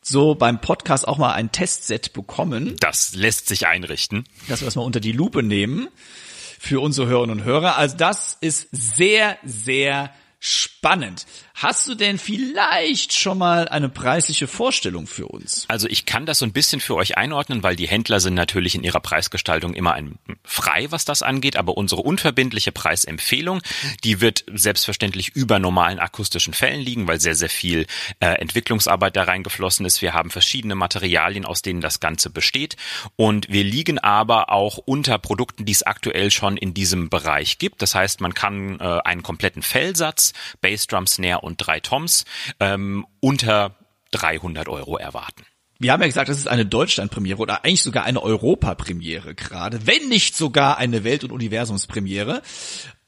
so 0.00 0.34
beim 0.34 0.60
Podcast 0.60 1.06
auch 1.06 1.18
mal 1.18 1.34
ein 1.34 1.52
Testset 1.52 2.14
bekommen. 2.14 2.76
Das 2.80 3.14
lässt 3.14 3.46
sich 3.46 3.66
einrichten. 3.66 4.24
Dass 4.48 4.62
wir 4.62 4.66
das 4.66 4.76
mal 4.76 4.82
unter 4.82 5.00
die 5.00 5.12
Lupe 5.12 5.42
nehmen 5.42 5.88
für 6.58 6.80
unsere 6.80 7.08
Hörerinnen 7.08 7.40
und 7.40 7.44
Hörer. 7.44 7.76
Also 7.76 7.96
das 7.96 8.38
ist 8.40 8.68
sehr, 8.72 9.36
sehr 9.44 10.10
spannend. 10.42 11.24
Hast 11.54 11.86
du 11.86 11.94
denn 11.94 12.18
vielleicht 12.18 13.12
schon 13.12 13.38
mal 13.38 13.68
eine 13.68 13.88
preisliche 13.88 14.46
Vorstellung 14.46 15.06
für 15.06 15.26
uns? 15.26 15.66
Also 15.68 15.86
ich 15.88 16.06
kann 16.06 16.26
das 16.26 16.38
so 16.38 16.46
ein 16.46 16.52
bisschen 16.52 16.80
für 16.80 16.94
euch 16.96 17.16
einordnen, 17.16 17.62
weil 17.62 17.76
die 17.76 17.88
Händler 17.88 18.20
sind 18.20 18.34
natürlich 18.34 18.74
in 18.74 18.84
ihrer 18.84 19.00
Preisgestaltung 19.00 19.74
immer 19.74 19.92
ein 19.92 20.18
frei, 20.44 20.86
was 20.90 21.04
das 21.04 21.22
angeht, 21.22 21.56
aber 21.56 21.76
unsere 21.76 22.02
unverbindliche 22.02 22.72
Preisempfehlung, 22.72 23.60
die 24.02 24.20
wird 24.20 24.44
selbstverständlich 24.52 25.36
über 25.36 25.58
normalen 25.58 25.98
akustischen 25.98 26.54
Fällen 26.54 26.80
liegen, 26.80 27.06
weil 27.06 27.20
sehr, 27.20 27.34
sehr 27.34 27.50
viel 27.50 27.86
äh, 28.20 28.26
Entwicklungsarbeit 28.40 29.16
da 29.16 29.24
reingeflossen 29.24 29.86
ist. 29.86 30.02
Wir 30.02 30.14
haben 30.14 30.30
verschiedene 30.30 30.74
Materialien, 30.74 31.44
aus 31.44 31.62
denen 31.62 31.80
das 31.80 32.00
Ganze 32.00 32.30
besteht 32.30 32.76
und 33.16 33.48
wir 33.50 33.64
liegen 33.64 33.98
aber 33.98 34.50
auch 34.50 34.78
unter 34.78 35.18
Produkten, 35.18 35.64
die 35.64 35.72
es 35.72 35.82
aktuell 35.82 36.30
schon 36.30 36.56
in 36.56 36.74
diesem 36.74 37.10
Bereich 37.10 37.58
gibt. 37.58 37.82
Das 37.82 37.94
heißt, 37.94 38.20
man 38.20 38.34
kann 38.34 38.80
äh, 38.80 39.00
einen 39.04 39.22
kompletten 39.22 39.62
Fellsatz, 39.62 40.32
Bassdrum, 40.60 41.06
Snare 41.06 41.41
und 41.42 41.56
drei 41.58 41.80
Toms 41.80 42.24
ähm, 42.60 43.06
unter 43.20 43.76
300 44.12 44.68
Euro 44.68 44.96
erwarten. 44.96 45.44
Wir 45.78 45.92
haben 45.92 46.00
ja 46.00 46.06
gesagt, 46.06 46.28
das 46.28 46.38
ist 46.38 46.46
eine 46.46 46.64
Deutschlandpremiere 46.64 47.38
oder 47.38 47.64
eigentlich 47.64 47.82
sogar 47.82 48.04
eine 48.04 48.22
Europapremiere 48.22 49.34
gerade, 49.34 49.86
wenn 49.86 50.08
nicht 50.08 50.36
sogar 50.36 50.78
eine 50.78 51.02
Welt- 51.02 51.24
und 51.24 51.32
Universumspremiere. 51.32 52.42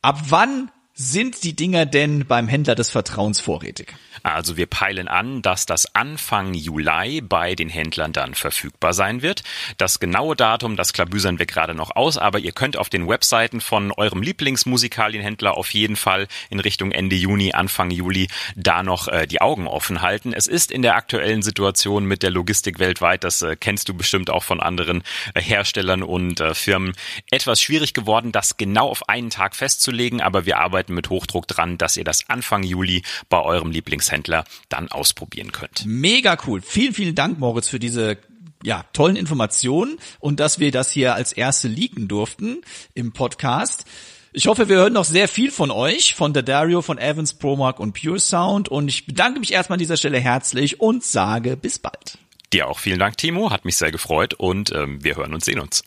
Ab 0.02 0.20
wann 0.28 0.70
sind 0.96 1.42
die 1.42 1.56
Dinger 1.56 1.86
denn 1.86 2.24
beim 2.24 2.46
Händler 2.46 2.76
des 2.76 2.90
Vertrauens 2.90 3.40
vorrätig? 3.40 3.94
Also 4.22 4.56
wir 4.56 4.66
peilen 4.66 5.08
an, 5.08 5.42
dass 5.42 5.66
das 5.66 5.94
Anfang 5.94 6.54
Juli 6.54 7.20
bei 7.20 7.56
den 7.56 7.68
Händlern 7.68 8.12
dann 8.12 8.34
verfügbar 8.34 8.94
sein 8.94 9.20
wird. 9.20 9.42
Das 9.76 9.98
genaue 9.98 10.36
Datum, 10.36 10.76
das 10.76 10.92
klabüsern 10.92 11.40
wir 11.40 11.46
gerade 11.46 11.74
noch 11.74 11.96
aus, 11.96 12.16
aber 12.16 12.38
ihr 12.38 12.52
könnt 12.52 12.76
auf 12.76 12.88
den 12.88 13.08
Webseiten 13.08 13.60
von 13.60 13.90
eurem 13.90 14.22
Lieblingsmusikalienhändler 14.22 15.56
auf 15.56 15.74
jeden 15.74 15.96
Fall 15.96 16.28
in 16.48 16.60
Richtung 16.60 16.92
Ende 16.92 17.16
Juni, 17.16 17.52
Anfang 17.52 17.90
Juli 17.90 18.28
da 18.54 18.84
noch 18.84 19.08
äh, 19.08 19.26
die 19.26 19.40
Augen 19.40 19.66
offen 19.66 20.00
halten. 20.00 20.32
Es 20.32 20.46
ist 20.46 20.70
in 20.70 20.82
der 20.82 20.94
aktuellen 20.94 21.42
Situation 21.42 22.06
mit 22.06 22.22
der 22.22 22.30
Logistik 22.30 22.78
weltweit, 22.78 23.24
das 23.24 23.42
äh, 23.42 23.56
kennst 23.56 23.88
du 23.88 23.94
bestimmt 23.94 24.30
auch 24.30 24.44
von 24.44 24.60
anderen 24.60 25.02
äh, 25.34 25.42
Herstellern 25.42 26.04
und 26.04 26.40
äh, 26.40 26.54
Firmen, 26.54 26.94
etwas 27.32 27.60
schwierig 27.60 27.94
geworden, 27.94 28.30
das 28.30 28.56
genau 28.56 28.88
auf 28.88 29.08
einen 29.08 29.30
Tag 29.30 29.56
festzulegen, 29.56 30.20
aber 30.20 30.46
wir 30.46 30.58
arbeiten 30.58 30.83
arbeiten 30.84 30.94
mit 30.94 31.10
Hochdruck 31.10 31.48
dran, 31.48 31.78
dass 31.78 31.96
ihr 31.96 32.04
das 32.04 32.28
Anfang 32.28 32.62
Juli 32.62 33.02
bei 33.28 33.40
eurem 33.40 33.70
Lieblingshändler 33.70 34.44
dann 34.68 34.88
ausprobieren 34.88 35.50
könnt. 35.50 35.84
Mega 35.86 36.36
cool. 36.46 36.60
Vielen, 36.60 36.92
vielen 36.92 37.14
Dank, 37.14 37.38
Moritz, 37.38 37.68
für 37.68 37.78
diese 37.78 38.18
ja, 38.62 38.84
tollen 38.92 39.16
Informationen 39.16 39.98
und 40.20 40.40
dass 40.40 40.58
wir 40.58 40.70
das 40.70 40.90
hier 40.90 41.14
als 41.14 41.32
erste 41.32 41.68
leaken 41.68 42.08
durften 42.08 42.62
im 42.94 43.12
Podcast. 43.12 43.84
Ich 44.32 44.46
hoffe, 44.46 44.68
wir 44.68 44.76
hören 44.76 44.92
noch 44.92 45.04
sehr 45.04 45.28
viel 45.28 45.50
von 45.50 45.70
euch, 45.70 46.14
von 46.14 46.32
der 46.32 46.42
Dario, 46.42 46.82
von 46.82 46.98
Evans, 46.98 47.34
Promark 47.34 47.78
und 47.78 47.92
Pure 47.92 48.18
Sound. 48.18 48.68
Und 48.68 48.88
ich 48.88 49.06
bedanke 49.06 49.38
mich 49.38 49.52
erstmal 49.52 49.76
an 49.76 49.80
dieser 49.80 49.96
Stelle 49.96 50.18
herzlich 50.18 50.80
und 50.80 51.04
sage 51.04 51.56
bis 51.56 51.78
bald. 51.78 52.18
Dir 52.52 52.68
auch 52.68 52.78
vielen 52.78 52.98
Dank, 52.98 53.16
Timo. 53.16 53.50
Hat 53.50 53.64
mich 53.64 53.76
sehr 53.76 53.92
gefreut 53.92 54.34
und 54.34 54.72
ähm, 54.72 55.04
wir 55.04 55.16
hören 55.16 55.34
und 55.34 55.44
sehen 55.44 55.60
uns. 55.60 55.84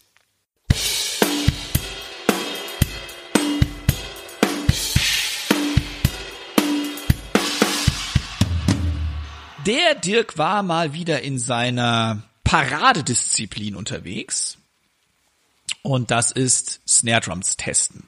Der 9.68 9.95
Dirk 9.95 10.38
war 10.38 10.63
mal 10.63 10.93
wieder 10.93 11.24
in 11.24 11.38
seiner 11.38 12.24
Paradedisziplin 12.45 13.76
unterwegs. 13.76 14.59
Und 15.82 16.09
das 16.09 16.32
ist 16.32 16.80
Snare 16.88 17.20
Drums 17.20 17.57
testen. 17.57 18.05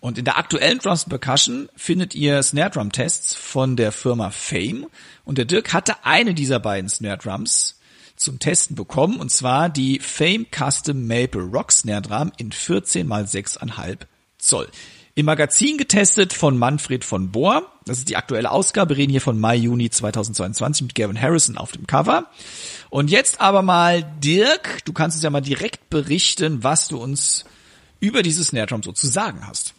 Und 0.00 0.18
in 0.18 0.24
der 0.24 0.36
aktuellen 0.36 0.80
Drums 0.80 1.04
Percussion 1.04 1.68
findet 1.76 2.16
ihr 2.16 2.42
Snare 2.42 2.70
Drum 2.70 2.90
Tests 2.90 3.36
von 3.36 3.76
der 3.76 3.92
Firma 3.92 4.30
Fame. 4.30 4.88
Und 5.24 5.38
der 5.38 5.44
Dirk 5.44 5.72
hatte 5.72 6.04
eine 6.04 6.34
dieser 6.34 6.58
beiden 6.58 6.90
Snare 6.90 7.18
Drums 7.18 7.78
zum 8.16 8.40
Testen 8.40 8.74
bekommen. 8.74 9.20
Und 9.20 9.30
zwar 9.30 9.68
die 9.68 10.00
Fame 10.00 10.46
Custom 10.50 11.06
Maple 11.06 11.42
Rock 11.42 11.70
Snare 11.70 12.02
Drum 12.02 12.32
in 12.36 12.50
14 12.50 13.08
x 13.08 13.58
6,5 13.60 13.98
Zoll. 14.38 14.68
Im 15.20 15.26
Magazin 15.26 15.76
getestet 15.76 16.32
von 16.32 16.56
Manfred 16.56 17.04
von 17.04 17.30
Bohr. 17.30 17.70
Das 17.84 17.98
ist 17.98 18.08
die 18.08 18.16
aktuelle 18.16 18.50
Ausgabe, 18.50 18.96
reden 18.96 19.10
hier 19.10 19.20
von 19.20 19.38
Mai, 19.38 19.54
Juni 19.54 19.90
2022 19.90 20.80
mit 20.80 20.94
Gavin 20.94 21.20
Harrison 21.20 21.58
auf 21.58 21.72
dem 21.72 21.86
Cover. 21.86 22.30
Und 22.88 23.10
jetzt 23.10 23.38
aber 23.38 23.60
mal 23.60 24.02
Dirk, 24.02 24.82
du 24.86 24.94
kannst 24.94 25.18
uns 25.18 25.22
ja 25.22 25.28
mal 25.28 25.42
direkt 25.42 25.90
berichten, 25.90 26.64
was 26.64 26.88
du 26.88 26.96
uns 26.96 27.44
über 28.00 28.22
dieses 28.22 28.46
Snare 28.46 28.68
Drum 28.68 28.82
so 28.82 28.92
zu 28.92 29.08
sagen 29.08 29.46
hast. 29.46 29.74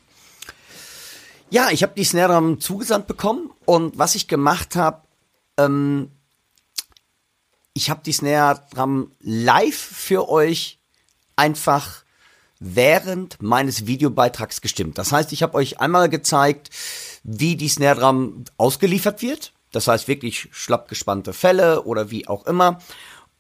Ja, 1.50 1.72
ich 1.72 1.82
habe 1.82 1.94
die 1.98 2.04
Snare 2.04 2.34
Drum 2.34 2.60
zugesandt 2.60 3.08
bekommen 3.08 3.50
und 3.66 3.98
was 3.98 4.14
ich 4.14 4.28
gemacht 4.28 4.76
habe, 4.76 5.02
ähm, 5.58 6.12
ich 7.74 7.90
habe 7.90 8.02
die 8.06 8.14
Snare 8.14 8.62
Drum 8.76 9.10
live 9.22 9.76
für 9.76 10.30
euch 10.30 10.78
einfach 11.36 12.01
während 12.62 13.42
meines 13.42 13.88
Videobeitrags 13.88 14.62
gestimmt. 14.62 14.98
Das 14.98 15.12
heißt, 15.12 15.34
ich 15.34 15.44
habe 15.44 15.56
euch 15.56 15.82
einmal 15.82 16.08
gezeigt, 16.10 16.70
wie 17.24 17.56
die 17.58 17.68
Snare 17.68 18.00
Drum 18.00 18.46
ausgeliefert 18.56 19.22
wird. 19.22 19.52
Das 19.72 19.88
heißt 19.88 20.08
wirklich 20.08 20.48
schlapp 20.52 20.88
gespannte 20.88 21.34
Fälle 21.34 21.84
oder 21.84 22.12
wie 22.12 22.28
auch 22.28 22.46
immer. 22.46 22.80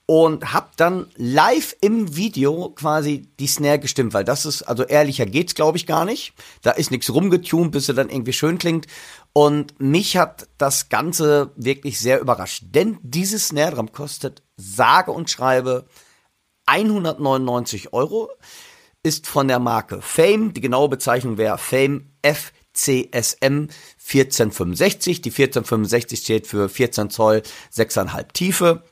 Und 0.07 0.53
hab 0.53 0.75
dann 0.75 1.05
live 1.15 1.75
im 1.81 2.15
Video 2.15 2.69
quasi 2.69 3.29
die 3.39 3.47
Snare 3.47 3.79
gestimmt, 3.79 4.13
weil 4.13 4.25
das 4.25 4.45
ist, 4.45 4.63
also 4.63 4.83
ehrlicher 4.83 5.27
geht's 5.27 5.55
glaube 5.55 5.77
ich 5.77 5.85
gar 5.85 6.03
nicht. 6.03 6.33
Da 6.63 6.71
ist 6.71 6.89
nichts 6.89 7.13
rumgetunt, 7.13 7.71
bis 7.71 7.85
sie 7.85 7.93
dann 7.93 8.09
irgendwie 8.09 8.33
schön 8.33 8.57
klingt. 8.57 8.87
Und 9.33 9.79
mich 9.79 10.17
hat 10.17 10.47
das 10.57 10.89
Ganze 10.89 11.51
wirklich 11.55 11.99
sehr 11.99 12.19
überrascht. 12.19 12.63
Denn 12.71 12.97
dieses 13.03 13.49
Snare 13.49 13.75
Drum 13.75 13.91
kostet 13.91 14.41
sage 14.57 15.11
und 15.11 15.29
schreibe 15.29 15.85
199 16.65 17.93
Euro 17.93 18.29
ist 19.03 19.27
von 19.27 19.47
der 19.47 19.59
Marke 19.59 20.01
Fame. 20.01 20.53
Die 20.53 20.61
genaue 20.61 20.89
Bezeichnung 20.89 21.37
wäre 21.37 21.57
Fame 21.57 22.11
FCSM 22.21 23.69
1465. 23.97 25.21
Die 25.21 25.29
1465 25.29 26.19
steht 26.19 26.47
für 26.47 26.69
14 26.69 27.09
Zoll, 27.09 27.41
6,5 27.73 28.33
Tiefe 28.33 28.83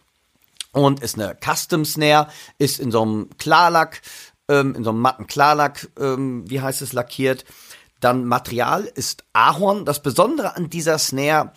und 0.72 1.01
ist 1.01 1.20
eine 1.20 1.38
Custom 1.39 1.86
Snare, 1.86 2.28
ist 2.57 2.80
in 2.80 2.91
so 2.91 3.01
einem 3.01 3.30
Klarlack, 3.38 4.01
ähm, 4.47 4.76
in 4.76 4.84
so 4.84 4.89
einem 4.91 4.99
matten 4.99 5.28
Klarlack, 5.28 5.89
ähm, 5.99 6.49
wie 6.49 6.62
heißt 6.62 6.82
es, 6.82 6.93
lackiert. 6.93 7.45
Dann 7.99 8.26
Material 8.26 8.86
ist 8.86 9.26
Ahorn. 9.34 9.86
Das 9.86 10.01
Besondere 10.01 10.55
an 10.55 10.70
dieser 10.70 10.97
Snare 10.97 11.53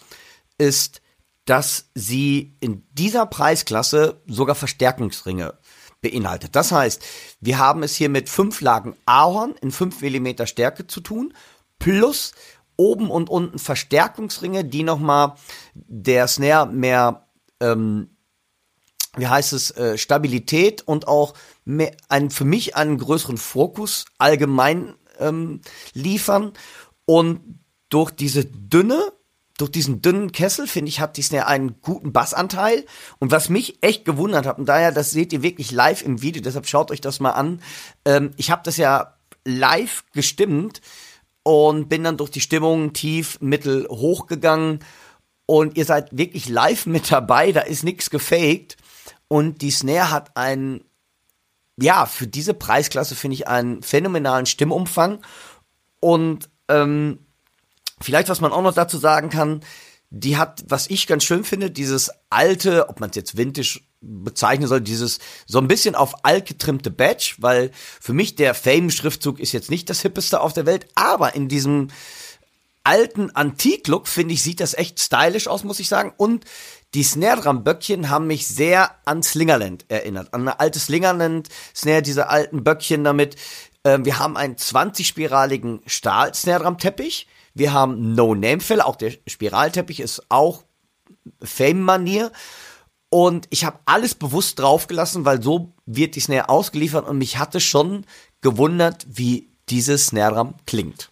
ist, 0.59 1.01
dass 1.45 1.91
sie 1.95 2.57
in 2.61 2.85
dieser 2.93 3.27
Preisklasse 3.27 4.21
sogar 4.27 4.55
Verstärkungsringe 4.55 5.59
beinhaltet. 6.03 6.55
Das 6.55 6.73
heißt, 6.73 7.03
wir 7.41 7.59
haben 7.59 7.83
es 7.83 7.95
hier 7.95 8.11
mit 8.11 8.29
fünf 8.29 8.61
Lagen 8.61 8.97
Ahorn 9.07 9.55
in 9.63 9.71
fünf 9.71 10.03
Millimeter 10.03 10.47
Stärke 10.47 10.87
zu 10.87 11.01
tun, 11.01 11.33
plus 11.79 12.33
oben 12.77 13.11
und 13.11 13.31
unten 13.31 13.59
Verstärkungsringe, 13.59 14.65
die 14.65 14.83
nochmal 14.83 15.35
der 15.75 16.27
Snare 16.29 16.67
mehr, 16.67 17.29
ähm, 17.61 18.17
wie 19.17 19.27
heißt 19.27 19.53
es, 19.53 19.71
äh, 19.73 19.97
Stabilität 19.97 20.83
und 20.83 21.07
auch 21.07 21.35
mehr, 21.65 21.93
einen, 22.09 22.31
für 22.31 22.45
mich 22.45 22.77
einen 22.77 22.99
größeren 22.99 23.39
Fokus 23.39 24.05
allgemein 24.19 24.95
ähm, 25.19 25.61
liefern. 25.95 26.53
Und 27.05 27.61
durch 27.89 28.11
diese 28.11 28.45
dünne 28.45 29.13
durch 29.63 29.71
diesen 29.71 30.03
dünnen 30.03 30.33
Kessel, 30.33 30.67
finde 30.67 30.89
ich, 30.89 30.99
hat 30.99 31.17
die 31.17 31.23
Snare 31.23 31.47
einen 31.47 31.81
guten 31.83 32.13
Bassanteil. 32.13 32.85
Und 33.21 33.31
was 33.31 33.49
mich 33.49 33.79
echt 33.81 34.05
gewundert 34.05 34.45
hat, 34.45 34.59
und 34.59 34.69
daher, 34.69 34.91
das 34.91 35.13
seht 35.13 35.33
ihr 35.33 35.43
wirklich 35.43 35.71
live 35.71 36.03
im 36.03 36.21
Video, 36.21 36.43
deshalb 36.43 36.67
schaut 36.67 36.91
euch 36.91 37.01
das 37.01 37.21
mal 37.21 37.31
an. 37.31 37.63
Ähm, 38.05 38.33
ich 38.37 38.51
habe 38.51 38.63
das 38.65 38.77
ja 38.77 39.15
live 39.45 40.05
gestimmt 40.13 40.81
und 41.45 41.89
bin 41.89 42.03
dann 42.03 42.17
durch 42.17 42.31
die 42.31 42.41
Stimmung 42.41 42.93
tief, 42.93 43.39
mittel, 43.41 43.87
hoch 43.89 44.27
gegangen. 44.27 44.81
Und 45.47 45.77
ihr 45.77 45.85
seid 45.85 46.09
wirklich 46.11 46.49
live 46.49 46.87
mit 46.87 47.13
dabei, 47.13 47.53
da 47.53 47.61
ist 47.61 47.85
nichts 47.85 48.11
gefaked. 48.11 48.77
Und 49.29 49.63
die 49.63 49.71
Snare 49.71 50.11
hat 50.11 50.37
einen, 50.37 50.83
ja, 51.81 52.07
für 52.07 52.27
diese 52.27 52.53
Preisklasse 52.53 53.15
finde 53.15 53.37
ich 53.37 53.47
einen 53.47 53.81
phänomenalen 53.83 54.47
Stimmumfang. 54.47 55.21
Und 56.01 56.51
ähm, 56.69 57.21
Vielleicht, 58.03 58.29
was 58.29 58.41
man 58.41 58.53
auch 58.53 58.63
noch 58.63 58.75
dazu 58.75 58.99
sagen 58.99 59.31
kann, 59.31 59.61
die 60.15 60.37
hat, 60.37 60.63
was 60.69 60.91
ich 60.91 61.07
ganz 61.07 61.25
schön 61.25 61.43
finde, 61.43 61.71
dieses 61.71 62.11
alte, 62.29 62.91
ob 62.91 63.01
man 63.01 63.09
es 63.11 63.17
jetzt 63.17 63.37
Vintage 63.39 63.81
bezeichnen 64.03 64.69
soll, 64.69 64.83
dieses 64.83 65.21
so 65.47 65.59
ein 65.59 65.69
bisschen 65.69 65.95
auf 65.95 66.25
alt 66.25 66.47
getrimmte 66.47 66.91
Badge, 66.91 67.37
weil 67.39 67.71
für 68.01 68.13
mich 68.13 68.35
der 68.35 68.55
Fame-Schriftzug 68.55 69.41
ist 69.41 69.53
jetzt 69.53 69.71
nicht 69.71 69.89
das 69.89 70.03
hippeste 70.03 70.41
auf 70.41 70.53
der 70.53 70.67
Welt, 70.67 70.87
aber 70.95 71.35
in 71.35 71.49
diesem 71.49 71.89
alten 72.85 73.31
Antik-Look, 73.31 74.07
finde 74.07 74.35
ich, 74.35 74.43
sieht 74.43 74.61
das 74.61 74.75
echt 74.75 75.01
stylisch 75.01 75.47
aus, 75.47 75.65
muss 75.65 75.81
ich 75.81 75.89
sagen. 75.89 76.13
Und 76.17 76.45
die 76.95 77.05
Snare-Drum-Böckchen 77.05 78.11
haben 78.11 78.27
mich 78.27 78.47
sehr 78.47 78.91
an 79.07 79.23
Slingerland 79.23 79.87
erinnert, 79.89 80.35
an 80.35 80.43
eine 80.43 80.61
alte 80.61 80.79
Slingerland-Snare, 80.79 82.03
diese 82.03 82.29
alten 82.29 82.65
Böckchen 82.65 83.05
damit. 83.05 83.37
Ähm, 83.85 84.05
wir 84.05 84.19
haben 84.19 84.37
einen 84.37 84.57
20-spiraligen 84.57 85.81
Stahl-Snare-Drum-Teppich 85.87 87.29
wir 87.55 87.73
haben 87.73 88.15
No-Name-Fälle, 88.15 88.87
auch 88.87 88.97
der 88.97 89.13
Spiralteppich 89.27 90.01
ist 90.01 90.31
auch 90.31 90.65
Fame-Manier. 91.43 92.33
Und 93.11 93.47
ich 93.51 93.65
habe 93.65 93.79
alles 93.85 94.15
bewusst 94.15 94.59
draufgelassen, 94.59 95.27
weil 95.27 95.43
so 95.43 95.75
wird 95.85 96.17
die 96.17 96.21
Snare 96.21 96.49
ausgeliefert 96.49 97.07
und 97.07 97.19
mich 97.19 97.37
hatte 97.37 97.61
schon 97.61 98.07
gewundert, 98.41 99.07
wie 99.09 99.51
dieses 99.69 100.07
Snare 100.07 100.35
Drum 100.35 100.55
klingt. 100.67 101.11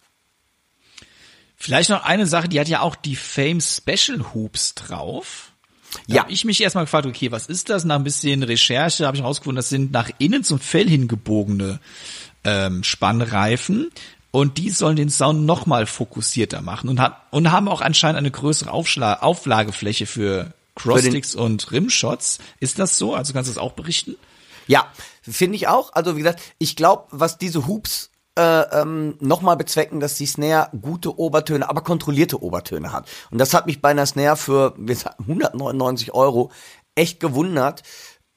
Vielleicht 1.55 1.91
noch 1.91 2.03
eine 2.03 2.25
Sache, 2.25 2.49
die 2.49 2.59
hat 2.59 2.67
ja 2.67 2.81
auch 2.81 2.95
die 2.95 3.15
Fame 3.15 3.61
Special 3.61 4.33
Hoops 4.33 4.73
drauf. 4.73 5.51
Da 6.07 6.15
ja. 6.15 6.21
habe 6.23 6.31
ich 6.31 6.43
mich 6.43 6.61
erstmal 6.61 6.85
gefragt, 6.85 7.05
okay, 7.05 7.31
was 7.31 7.45
ist 7.45 7.69
das? 7.69 7.83
Nach 7.83 7.97
ein 7.97 8.03
bisschen 8.03 8.41
Recherche 8.41 9.05
habe 9.05 9.15
ich 9.15 9.21
herausgefunden, 9.21 9.57
das 9.57 9.69
sind 9.69 9.91
nach 9.91 10.09
innen 10.17 10.43
zum 10.43 10.59
Fell 10.59 10.89
hingebogene 10.89 11.79
ähm, 12.43 12.83
Spannreifen. 12.83 13.91
Und 14.31 14.57
die 14.57 14.69
sollen 14.69 14.95
den 14.95 15.09
Sound 15.09 15.45
nochmal 15.45 15.85
fokussierter 15.85 16.61
machen 16.61 16.89
und, 16.89 16.99
hat, 17.01 17.21
und 17.31 17.51
haben 17.51 17.67
auch 17.67 17.81
anscheinend 17.81 18.17
eine 18.17 18.31
größere 18.31 18.71
Aufschla 18.71 19.19
Auflagefläche 19.19 20.05
für 20.05 20.53
Crosssticks 20.75 21.35
und 21.35 21.71
Rimshots. 21.71 22.39
Ist 22.59 22.79
das 22.79 22.97
so? 22.97 23.13
Also 23.13 23.33
kannst 23.33 23.49
du 23.49 23.53
das 23.53 23.61
auch 23.61 23.73
berichten? 23.73 24.15
Ja, 24.67 24.87
finde 25.21 25.57
ich 25.57 25.67
auch. 25.67 25.93
Also 25.93 26.15
wie 26.15 26.19
gesagt, 26.19 26.41
ich 26.59 26.77
glaube, 26.77 27.07
was 27.11 27.37
diese 27.37 27.67
Hoops 27.67 28.11
äh, 28.37 28.61
ähm, 28.81 29.17
nochmal 29.19 29.57
bezwecken, 29.57 29.99
dass 29.99 30.15
die 30.15 30.25
Snare 30.25 30.69
gute 30.81 31.19
Obertöne, 31.19 31.69
aber 31.69 31.81
kontrollierte 31.81 32.41
Obertöne 32.41 32.93
hat. 32.93 33.09
Und 33.29 33.37
das 33.37 33.53
hat 33.53 33.65
mich 33.65 33.81
bei 33.81 33.89
einer 33.89 34.05
Snare 34.05 34.37
für 34.37 34.73
wie 34.77 34.93
gesagt, 34.93 35.19
199 35.19 36.13
Euro 36.13 36.51
echt 36.95 37.19
gewundert. 37.19 37.83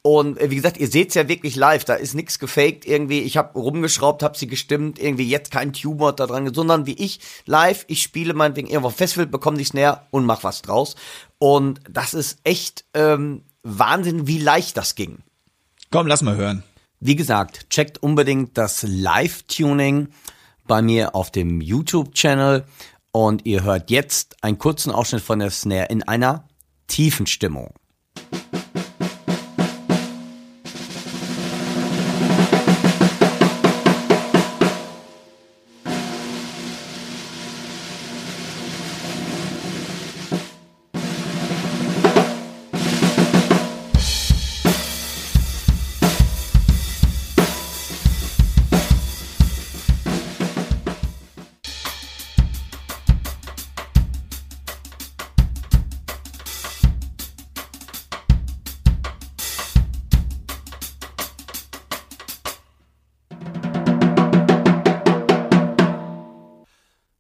Und 0.07 0.39
äh, 0.39 0.51
wie 0.51 0.57
gesagt, 0.57 0.77
ihr 0.77 0.89
seht's 0.89 1.15
ja 1.15 1.29
wirklich 1.29 1.57
live, 1.57 1.87
da 1.87 1.95
ist 1.95 2.13
nichts 2.13 2.39
gefaked 2.39 2.85
irgendwie. 2.85 3.21
Ich 3.21 3.39
habe 3.39 3.59
rumgeschraubt, 3.59 4.23
habe 4.23 4.37
sie 4.37 4.47
gestimmt, 4.47 4.99
irgendwie 4.99 5.27
jetzt 5.27 5.51
kein 5.51 5.73
Tumor 5.73 6.13
da 6.13 6.27
dran, 6.27 6.53
sondern 6.53 6.85
wie 6.85 6.93
ich 6.93 7.21
live, 7.47 7.87
ich 7.89 8.03
spiele 8.03 8.35
meinetwegen 8.35 8.69
irgendwo 8.69 8.91
Festival, 8.91 9.27
bekomme 9.27 9.57
die 9.57 9.65
Snare 9.65 10.03
und 10.11 10.27
mach 10.27 10.45
was 10.45 10.61
draus. 10.61 10.95
Und 11.39 11.81
das 11.89 12.13
ist 12.13 12.39
echt 12.45 12.85
ähm, 12.93 13.45
Wahnsinn, 13.63 14.27
wie 14.27 14.37
leicht 14.37 14.77
das 14.77 14.95
ging. 14.95 15.21
Komm, 15.91 16.07
lass 16.07 16.21
mal 16.21 16.37
hören. 16.37 16.63
Wie 17.01 17.17
gesagt, 17.17 17.71
checkt 17.71 18.03
unbedingt 18.03 18.59
das 18.59 18.85
Live-Tuning 18.87 20.09
bei 20.67 20.83
mir 20.83 21.15
auf 21.15 21.31
dem 21.31 21.63
YouTube-Channel 21.63 22.67
Und 23.11 23.47
ihr 23.47 23.63
hört 23.63 23.91
jetzt 23.91 24.45
einen 24.45 24.59
kurzen 24.59 24.93
Ausschnitt 24.93 25.23
von 25.23 25.39
der 25.39 25.51
Snare 25.51 25.87
in 25.87 26.03
einer 26.03 26.47
tiefen 26.89 27.27
Stimmung. 27.27 27.73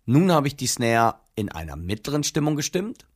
Nun 0.07 0.31
habe 0.31 0.49
ich 0.49 0.57
die 0.57 0.67
Snare 0.67 1.15
in 1.35 1.51
einer 1.51 1.77
mittleren 1.77 2.25
Stimmung 2.25 2.57
gestimmt. 2.57 3.07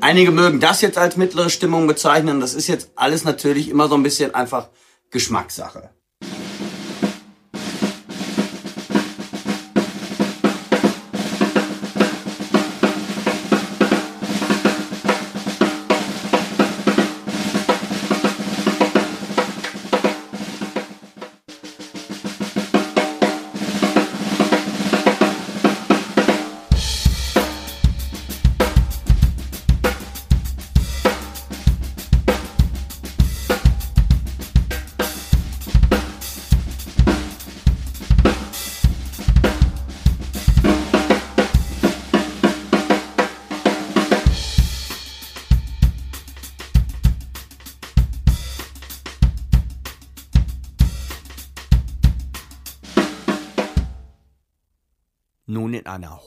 Einige 0.00 0.30
mögen 0.30 0.60
das 0.60 0.82
jetzt 0.82 0.98
als 0.98 1.16
mittlere 1.16 1.48
Stimmung 1.48 1.86
bezeichnen. 1.86 2.40
Das 2.40 2.52
ist 2.52 2.66
jetzt 2.66 2.90
alles 2.96 3.24
natürlich 3.24 3.70
immer 3.70 3.88
so 3.88 3.94
ein 3.94 4.02
bisschen 4.02 4.34
einfach 4.34 4.68
Geschmackssache. 5.10 5.90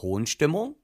In 0.02 0.81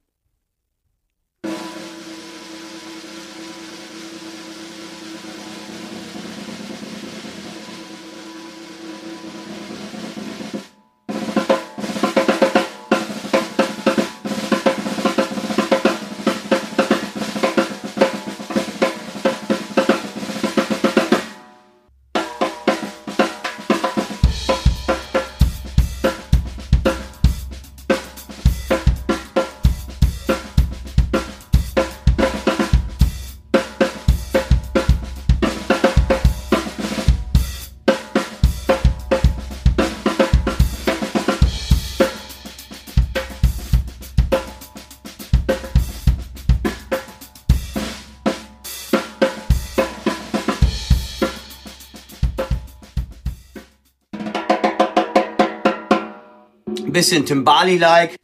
bisschen 56.99 57.25
Timbali-like. 57.25 58.17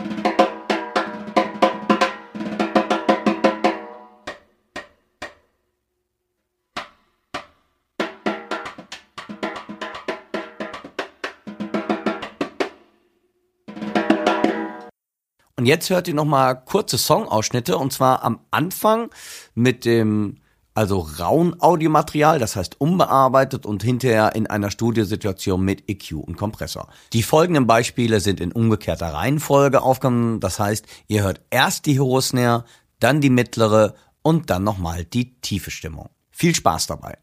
Und 15.57 15.67
jetzt 15.67 15.89
hört 15.89 16.09
ihr 16.09 16.15
noch 16.15 16.25
mal 16.25 16.55
kurze 16.55 16.99
Songausschnitte 16.99 17.79
und 17.79 17.93
zwar 17.93 18.25
am 18.25 18.41
Anfang 18.51 19.11
mit 19.55 19.85
dem 19.85 20.41
also 20.75 21.09
rauen 21.19 21.61
Audiomaterial, 21.61 22.39
das 22.39 22.57
heißt 22.57 22.81
unbearbeitet 22.81 23.65
und 23.65 23.83
hinterher 23.83 24.35
in 24.35 24.47
einer 24.49 24.71
Studiosituation 24.71 25.65
mit 25.65 25.89
EQ 25.89 26.13
und 26.15 26.37
Kompressor. 26.37 26.89
Die 27.13 27.23
folgenden 27.23 27.67
Beispiele 27.67 28.21
sind 28.21 28.41
in 28.41 28.53
umgekehrter 28.53 29.15
Reihenfolge 29.15 29.83
aufgenommen, 29.83 30.41
das 30.41 30.59
heißt, 30.59 30.87
ihr 31.07 31.23
hört 31.23 31.41
erst 31.51 31.87
die 31.87 32.01
hohe 32.01 32.21
Snare, 32.21 32.65
dann 32.99 33.21
die 33.21 33.31
mittlere 33.31 33.95
und 34.23 34.51
dann 34.51 34.65
nochmal 34.65 35.05
die 35.05 35.41
tiefe 35.41 35.71
Stimmung. 35.71 36.11
Viel 36.31 36.55
Spaß 36.55 36.89
dabei. 36.89 37.19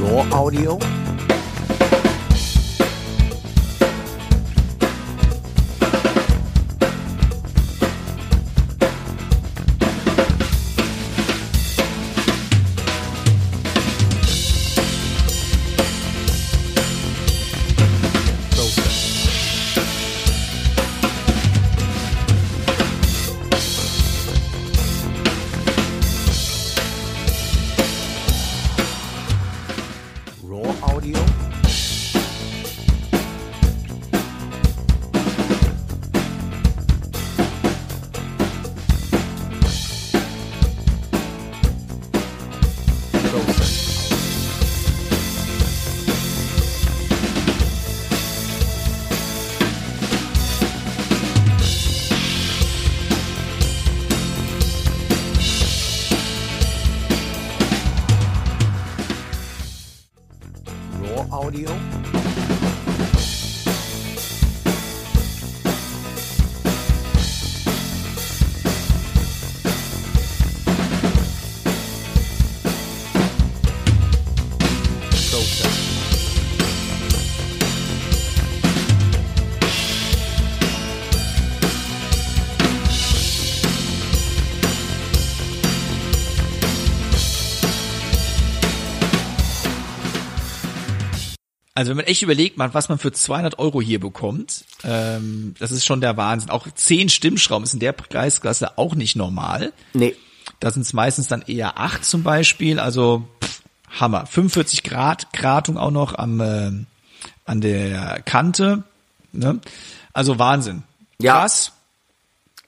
Raw 0.00 0.24
Audio. 0.32 0.78
Also 91.80 91.88
wenn 91.88 91.96
man 91.96 92.04
echt 92.04 92.20
überlegt, 92.20 92.58
man, 92.58 92.74
was 92.74 92.90
man 92.90 92.98
für 92.98 93.10
200 93.10 93.58
Euro 93.58 93.80
hier 93.80 94.00
bekommt, 94.00 94.66
ähm, 94.84 95.54
das 95.58 95.72
ist 95.72 95.86
schon 95.86 96.02
der 96.02 96.18
Wahnsinn. 96.18 96.50
Auch 96.50 96.66
10 96.70 97.08
Stimmschrauben 97.08 97.64
ist 97.64 97.72
in 97.72 97.80
der 97.80 97.92
Preisklasse 97.92 98.76
auch 98.76 98.94
nicht 98.94 99.16
normal. 99.16 99.72
Nee. 99.94 100.14
Da 100.58 100.70
sind 100.70 100.82
es 100.82 100.92
meistens 100.92 101.28
dann 101.28 101.40
eher 101.40 101.78
8 101.78 102.04
zum 102.04 102.22
Beispiel. 102.22 102.78
Also 102.78 103.26
pff, 103.42 103.62
Hammer. 103.98 104.26
45 104.26 104.82
Grad 104.82 105.32
Gratung 105.32 105.78
auch 105.78 105.90
noch 105.90 106.14
am 106.14 106.40
äh, 106.40 106.70
an 107.46 107.60
der 107.62 108.20
Kante. 108.26 108.82
Ne? 109.32 109.58
Also 110.12 110.38
Wahnsinn. 110.38 110.82
Ja. 111.18 111.40
Krass. 111.40 111.72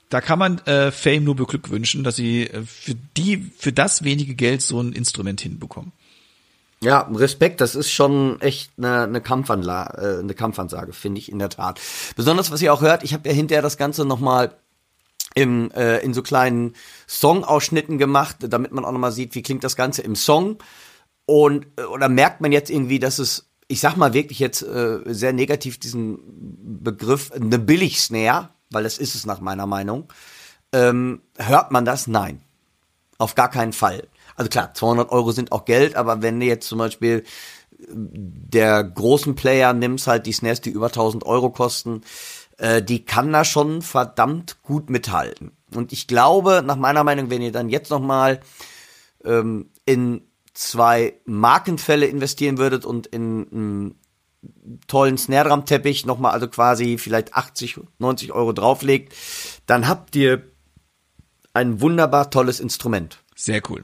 Da 0.08 0.22
kann 0.22 0.38
man 0.38 0.56
äh, 0.60 0.90
Fame 0.90 1.24
nur 1.24 1.36
beglückwünschen, 1.36 2.02
dass 2.02 2.16
sie 2.16 2.44
äh, 2.46 2.62
für 2.62 2.94
die 2.94 3.52
für 3.58 3.74
das 3.74 4.04
wenige 4.04 4.34
Geld 4.34 4.62
so 4.62 4.80
ein 4.80 4.94
Instrument 4.94 5.42
hinbekommen. 5.42 5.92
Ja, 6.82 7.08
Respekt, 7.14 7.60
das 7.60 7.76
ist 7.76 7.92
schon 7.92 8.40
echt 8.40 8.72
eine, 8.76 9.04
eine, 9.04 9.20
Kampfanla 9.20 9.94
äh, 9.98 10.18
eine 10.18 10.34
Kampfansage, 10.34 10.92
finde 10.92 11.20
ich 11.20 11.30
in 11.30 11.38
der 11.38 11.48
Tat. 11.48 11.80
Besonders, 12.16 12.50
was 12.50 12.60
ihr 12.60 12.74
auch 12.74 12.80
hört, 12.80 13.04
ich 13.04 13.14
habe 13.14 13.28
ja 13.28 13.34
hinterher 13.34 13.62
das 13.62 13.76
Ganze 13.76 14.04
nochmal 14.04 14.56
im, 15.36 15.70
äh, 15.70 15.98
in 15.98 16.12
so 16.12 16.22
kleinen 16.22 16.74
Songausschnitten 17.06 17.98
gemacht, 17.98 18.38
damit 18.40 18.72
man 18.72 18.84
auch 18.84 18.90
nochmal 18.90 19.12
sieht, 19.12 19.36
wie 19.36 19.42
klingt 19.42 19.62
das 19.62 19.76
Ganze 19.76 20.02
im 20.02 20.16
Song. 20.16 20.58
Und 21.24 21.66
äh, 21.76 21.84
oder 21.84 22.08
merkt 22.08 22.40
man 22.40 22.50
jetzt 22.50 22.68
irgendwie, 22.68 22.98
dass 22.98 23.20
es, 23.20 23.48
ich 23.68 23.78
sag 23.78 23.96
mal 23.96 24.12
wirklich 24.12 24.40
jetzt 24.40 24.62
äh, 24.62 24.98
sehr 25.06 25.32
negativ 25.32 25.78
diesen 25.78 26.18
Begriff, 26.82 27.30
eine 27.30 27.60
Billig-Snare, 27.60 28.48
weil 28.70 28.82
das 28.82 28.98
ist 28.98 29.14
es 29.14 29.24
nach 29.24 29.40
meiner 29.40 29.66
Meinung, 29.66 30.12
ähm, 30.72 31.22
hört 31.38 31.70
man 31.70 31.84
das? 31.84 32.08
Nein. 32.08 32.40
Auf 33.18 33.36
gar 33.36 33.50
keinen 33.50 33.72
Fall. 33.72 34.08
Also 34.36 34.48
klar, 34.48 34.74
200 34.74 35.10
Euro 35.10 35.32
sind 35.32 35.52
auch 35.52 35.64
Geld, 35.64 35.96
aber 35.96 36.22
wenn 36.22 36.40
du 36.40 36.46
jetzt 36.46 36.68
zum 36.68 36.78
Beispiel 36.78 37.24
der 37.88 38.84
großen 38.84 39.34
Player 39.34 39.72
nimmst, 39.72 40.06
halt 40.06 40.26
die 40.26 40.32
Snares, 40.32 40.60
die 40.60 40.70
über 40.70 40.86
1000 40.86 41.24
Euro 41.24 41.50
kosten, 41.50 42.02
äh, 42.58 42.82
die 42.82 43.04
kann 43.04 43.32
da 43.32 43.44
schon 43.44 43.82
verdammt 43.82 44.62
gut 44.62 44.90
mithalten. 44.90 45.52
Und 45.74 45.92
ich 45.92 46.06
glaube, 46.06 46.62
nach 46.64 46.76
meiner 46.76 47.04
Meinung, 47.04 47.30
wenn 47.30 47.42
ihr 47.42 47.52
dann 47.52 47.68
jetzt 47.68 47.90
noch 47.90 48.00
mal 48.00 48.40
ähm, 49.24 49.70
in 49.84 50.22
zwei 50.54 51.14
Markenfälle 51.24 52.06
investieren 52.06 52.58
würdet 52.58 52.84
und 52.84 53.06
in 53.06 53.46
einen 53.52 54.00
tollen 54.86 55.18
Snare-Drum-Teppich 55.18 56.04
nochmal 56.04 56.32
also 56.32 56.48
quasi 56.48 56.98
vielleicht 56.98 57.34
80, 57.34 57.80
90 57.98 58.32
Euro 58.32 58.52
drauflegt, 58.52 59.14
dann 59.66 59.88
habt 59.88 60.14
ihr 60.16 60.42
ein 61.54 61.80
wunderbar 61.80 62.30
tolles 62.30 62.60
Instrument. 62.60 63.18
Sehr 63.34 63.62
cool. 63.70 63.82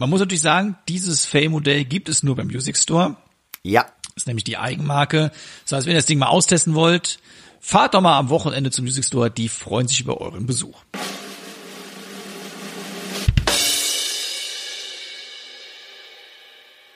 Man 0.00 0.08
muss 0.08 0.20
natürlich 0.20 0.40
sagen, 0.40 0.78
dieses 0.88 1.26
Fame-Modell 1.26 1.84
gibt 1.84 2.08
es 2.08 2.22
nur 2.22 2.34
beim 2.34 2.46
Music 2.46 2.78
Store. 2.78 3.16
Ja. 3.62 3.82
Das 3.82 4.24
ist 4.24 4.26
nämlich 4.26 4.44
die 4.44 4.56
Eigenmarke. 4.56 5.30
Das 5.64 5.72
heißt, 5.72 5.86
wenn 5.86 5.92
ihr 5.92 5.98
das 5.98 6.06
Ding 6.06 6.18
mal 6.18 6.28
austesten 6.28 6.74
wollt, 6.74 7.18
fahrt 7.60 7.92
doch 7.92 8.00
mal 8.00 8.18
am 8.18 8.30
Wochenende 8.30 8.70
zum 8.70 8.86
Music 8.86 9.04
Store. 9.04 9.30
Die 9.30 9.50
freuen 9.50 9.88
sich 9.88 10.00
über 10.00 10.18
euren 10.18 10.46
Besuch. 10.46 10.82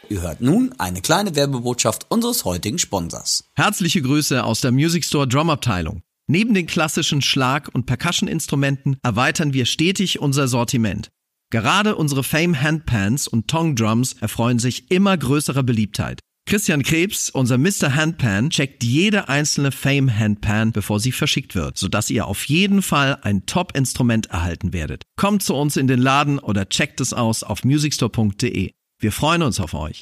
Ihr 0.09 0.23
hört 0.23 0.41
nun 0.41 0.75
eine 0.79 1.03
kleine 1.03 1.37
Werbebotschaft 1.37 2.07
unseres 2.11 2.47
heutigen 2.47 2.79
Sponsors. 2.79 3.45
Herzliche 3.55 4.01
Grüße 4.01 4.43
aus 4.43 4.63
der 4.63 4.73
Music 4.73 5.05
Store 5.05 5.29
Drum 5.29 5.51
Abteilung. 5.51 6.03
Neben 6.27 6.55
den 6.55 6.67
klassischen 6.67 7.21
Schlag- 7.21 7.69
und 7.75 7.85
Percussion-Instrumenten 7.85 8.97
erweitern 9.03 9.53
wir 9.53 9.67
stetig 9.67 10.21
unser 10.21 10.49
Sortiment. 10.49 11.11
Gerade 11.51 11.97
unsere 11.97 12.25
Fame 12.25 12.61
Handpans 12.61 13.29
und 13.29 13.49
Tong 13.49 13.77
Drums 13.77 14.15
erfreuen 14.15 14.59
sich 14.59 14.91
immer 14.91 15.17
größerer 15.17 15.63
Beliebtheit. 15.63 16.21
Christian 16.47 16.83
Krebs, 16.83 17.31
unser 17.31 17.57
Mr. 17.57 17.95
Handpan, 17.95 18.51
checkt 18.51 18.85
jede 18.85 19.31
einzelne 19.31 19.73
Fame 19.73 20.15
Handpan, 20.15 20.73
bevor 20.73 21.01
sie 21.01 21.13
verschickt 21.13 21.55
wird, 21.55 21.79
sodass 21.79 22.11
ihr 22.11 22.27
auf 22.27 22.45
jeden 22.45 22.83
Fall 22.83 23.19
ein 23.23 23.47
Top-Instrument 23.47 24.27
erhalten 24.27 24.75
werdet. 24.75 25.05
Kommt 25.17 25.43
zu 25.43 25.55
uns 25.55 25.79
in 25.79 25.87
den 25.87 26.01
Laden 26.01 26.39
oder 26.39 26.69
checkt 26.69 27.01
es 27.01 27.15
aus 27.15 27.43
auf 27.43 27.65
musicstore.de. 27.65 28.73
Wir 28.99 29.13
freuen 29.13 29.43
uns 29.43 29.59
auf 29.59 29.73
euch. 29.73 30.01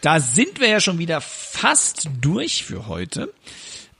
Da 0.00 0.20
sind 0.20 0.60
wir 0.60 0.68
ja 0.68 0.80
schon 0.80 0.98
wieder 0.98 1.20
fast 1.58 2.08
durch 2.20 2.64
für 2.64 2.86
heute. 2.86 3.32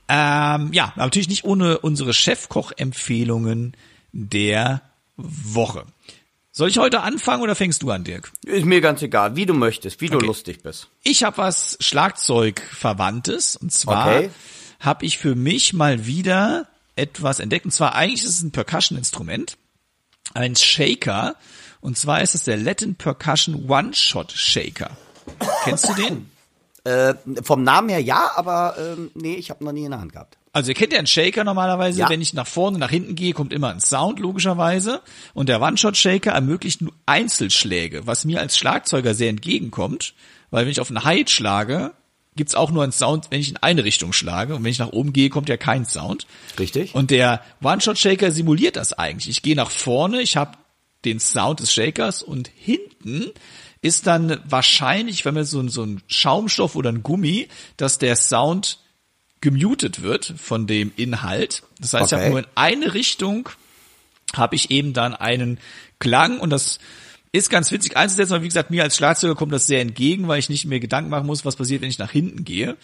Ähm, 0.07 0.71
ja, 0.73 0.93
natürlich 0.95 1.27
nicht 1.29 1.43
ohne 1.43 1.79
unsere 1.79 2.13
Chefkoch-Empfehlungen 2.13 3.75
der 4.11 4.81
Woche. 5.17 5.85
Soll 6.51 6.69
ich 6.69 6.77
heute 6.77 7.01
anfangen 7.01 7.43
oder 7.43 7.55
fängst 7.55 7.83
du 7.83 7.91
an, 7.91 8.03
Dirk? 8.03 8.31
Ist 8.45 8.65
mir 8.65 8.81
ganz 8.81 9.01
egal, 9.01 9.35
wie 9.35 9.45
du 9.45 9.53
möchtest, 9.53 10.01
wie 10.01 10.07
du 10.07 10.17
Okay. 10.17 10.25
lustig 10.25 10.63
bist. 10.63 10.87
Ich 11.03 11.23
habe 11.23 11.37
was 11.37 11.77
Schlagzeugverwandtes 11.79 13.55
und 13.55 13.71
zwar 13.71 14.07
Okay. 14.07 14.31
habe 14.79 15.05
ich 15.05 15.17
für 15.17 15.35
mich 15.35 15.73
mal 15.73 16.05
wieder 16.05 16.67
etwas 16.95 17.39
entdeckt 17.39 17.65
und 17.65 17.71
zwar 17.71 17.93
eigentlich 17.95 18.23
ist 18.23 18.29
es 18.29 18.41
ein 18.41 18.51
Percussion-Instrument, 18.51 19.57
ein 20.33 20.55
Shaker 20.55 21.35
und 21.81 21.97
zwar 21.97 22.21
ist 22.21 22.35
es 22.35 22.43
der 22.43 22.57
Latin 22.57 22.95
Percussion 22.95 23.69
One-Shot 23.69 24.31
Shaker. 24.31 24.97
Kennst 25.63 25.87
du 25.89 25.93
den? 25.93 26.31
Äh, 26.85 27.13
vom 27.43 27.63
Namen 27.63 27.89
her 27.89 28.01
ja, 28.01 28.31
aber 28.35 28.75
ähm, 28.79 29.11
nee, 29.13 29.35
ich 29.35 29.49
habe 29.49 29.63
noch 29.65 29.71
nie 29.73 29.83
in 29.83 29.91
der 29.91 29.99
Hand 29.99 30.13
gehabt. 30.13 30.37
Also 30.53 30.69
ihr 30.71 30.75
kennt 30.75 30.93
ja 30.93 30.97
einen 30.99 31.07
Shaker 31.07 31.43
normalerweise, 31.43 31.99
Ja. 31.99 32.09
wenn 32.09 32.21
ich 32.21 32.33
nach 32.33 32.47
vorne, 32.47 32.79
nach 32.79 32.89
hinten 32.89 33.15
gehe, 33.15 33.33
kommt 33.33 33.53
immer 33.53 33.69
ein 33.69 33.79
Sound 33.81 34.19
logischerweise 34.19 35.01
und 35.33 35.49
der 35.49 35.61
One-Shot-Shaker 35.61 36.31
ermöglicht 36.31 36.81
nur 36.81 36.93
Einzelschläge, 37.05 38.07
was 38.07 38.25
mir 38.25 38.39
als 38.39 38.57
Schlagzeuger 38.57 39.13
sehr 39.13 39.29
entgegenkommt, 39.29 40.13
weil 40.49 40.65
wenn 40.65 40.71
ich 40.71 40.81
auf 40.81 40.89
einen 40.89 41.03
High 41.03 41.29
schlage, 41.29 41.91
gibt's 42.35 42.55
auch 42.55 42.71
nur 42.71 42.83
einen 42.83 42.91
Sound, 42.93 43.27
wenn 43.29 43.41
ich 43.41 43.49
in 43.49 43.57
eine 43.57 43.83
Richtung 43.83 44.13
schlage 44.13 44.55
und 44.55 44.63
wenn 44.63 44.71
ich 44.71 44.79
nach 44.79 44.91
oben 44.93 45.13
gehe, 45.13 45.29
kommt 45.29 45.49
ja 45.49 45.57
kein 45.57 45.85
Sound. 45.85 46.25
Richtig? 46.57 46.95
Und 46.95 47.11
der 47.11 47.41
One-Shot-Shaker 47.61 48.31
simuliert 48.31 48.75
das 48.77 48.93
eigentlich. 48.93 49.29
Ich 49.29 49.41
gehe 49.43 49.55
nach 49.55 49.69
vorne, 49.69 50.21
ich 50.21 50.37
habe 50.37 50.57
den 51.05 51.19
Sound 51.19 51.59
des 51.59 51.71
Shakers 51.71 52.23
und 52.23 52.49
hinten 52.55 53.31
ist 53.81 54.07
dann 54.07 54.39
wahrscheinlich, 54.45 55.23
wenn 55.25 55.33
man 55.35 55.45
so, 55.45 55.59
ein- 55.61 55.69
so 55.69 55.83
ein 55.83 56.01
Schaumstoff 56.07 56.75
oder 56.75 56.91
ein 56.91 57.03
Gummi, 57.03 57.47
dass 57.77 57.97
der 57.97 58.15
Sound 58.15 58.79
gemutet 59.41 60.01
wird 60.01 60.33
von 60.37 60.67
dem 60.67 60.91
Inhalt. 60.97 61.63
Das 61.79 61.93
heißt, 61.93 62.07
ich 62.07 62.13
Okay. 62.13 62.21
habe 62.23 62.29
nur 62.31 62.39
in 62.39 62.47
eine 62.55 62.93
Richtung 62.93 63.49
habe 64.35 64.55
ich 64.55 64.69
eben 64.69 64.93
dann 64.93 65.15
einen 65.15 65.59
Klang 65.99 66.39
und 66.39 66.49
das 66.49 66.79
ist 67.31 67.49
ganz 67.49 67.71
witzig 67.71 67.95
einzusetzen, 67.95 68.33
aber 68.33 68.43
wie 68.43 68.47
gesagt, 68.47 68.69
mir 68.69 68.83
als 68.83 68.97
Schlagzeuger 68.97 69.35
kommt 69.35 69.53
das 69.53 69.65
sehr 69.67 69.81
entgegen, 69.81 70.27
weil 70.27 70.39
ich 70.39 70.49
nicht 70.49 70.65
mehr 70.65 70.79
Gedanken 70.79 71.09
machen 71.09 71.25
muss, 71.27 71.45
was 71.45 71.55
passiert, 71.55 71.81
wenn 71.81 71.89
ich 71.89 71.99
nach 71.99 72.11
hinten 72.11 72.43
gehe. 72.43 72.75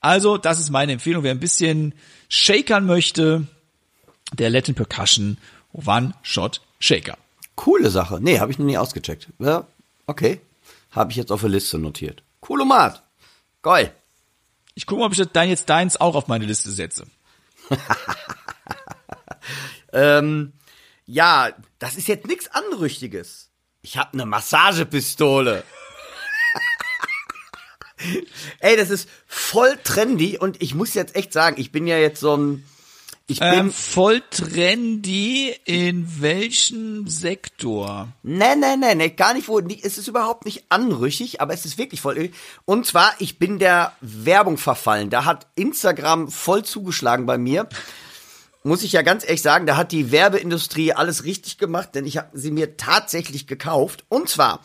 Also, 0.00 0.36
das 0.36 0.60
ist 0.60 0.70
meine 0.70 0.92
Empfehlung. 0.92 1.22
Wer 1.24 1.30
ein 1.30 1.40
bisschen 1.40 1.94
shakern 2.28 2.84
möchte, 2.86 3.46
der 4.34 4.50
Latin 4.50 4.74
Percussion 4.74 5.38
One-Shot 5.72 6.60
Shaker. 6.80 7.16
Coole 7.56 7.90
Sache. 7.90 8.18
Nee, 8.20 8.40
habe 8.40 8.52
ich 8.52 8.58
noch 8.58 8.66
nie 8.66 8.76
ausgecheckt. 8.76 9.28
Ja, 9.38 9.66
okay. 10.06 10.40
Habe 10.90 11.10
ich 11.10 11.16
jetzt 11.16 11.32
auf 11.32 11.40
der 11.40 11.50
Liste 11.50 11.78
notiert. 11.78 12.22
Coole 12.40 12.64
Mat. 12.64 13.02
Geil. 13.62 13.94
Ich 14.74 14.86
gucke 14.86 15.00
mal, 15.00 15.06
ob 15.06 15.12
ich 15.12 15.26
dann 15.32 15.48
jetzt 15.48 15.68
deins 15.68 16.00
auch 16.00 16.14
auf 16.14 16.28
meine 16.28 16.44
Liste 16.44 16.70
setze. 16.70 17.06
Ähm, 19.94 20.52
ja, 21.06 21.50
das 21.78 21.96
ist 21.96 22.08
jetzt 22.08 22.26
nichts 22.26 22.48
Anrüchtiges. 22.48 23.50
Ich 23.80 23.96
habe 23.96 24.12
eine 24.14 24.26
Massagepistole. 24.26 25.62
Ey, 28.58 28.76
das 28.76 28.90
ist 28.90 29.08
voll 29.26 29.78
trendy 29.84 30.36
und 30.36 30.60
ich 30.60 30.74
muss 30.74 30.94
jetzt 30.94 31.14
echt 31.14 31.32
sagen, 31.32 31.60
ich 31.60 31.70
bin 31.70 31.86
ja 31.86 31.96
jetzt 31.96 32.20
so 32.20 32.36
ein 32.36 32.66
ich 33.26 33.40
bin 33.40 33.52
Ähm, 33.52 33.72
voll 33.72 34.22
trendy 34.30 35.54
in 35.64 36.20
welchem 36.20 37.08
Sektor? 37.08 38.08
Nee, 38.22 38.54
nee, 38.56 38.76
nee, 38.76 38.94
nee, 38.94 39.08
gar 39.10 39.32
nicht 39.32 39.48
wo. 39.48 39.60
Es 39.60 39.96
ist 39.96 40.08
überhaupt 40.08 40.44
nicht 40.44 40.64
anrüchig, 40.68 41.40
aber 41.40 41.54
es 41.54 41.64
ist 41.64 41.78
wirklich 41.78 42.02
voll. 42.02 42.30
Und 42.66 42.86
zwar, 42.86 43.14
ich 43.20 43.38
bin 43.38 43.58
der 43.58 43.92
Werbung 44.02 44.58
verfallen. 44.58 45.08
Da 45.08 45.24
hat 45.24 45.46
Instagram 45.54 46.30
voll 46.30 46.64
zugeschlagen 46.64 47.24
bei 47.24 47.38
mir. 47.38 47.66
Muss 48.66 48.82
ich 48.82 48.92
ja 48.92 49.02
ganz 49.02 49.24
ehrlich 49.24 49.42
sagen, 49.42 49.66
da 49.66 49.76
hat 49.76 49.92
die 49.92 50.10
Werbeindustrie 50.10 50.94
alles 50.94 51.24
richtig 51.24 51.58
gemacht, 51.58 51.94
denn 51.94 52.06
ich 52.06 52.16
habe 52.16 52.30
sie 52.32 52.50
mir 52.50 52.78
tatsächlich 52.78 53.46
gekauft. 53.46 54.04
Und 54.08 54.30
zwar, 54.30 54.60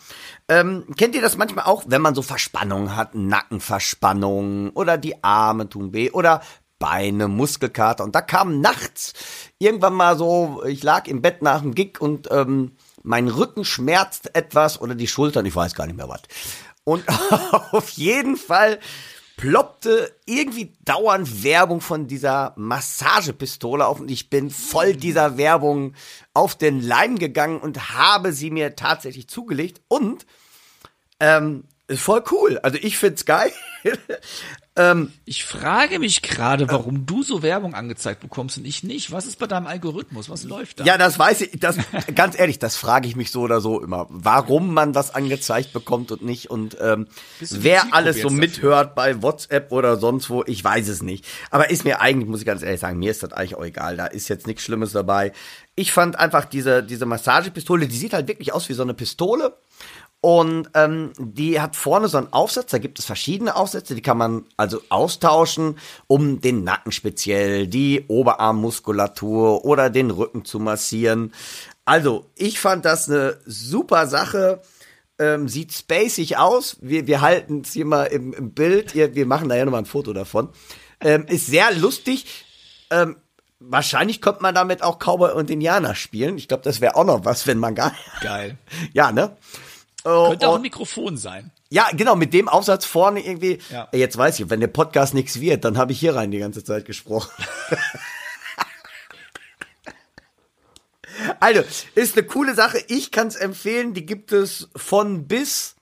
ähm, 0.48 0.86
kennt 0.96 1.16
ihr 1.16 1.22
das 1.22 1.36
manchmal 1.36 1.66
auch, 1.66 1.84
wenn 1.88 2.02
man 2.02 2.16
so 2.16 2.22
Verspannungen 2.22 2.96
hat, 2.96 3.14
Nackenverspannungen 3.14 4.70
oder 4.70 4.98
die 4.98 5.22
Arme 5.22 5.68
tun 5.68 5.92
weh 5.92 6.12
oder 6.12 6.42
Beine, 6.80 7.28
Muskelkater. 7.28 8.04
Und 8.04 8.16
da 8.16 8.22
kam 8.22 8.62
nachts 8.62 9.14
irgendwann 9.60 9.94
mal 9.94 10.18
so, 10.18 10.64
ich 10.66 10.82
lag 10.82 11.08
im 11.08 11.22
Bett 11.22 11.42
nach 11.42 11.62
dem 11.62 11.76
Gig 11.76 12.02
und 12.02 12.30
ähm, 12.32 12.72
mein 13.04 13.28
Rücken 13.28 13.66
schmerzt 13.66 14.36
etwas 14.36 14.82
oder 14.82 14.96
die 14.96 15.08
Schultern, 15.08 15.46
ich 15.46 15.56
weiß 15.56 15.76
gar 15.76 15.86
nicht 15.86 15.98
mehr 15.98 16.10
was. 16.10 16.22
Und 16.86 17.04
auf 17.72 17.90
jeden 17.90 18.38
Fall 18.38 18.80
ploppte 19.38 20.14
irgendwie 20.26 20.74
dauernd 20.84 21.44
Werbung 21.44 21.80
von 21.80 22.08
dieser 22.08 22.54
Massagepistole 22.58 23.86
auf 23.86 24.02
und 24.02 24.12
ich 24.12 24.30
bin 24.30 24.50
voll 24.50 24.96
dieser 24.96 25.38
Werbung 25.38 25.94
auf 26.34 26.58
den 26.58 26.82
Leim 26.82 27.18
gegangen 27.18 27.62
und 27.62 27.94
habe 27.94 28.34
sie 28.34 28.52
mir 28.52 28.76
tatsächlich 28.76 29.30
zugelegt 29.30 29.82
und 29.88 30.26
ähm, 31.22 31.64
ist 31.88 32.02
voll 32.02 32.24
cool. 32.32 32.60
Also 32.60 32.78
ich 32.82 32.98
find's 32.98 33.26
geil. 33.26 33.52
Ähm, 34.80 35.12
ich 35.26 35.44
frage 35.44 36.00
mich 36.00 36.22
gerade, 36.22 36.70
warum 36.70 37.06
du 37.06 37.22
so 37.22 37.42
Werbung 37.42 37.76
angezeigt 37.76 38.22
bekommst 38.22 38.58
und 38.58 38.66
ich 38.66 38.82
nicht. 38.82 39.12
Was 39.12 39.26
ist 39.26 39.38
bei 39.38 39.46
deinem 39.46 39.68
Algorithmus? 39.68 40.30
Was 40.30 40.46
läuft 40.46 40.80
da? 40.80 40.86
Ja, 40.86 40.98
das 40.98 41.20
weiß 41.20 41.42
ich. 41.42 41.60
Das, 41.60 41.76
ganz 42.16 42.40
ehrlich, 42.40 42.60
das 42.60 42.78
frage 42.78 43.06
ich 43.06 43.18
mich 43.18 43.30
so 43.30 43.42
oder 43.42 43.60
so 43.60 43.82
immer. 43.82 44.08
Warum 44.10 44.74
man 44.74 44.96
was 44.96 45.14
angezeigt 45.14 45.74
bekommt 45.74 46.14
und 46.14 46.24
nicht 46.24 46.50
und 46.50 46.78
ähm, 46.80 47.08
wer 47.42 47.94
alles 47.94 48.22
so 48.22 48.30
mithört 48.30 48.96
bei 48.96 49.22
WhatsApp 49.22 49.74
oder 49.74 49.98
sonst 49.98 50.30
wo, 50.30 50.46
ich 50.48 50.64
weiß 50.64 50.88
es 50.88 51.02
nicht. 51.02 51.26
Aber 51.52 51.70
ist 51.70 51.84
mir 51.84 52.00
eigentlich, 52.00 52.30
muss 52.30 52.40
ich 52.40 52.46
ganz 52.46 52.64
ehrlich 52.64 52.80
sagen, 52.80 53.00
mir 53.00 53.12
ist 53.12 53.22
das 53.22 53.34
eigentlich 53.34 53.56
auch 53.56 53.66
egal. 53.66 53.98
Da 53.98 54.06
ist 54.06 54.30
jetzt 54.30 54.48
nichts 54.48 54.64
Schlimmes 54.64 54.94
dabei. 54.94 55.34
Ich 55.76 55.92
fand 55.92 56.18
einfach 56.18 56.46
diese 56.46 56.84
diese 56.84 57.06
Massagepistole, 57.06 57.86
die 57.86 57.98
sieht 57.98 58.14
halt 58.14 58.30
wirklich 58.30 58.54
aus 58.54 58.70
wie 58.70 58.74
so 58.74 58.84
eine 58.84 58.94
Pistole 58.94 59.58
und 60.22 60.70
ähm, 60.74 61.14
die 61.18 61.62
hat 61.62 61.78
vorne 61.78 62.10
so 62.10 62.18
einen 62.18 62.34
Aufsatz, 62.34 62.72
da 62.72 62.78
gibt 62.78 63.00
es 63.00 63.06
verschiedene 63.06 63.56
Aufsätze, 63.56 63.96
die 63.96 64.02
kann 64.02 64.18
man 64.18 64.46
also 64.58 64.82
austauschen, 64.90 65.78
um 66.08 66.42
den 66.42 66.66
Nacken 66.66 66.92
speziell, 66.92 67.68
die 67.68 68.04
Oberarmmuskulatur 68.08 69.64
oder 69.64 69.90
den 69.90 70.12
Rücken 70.12 70.44
zu 70.44 70.60
massieren. 70.60 71.34
Also, 71.86 72.26
ich 72.36 72.60
fand 72.60 72.84
das 72.84 73.10
eine 73.10 73.38
super 73.46 74.08
Sache. 74.08 74.62
Ähm, 75.18 75.48
sieht 75.48 75.74
spacig 75.74 76.38
aus. 76.38 76.78
Wir, 76.82 77.08
wir 77.08 77.22
halten 77.22 77.62
es 77.62 77.72
hier 77.72 77.86
mal 77.86 78.06
im, 78.06 78.34
im 78.34 78.52
Bild. 78.52 78.96
Wir 78.96 79.26
machen 79.26 79.50
da 79.50 79.56
ja 79.56 79.66
nochmal 79.66 79.82
ein 79.82 79.86
Foto 79.86 80.14
davon. 80.14 80.50
Ähm, 81.02 81.26
ist 81.28 81.48
sehr 81.48 81.74
lustig. 81.74 82.46
Ähm, 82.90 83.16
wahrscheinlich 83.60 84.22
könnte 84.22 84.42
man 84.42 84.56
damit 84.56 84.84
auch 84.84 85.00
Cowboy 85.00 85.34
und 85.34 85.50
Indianer 85.50 85.96
spielen. 85.96 86.38
Ich 86.38 86.48
glaube, 86.48 86.64
das 86.64 86.82
wäre 86.82 86.96
auch 86.96 87.06
noch 87.06 87.26
was, 87.26 87.48
wenn 87.48 87.58
man 87.58 87.76
gar. 87.76 87.94
Geil. 88.22 88.58
ja, 88.94 89.12
ne? 89.12 89.36
Oh, 90.06 90.30
Könnte 90.30 90.48
auch 90.48 90.56
ein 90.56 90.62
Mikrofon 90.62 91.18
sein. 91.18 91.52
Ja, 91.70 91.90
genau, 91.94 92.16
mit 92.16 92.34
dem 92.34 92.48
Aufsatz 92.48 92.86
vorne 92.86 93.26
irgendwie. 93.26 93.60
Ja. 93.70 93.90
Jetzt 93.92 94.18
weiß 94.18 94.40
ich, 94.40 94.50
wenn 94.50 94.60
der 94.60 94.68
Podcast 94.68 95.14
nichts 95.14 95.40
wird, 95.40 95.66
dann 95.66 95.78
habe 95.78 95.92
ich 95.92 96.00
hier 96.00 96.16
rein 96.16 96.32
die 96.32 96.40
ganze 96.40 96.64
Zeit 96.64 96.86
gesprochen. 96.86 97.32
also, 101.40 101.64
ist 101.96 102.18
eine 102.18 102.26
coole 102.26 102.56
Sache. 102.56 102.84
Ich 102.88 103.12
kann 103.12 103.28
es 103.28 103.36
empfehlen. 103.36 103.94
Die 103.94 104.06
gibt 104.06 104.32
es 104.32 104.70
von 104.76 105.28
bis. 105.28 105.76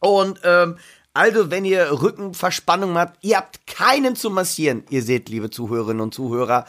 Und 0.00 0.40
ähm, 0.42 0.78
also, 1.14 1.50
wenn 1.50 1.64
ihr 1.64 2.02
Rückenverspannung 2.02 2.98
habt, 2.98 3.24
ihr 3.24 3.36
habt 3.36 3.66
keinen 3.66 4.16
zu 4.16 4.30
massieren. 4.30 4.84
Ihr 4.90 5.02
seht, 5.02 5.28
liebe 5.28 5.50
Zuhörerinnen 5.50 6.00
und 6.00 6.14
Zuhörer, 6.14 6.66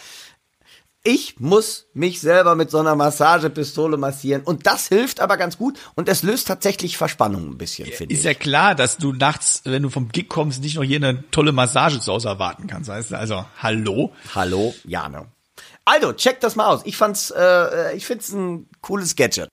ich 1.05 1.37
muss 1.39 1.87
mich 1.93 2.21
selber 2.21 2.55
mit 2.55 2.71
so 2.71 2.79
einer 2.79 2.95
Massagepistole 2.95 3.97
massieren. 3.97 4.41
Und 4.41 4.65
das 4.65 4.87
hilft 4.87 5.19
aber 5.19 5.35
ganz 5.35 5.57
gut. 5.57 5.77
Und 5.95 6.07
es 6.07 6.23
löst 6.23 6.47
tatsächlich 6.47 6.97
Verspannung 6.97 7.49
ein 7.49 7.57
bisschen, 7.57 7.87
finde 7.91 8.13
ich. 8.13 8.19
Ist 8.19 8.25
ja 8.25 8.33
klar, 8.33 8.73
dass 8.73 8.97
du 8.97 9.11
nachts, 9.11 9.61
wenn 9.65 9.83
du 9.83 9.89
vom 9.89 10.09
Gig 10.09 10.29
kommst, 10.29 10.61
nicht 10.61 10.77
noch 10.77 10.83
hier 10.83 10.97
eine 10.97 11.29
tolle 11.29 11.51
Massage 11.51 11.99
zu 11.99 12.13
Hause 12.13 12.29
erwarten 12.29 12.67
kannst. 12.67 12.89
Weißt 12.89 13.11
du? 13.11 13.17
Also, 13.17 13.45
hallo? 13.61 14.13
Hallo, 14.33 14.73
Jane. 14.85 15.25
Also, 15.83 16.13
check 16.13 16.39
das 16.39 16.55
mal 16.55 16.67
aus. 16.67 16.81
Ich 16.85 16.95
fand's, 16.95 17.31
äh, 17.31 17.97
ich 17.97 18.05
find's 18.05 18.31
ein 18.31 18.69
cooles 18.79 19.17
Gadget. 19.17 19.49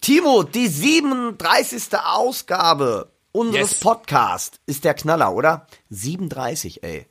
Timo, 0.00 0.42
die 0.42 0.66
37. 0.66 1.96
Ausgabe 2.04 3.12
unseres 3.36 3.72
yes. 3.72 3.80
Podcasts 3.80 4.60
ist 4.66 4.84
der 4.84 4.94
Knaller, 4.94 5.32
oder? 5.34 5.66
37, 5.90 6.82
ey. 6.82 7.06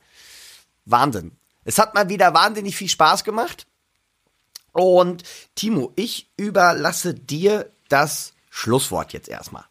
Wahnsinn. 0.84 1.32
Es 1.64 1.78
hat 1.78 1.94
mal 1.94 2.08
wieder 2.08 2.34
wahnsinnig 2.34 2.76
viel 2.76 2.88
Spaß 2.88 3.24
gemacht. 3.24 3.66
Und 4.72 5.22
Timo, 5.54 5.92
ich 5.96 6.28
überlasse 6.36 7.14
dir 7.14 7.70
das 7.88 8.34
Schlusswort 8.50 9.12
jetzt 9.12 9.28
erstmal. 9.28 9.64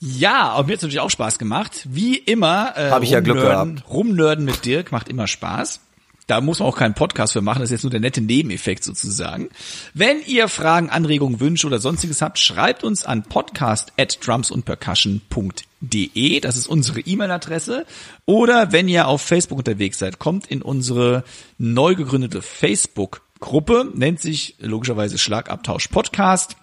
Ja, 0.00 0.50
aber 0.50 0.66
mir 0.66 0.74
hat 0.74 0.82
natürlich 0.82 1.00
auch 1.00 1.10
Spaß 1.10 1.38
gemacht. 1.38 1.86
Wie 1.88 2.16
immer, 2.16 2.76
äh, 2.76 2.90
habe 2.90 3.04
ich 3.04 3.10
ja 3.10 3.20
Glück 3.20 3.40
gehabt. 3.40 3.88
Rumnörden 3.88 4.44
mit 4.44 4.64
Dirk 4.64 4.92
macht 4.92 5.08
immer 5.08 5.26
Spaß. 5.26 5.80
Da 6.26 6.40
muss 6.40 6.58
man 6.58 6.68
auch 6.68 6.76
keinen 6.76 6.94
Podcast 6.94 7.34
für 7.34 7.40
machen, 7.40 7.60
das 7.60 7.68
ist 7.68 7.72
jetzt 7.72 7.84
nur 7.84 7.92
der 7.92 8.00
nette 8.00 8.20
Nebeneffekt 8.20 8.82
sozusagen. 8.82 9.48
Wenn 9.94 10.20
ihr 10.26 10.48
Fragen, 10.48 10.90
Anregungen, 10.90 11.38
Wünsche 11.38 11.68
oder 11.68 11.78
sonstiges 11.78 12.20
habt, 12.20 12.40
schreibt 12.40 12.82
uns 12.82 13.04
an 13.04 13.22
podcast 13.22 13.92
at 13.96 14.18
drumsundpercussion.de, 14.26 16.40
das 16.40 16.56
ist 16.56 16.66
unsere 16.66 16.98
E-Mail-Adresse. 16.98 17.86
Oder 18.24 18.72
wenn 18.72 18.88
ihr 18.88 19.06
auf 19.06 19.22
Facebook 19.22 19.58
unterwegs 19.58 20.00
seid, 20.00 20.18
kommt 20.18 20.48
in 20.48 20.62
unsere 20.62 21.22
neu 21.58 21.94
gegründete 21.94 22.42
Facebook-Gruppe, 22.42 23.92
nennt 23.94 24.20
sich 24.20 24.56
logischerweise 24.58 25.18
Schlagabtausch 25.18 25.86
Podcast 25.88 26.56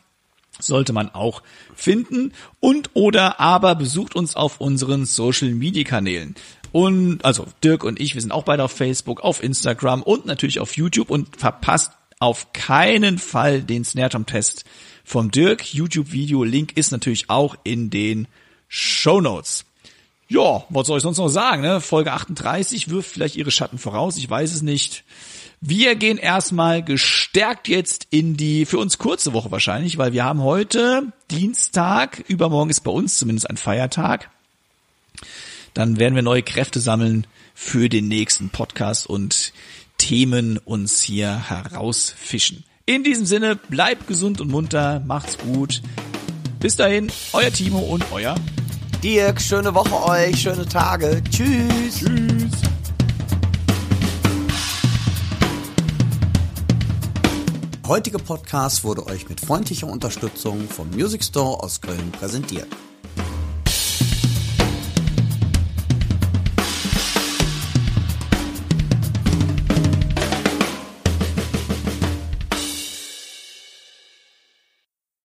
sollte 0.60 0.94
man 0.94 1.10
auch 1.10 1.42
finden 1.76 2.32
und 2.60 2.92
oder 2.94 3.40
aber 3.40 3.76
besucht 3.76 4.16
uns 4.16 4.36
auf 4.36 4.62
unseren 4.62 5.06
Social 5.06 5.50
Media 5.50 5.84
Kanälen. 5.84 6.36
Und 6.74 7.24
also 7.24 7.46
Dirk 7.64 7.84
und 7.84 8.02
ich, 8.02 8.16
wir 8.16 8.22
sind 8.22 8.32
auch 8.32 8.46
beide 8.46 8.64
auf 8.64 8.72
Facebook, 8.72 9.22
auf 9.22 9.44
Instagram 9.44 10.02
und 10.02 10.26
natürlich 10.26 10.60
auf 10.60 10.76
YouTube 10.76 11.12
und 11.12 11.38
verpasst 11.38 11.92
auf 12.18 12.52
keinen 12.52 13.20
Fall 13.20 13.62
den 13.62 13.86
Snare 13.86 14.26
Test 14.26 14.66
vom 15.04 15.30
Dirk. 15.30 15.72
YouTube-Video, 15.72 16.44
Link 16.44 16.76
ist 16.76 16.92
natürlich 16.92 17.30
auch 17.30 17.56
in 17.64 17.92
den 17.92 18.28
Show 18.68 19.22
Notes. 19.22 19.66
Ja, 20.28 20.66
was 20.70 20.88
soll 20.88 20.98
ich 20.98 21.04
sonst 21.04 21.20
noch 21.20 21.28
sagen? 21.28 21.62
Ne? 21.62 21.80
Folge 21.80 22.12
38 22.12 22.90
wirft 22.90 23.12
vielleicht 23.12 23.36
ihre 23.36 23.52
Schatten 23.52 23.78
voraus, 23.78 24.18
ich 24.18 24.28
weiß 24.28 24.52
es 24.52 24.64
nicht. 24.64 25.04
Wir 25.62 25.94
gehen 25.94 26.18
erstmal 26.18 26.84
gestärkt 26.84 27.68
jetzt 27.68 28.08
in 28.10 28.36
die 28.36 28.66
für 28.66 28.80
uns 28.80 28.98
kurze 28.98 29.34
Woche 29.34 29.52
wahrscheinlich, 29.52 30.00
weil 30.00 30.12
wir 30.12 30.24
haben 30.24 30.42
heute 30.42 31.14
Dienstag, 31.30 32.24
übermorgen 32.28 32.72
ist 32.72 32.82
bei 32.82 32.92
uns 32.92 33.20
zumindest 33.20 33.48
ein 33.48 33.58
Feiertag 33.58 34.32
dann 35.74 36.00
werden 36.00 36.16
wir 36.16 36.22
neue 36.22 36.44
Kräfte 36.44 36.80
sammeln 36.80 37.28
für 37.54 37.90
den 37.90 38.08
nächsten 38.08 38.50
Podcast 38.50 39.08
und 39.08 39.54
Themen 39.98 40.58
uns 40.58 41.02
hier 41.02 41.50
herausfischen. 41.50 42.64
In 42.86 43.04
diesem 43.04 43.26
Sinne, 43.26 43.56
bleibt 43.56 44.08
gesund 44.08 44.42
und 44.42 44.50
munter, 44.50 45.02
macht's 45.06 45.38
gut. 45.38 45.82
Bis 46.60 46.76
dahin, 46.76 47.12
euer 47.34 47.52
Timo 47.52 47.80
und 47.80 48.06
euer 48.12 48.36
Dirk. 49.04 49.42
Schöne 49.42 49.74
Woche 49.74 50.04
euch, 50.04 50.42
schöne 50.42 50.66
Tage. 50.66 51.22
Tschüss. 51.30 52.00
Tschüss. 52.00 52.74
heutige 57.94 58.18
Podcast 58.18 58.84
wurde 58.84 59.06
euch 59.06 59.30
mit 59.30 59.40
freundlicher 59.40 59.86
Unterstützung 59.86 60.68
vom 60.68 60.90
Music 60.90 61.24
Store 61.24 61.62
aus 61.62 61.80
Köln 61.80 62.12
präsentiert. 62.12 62.68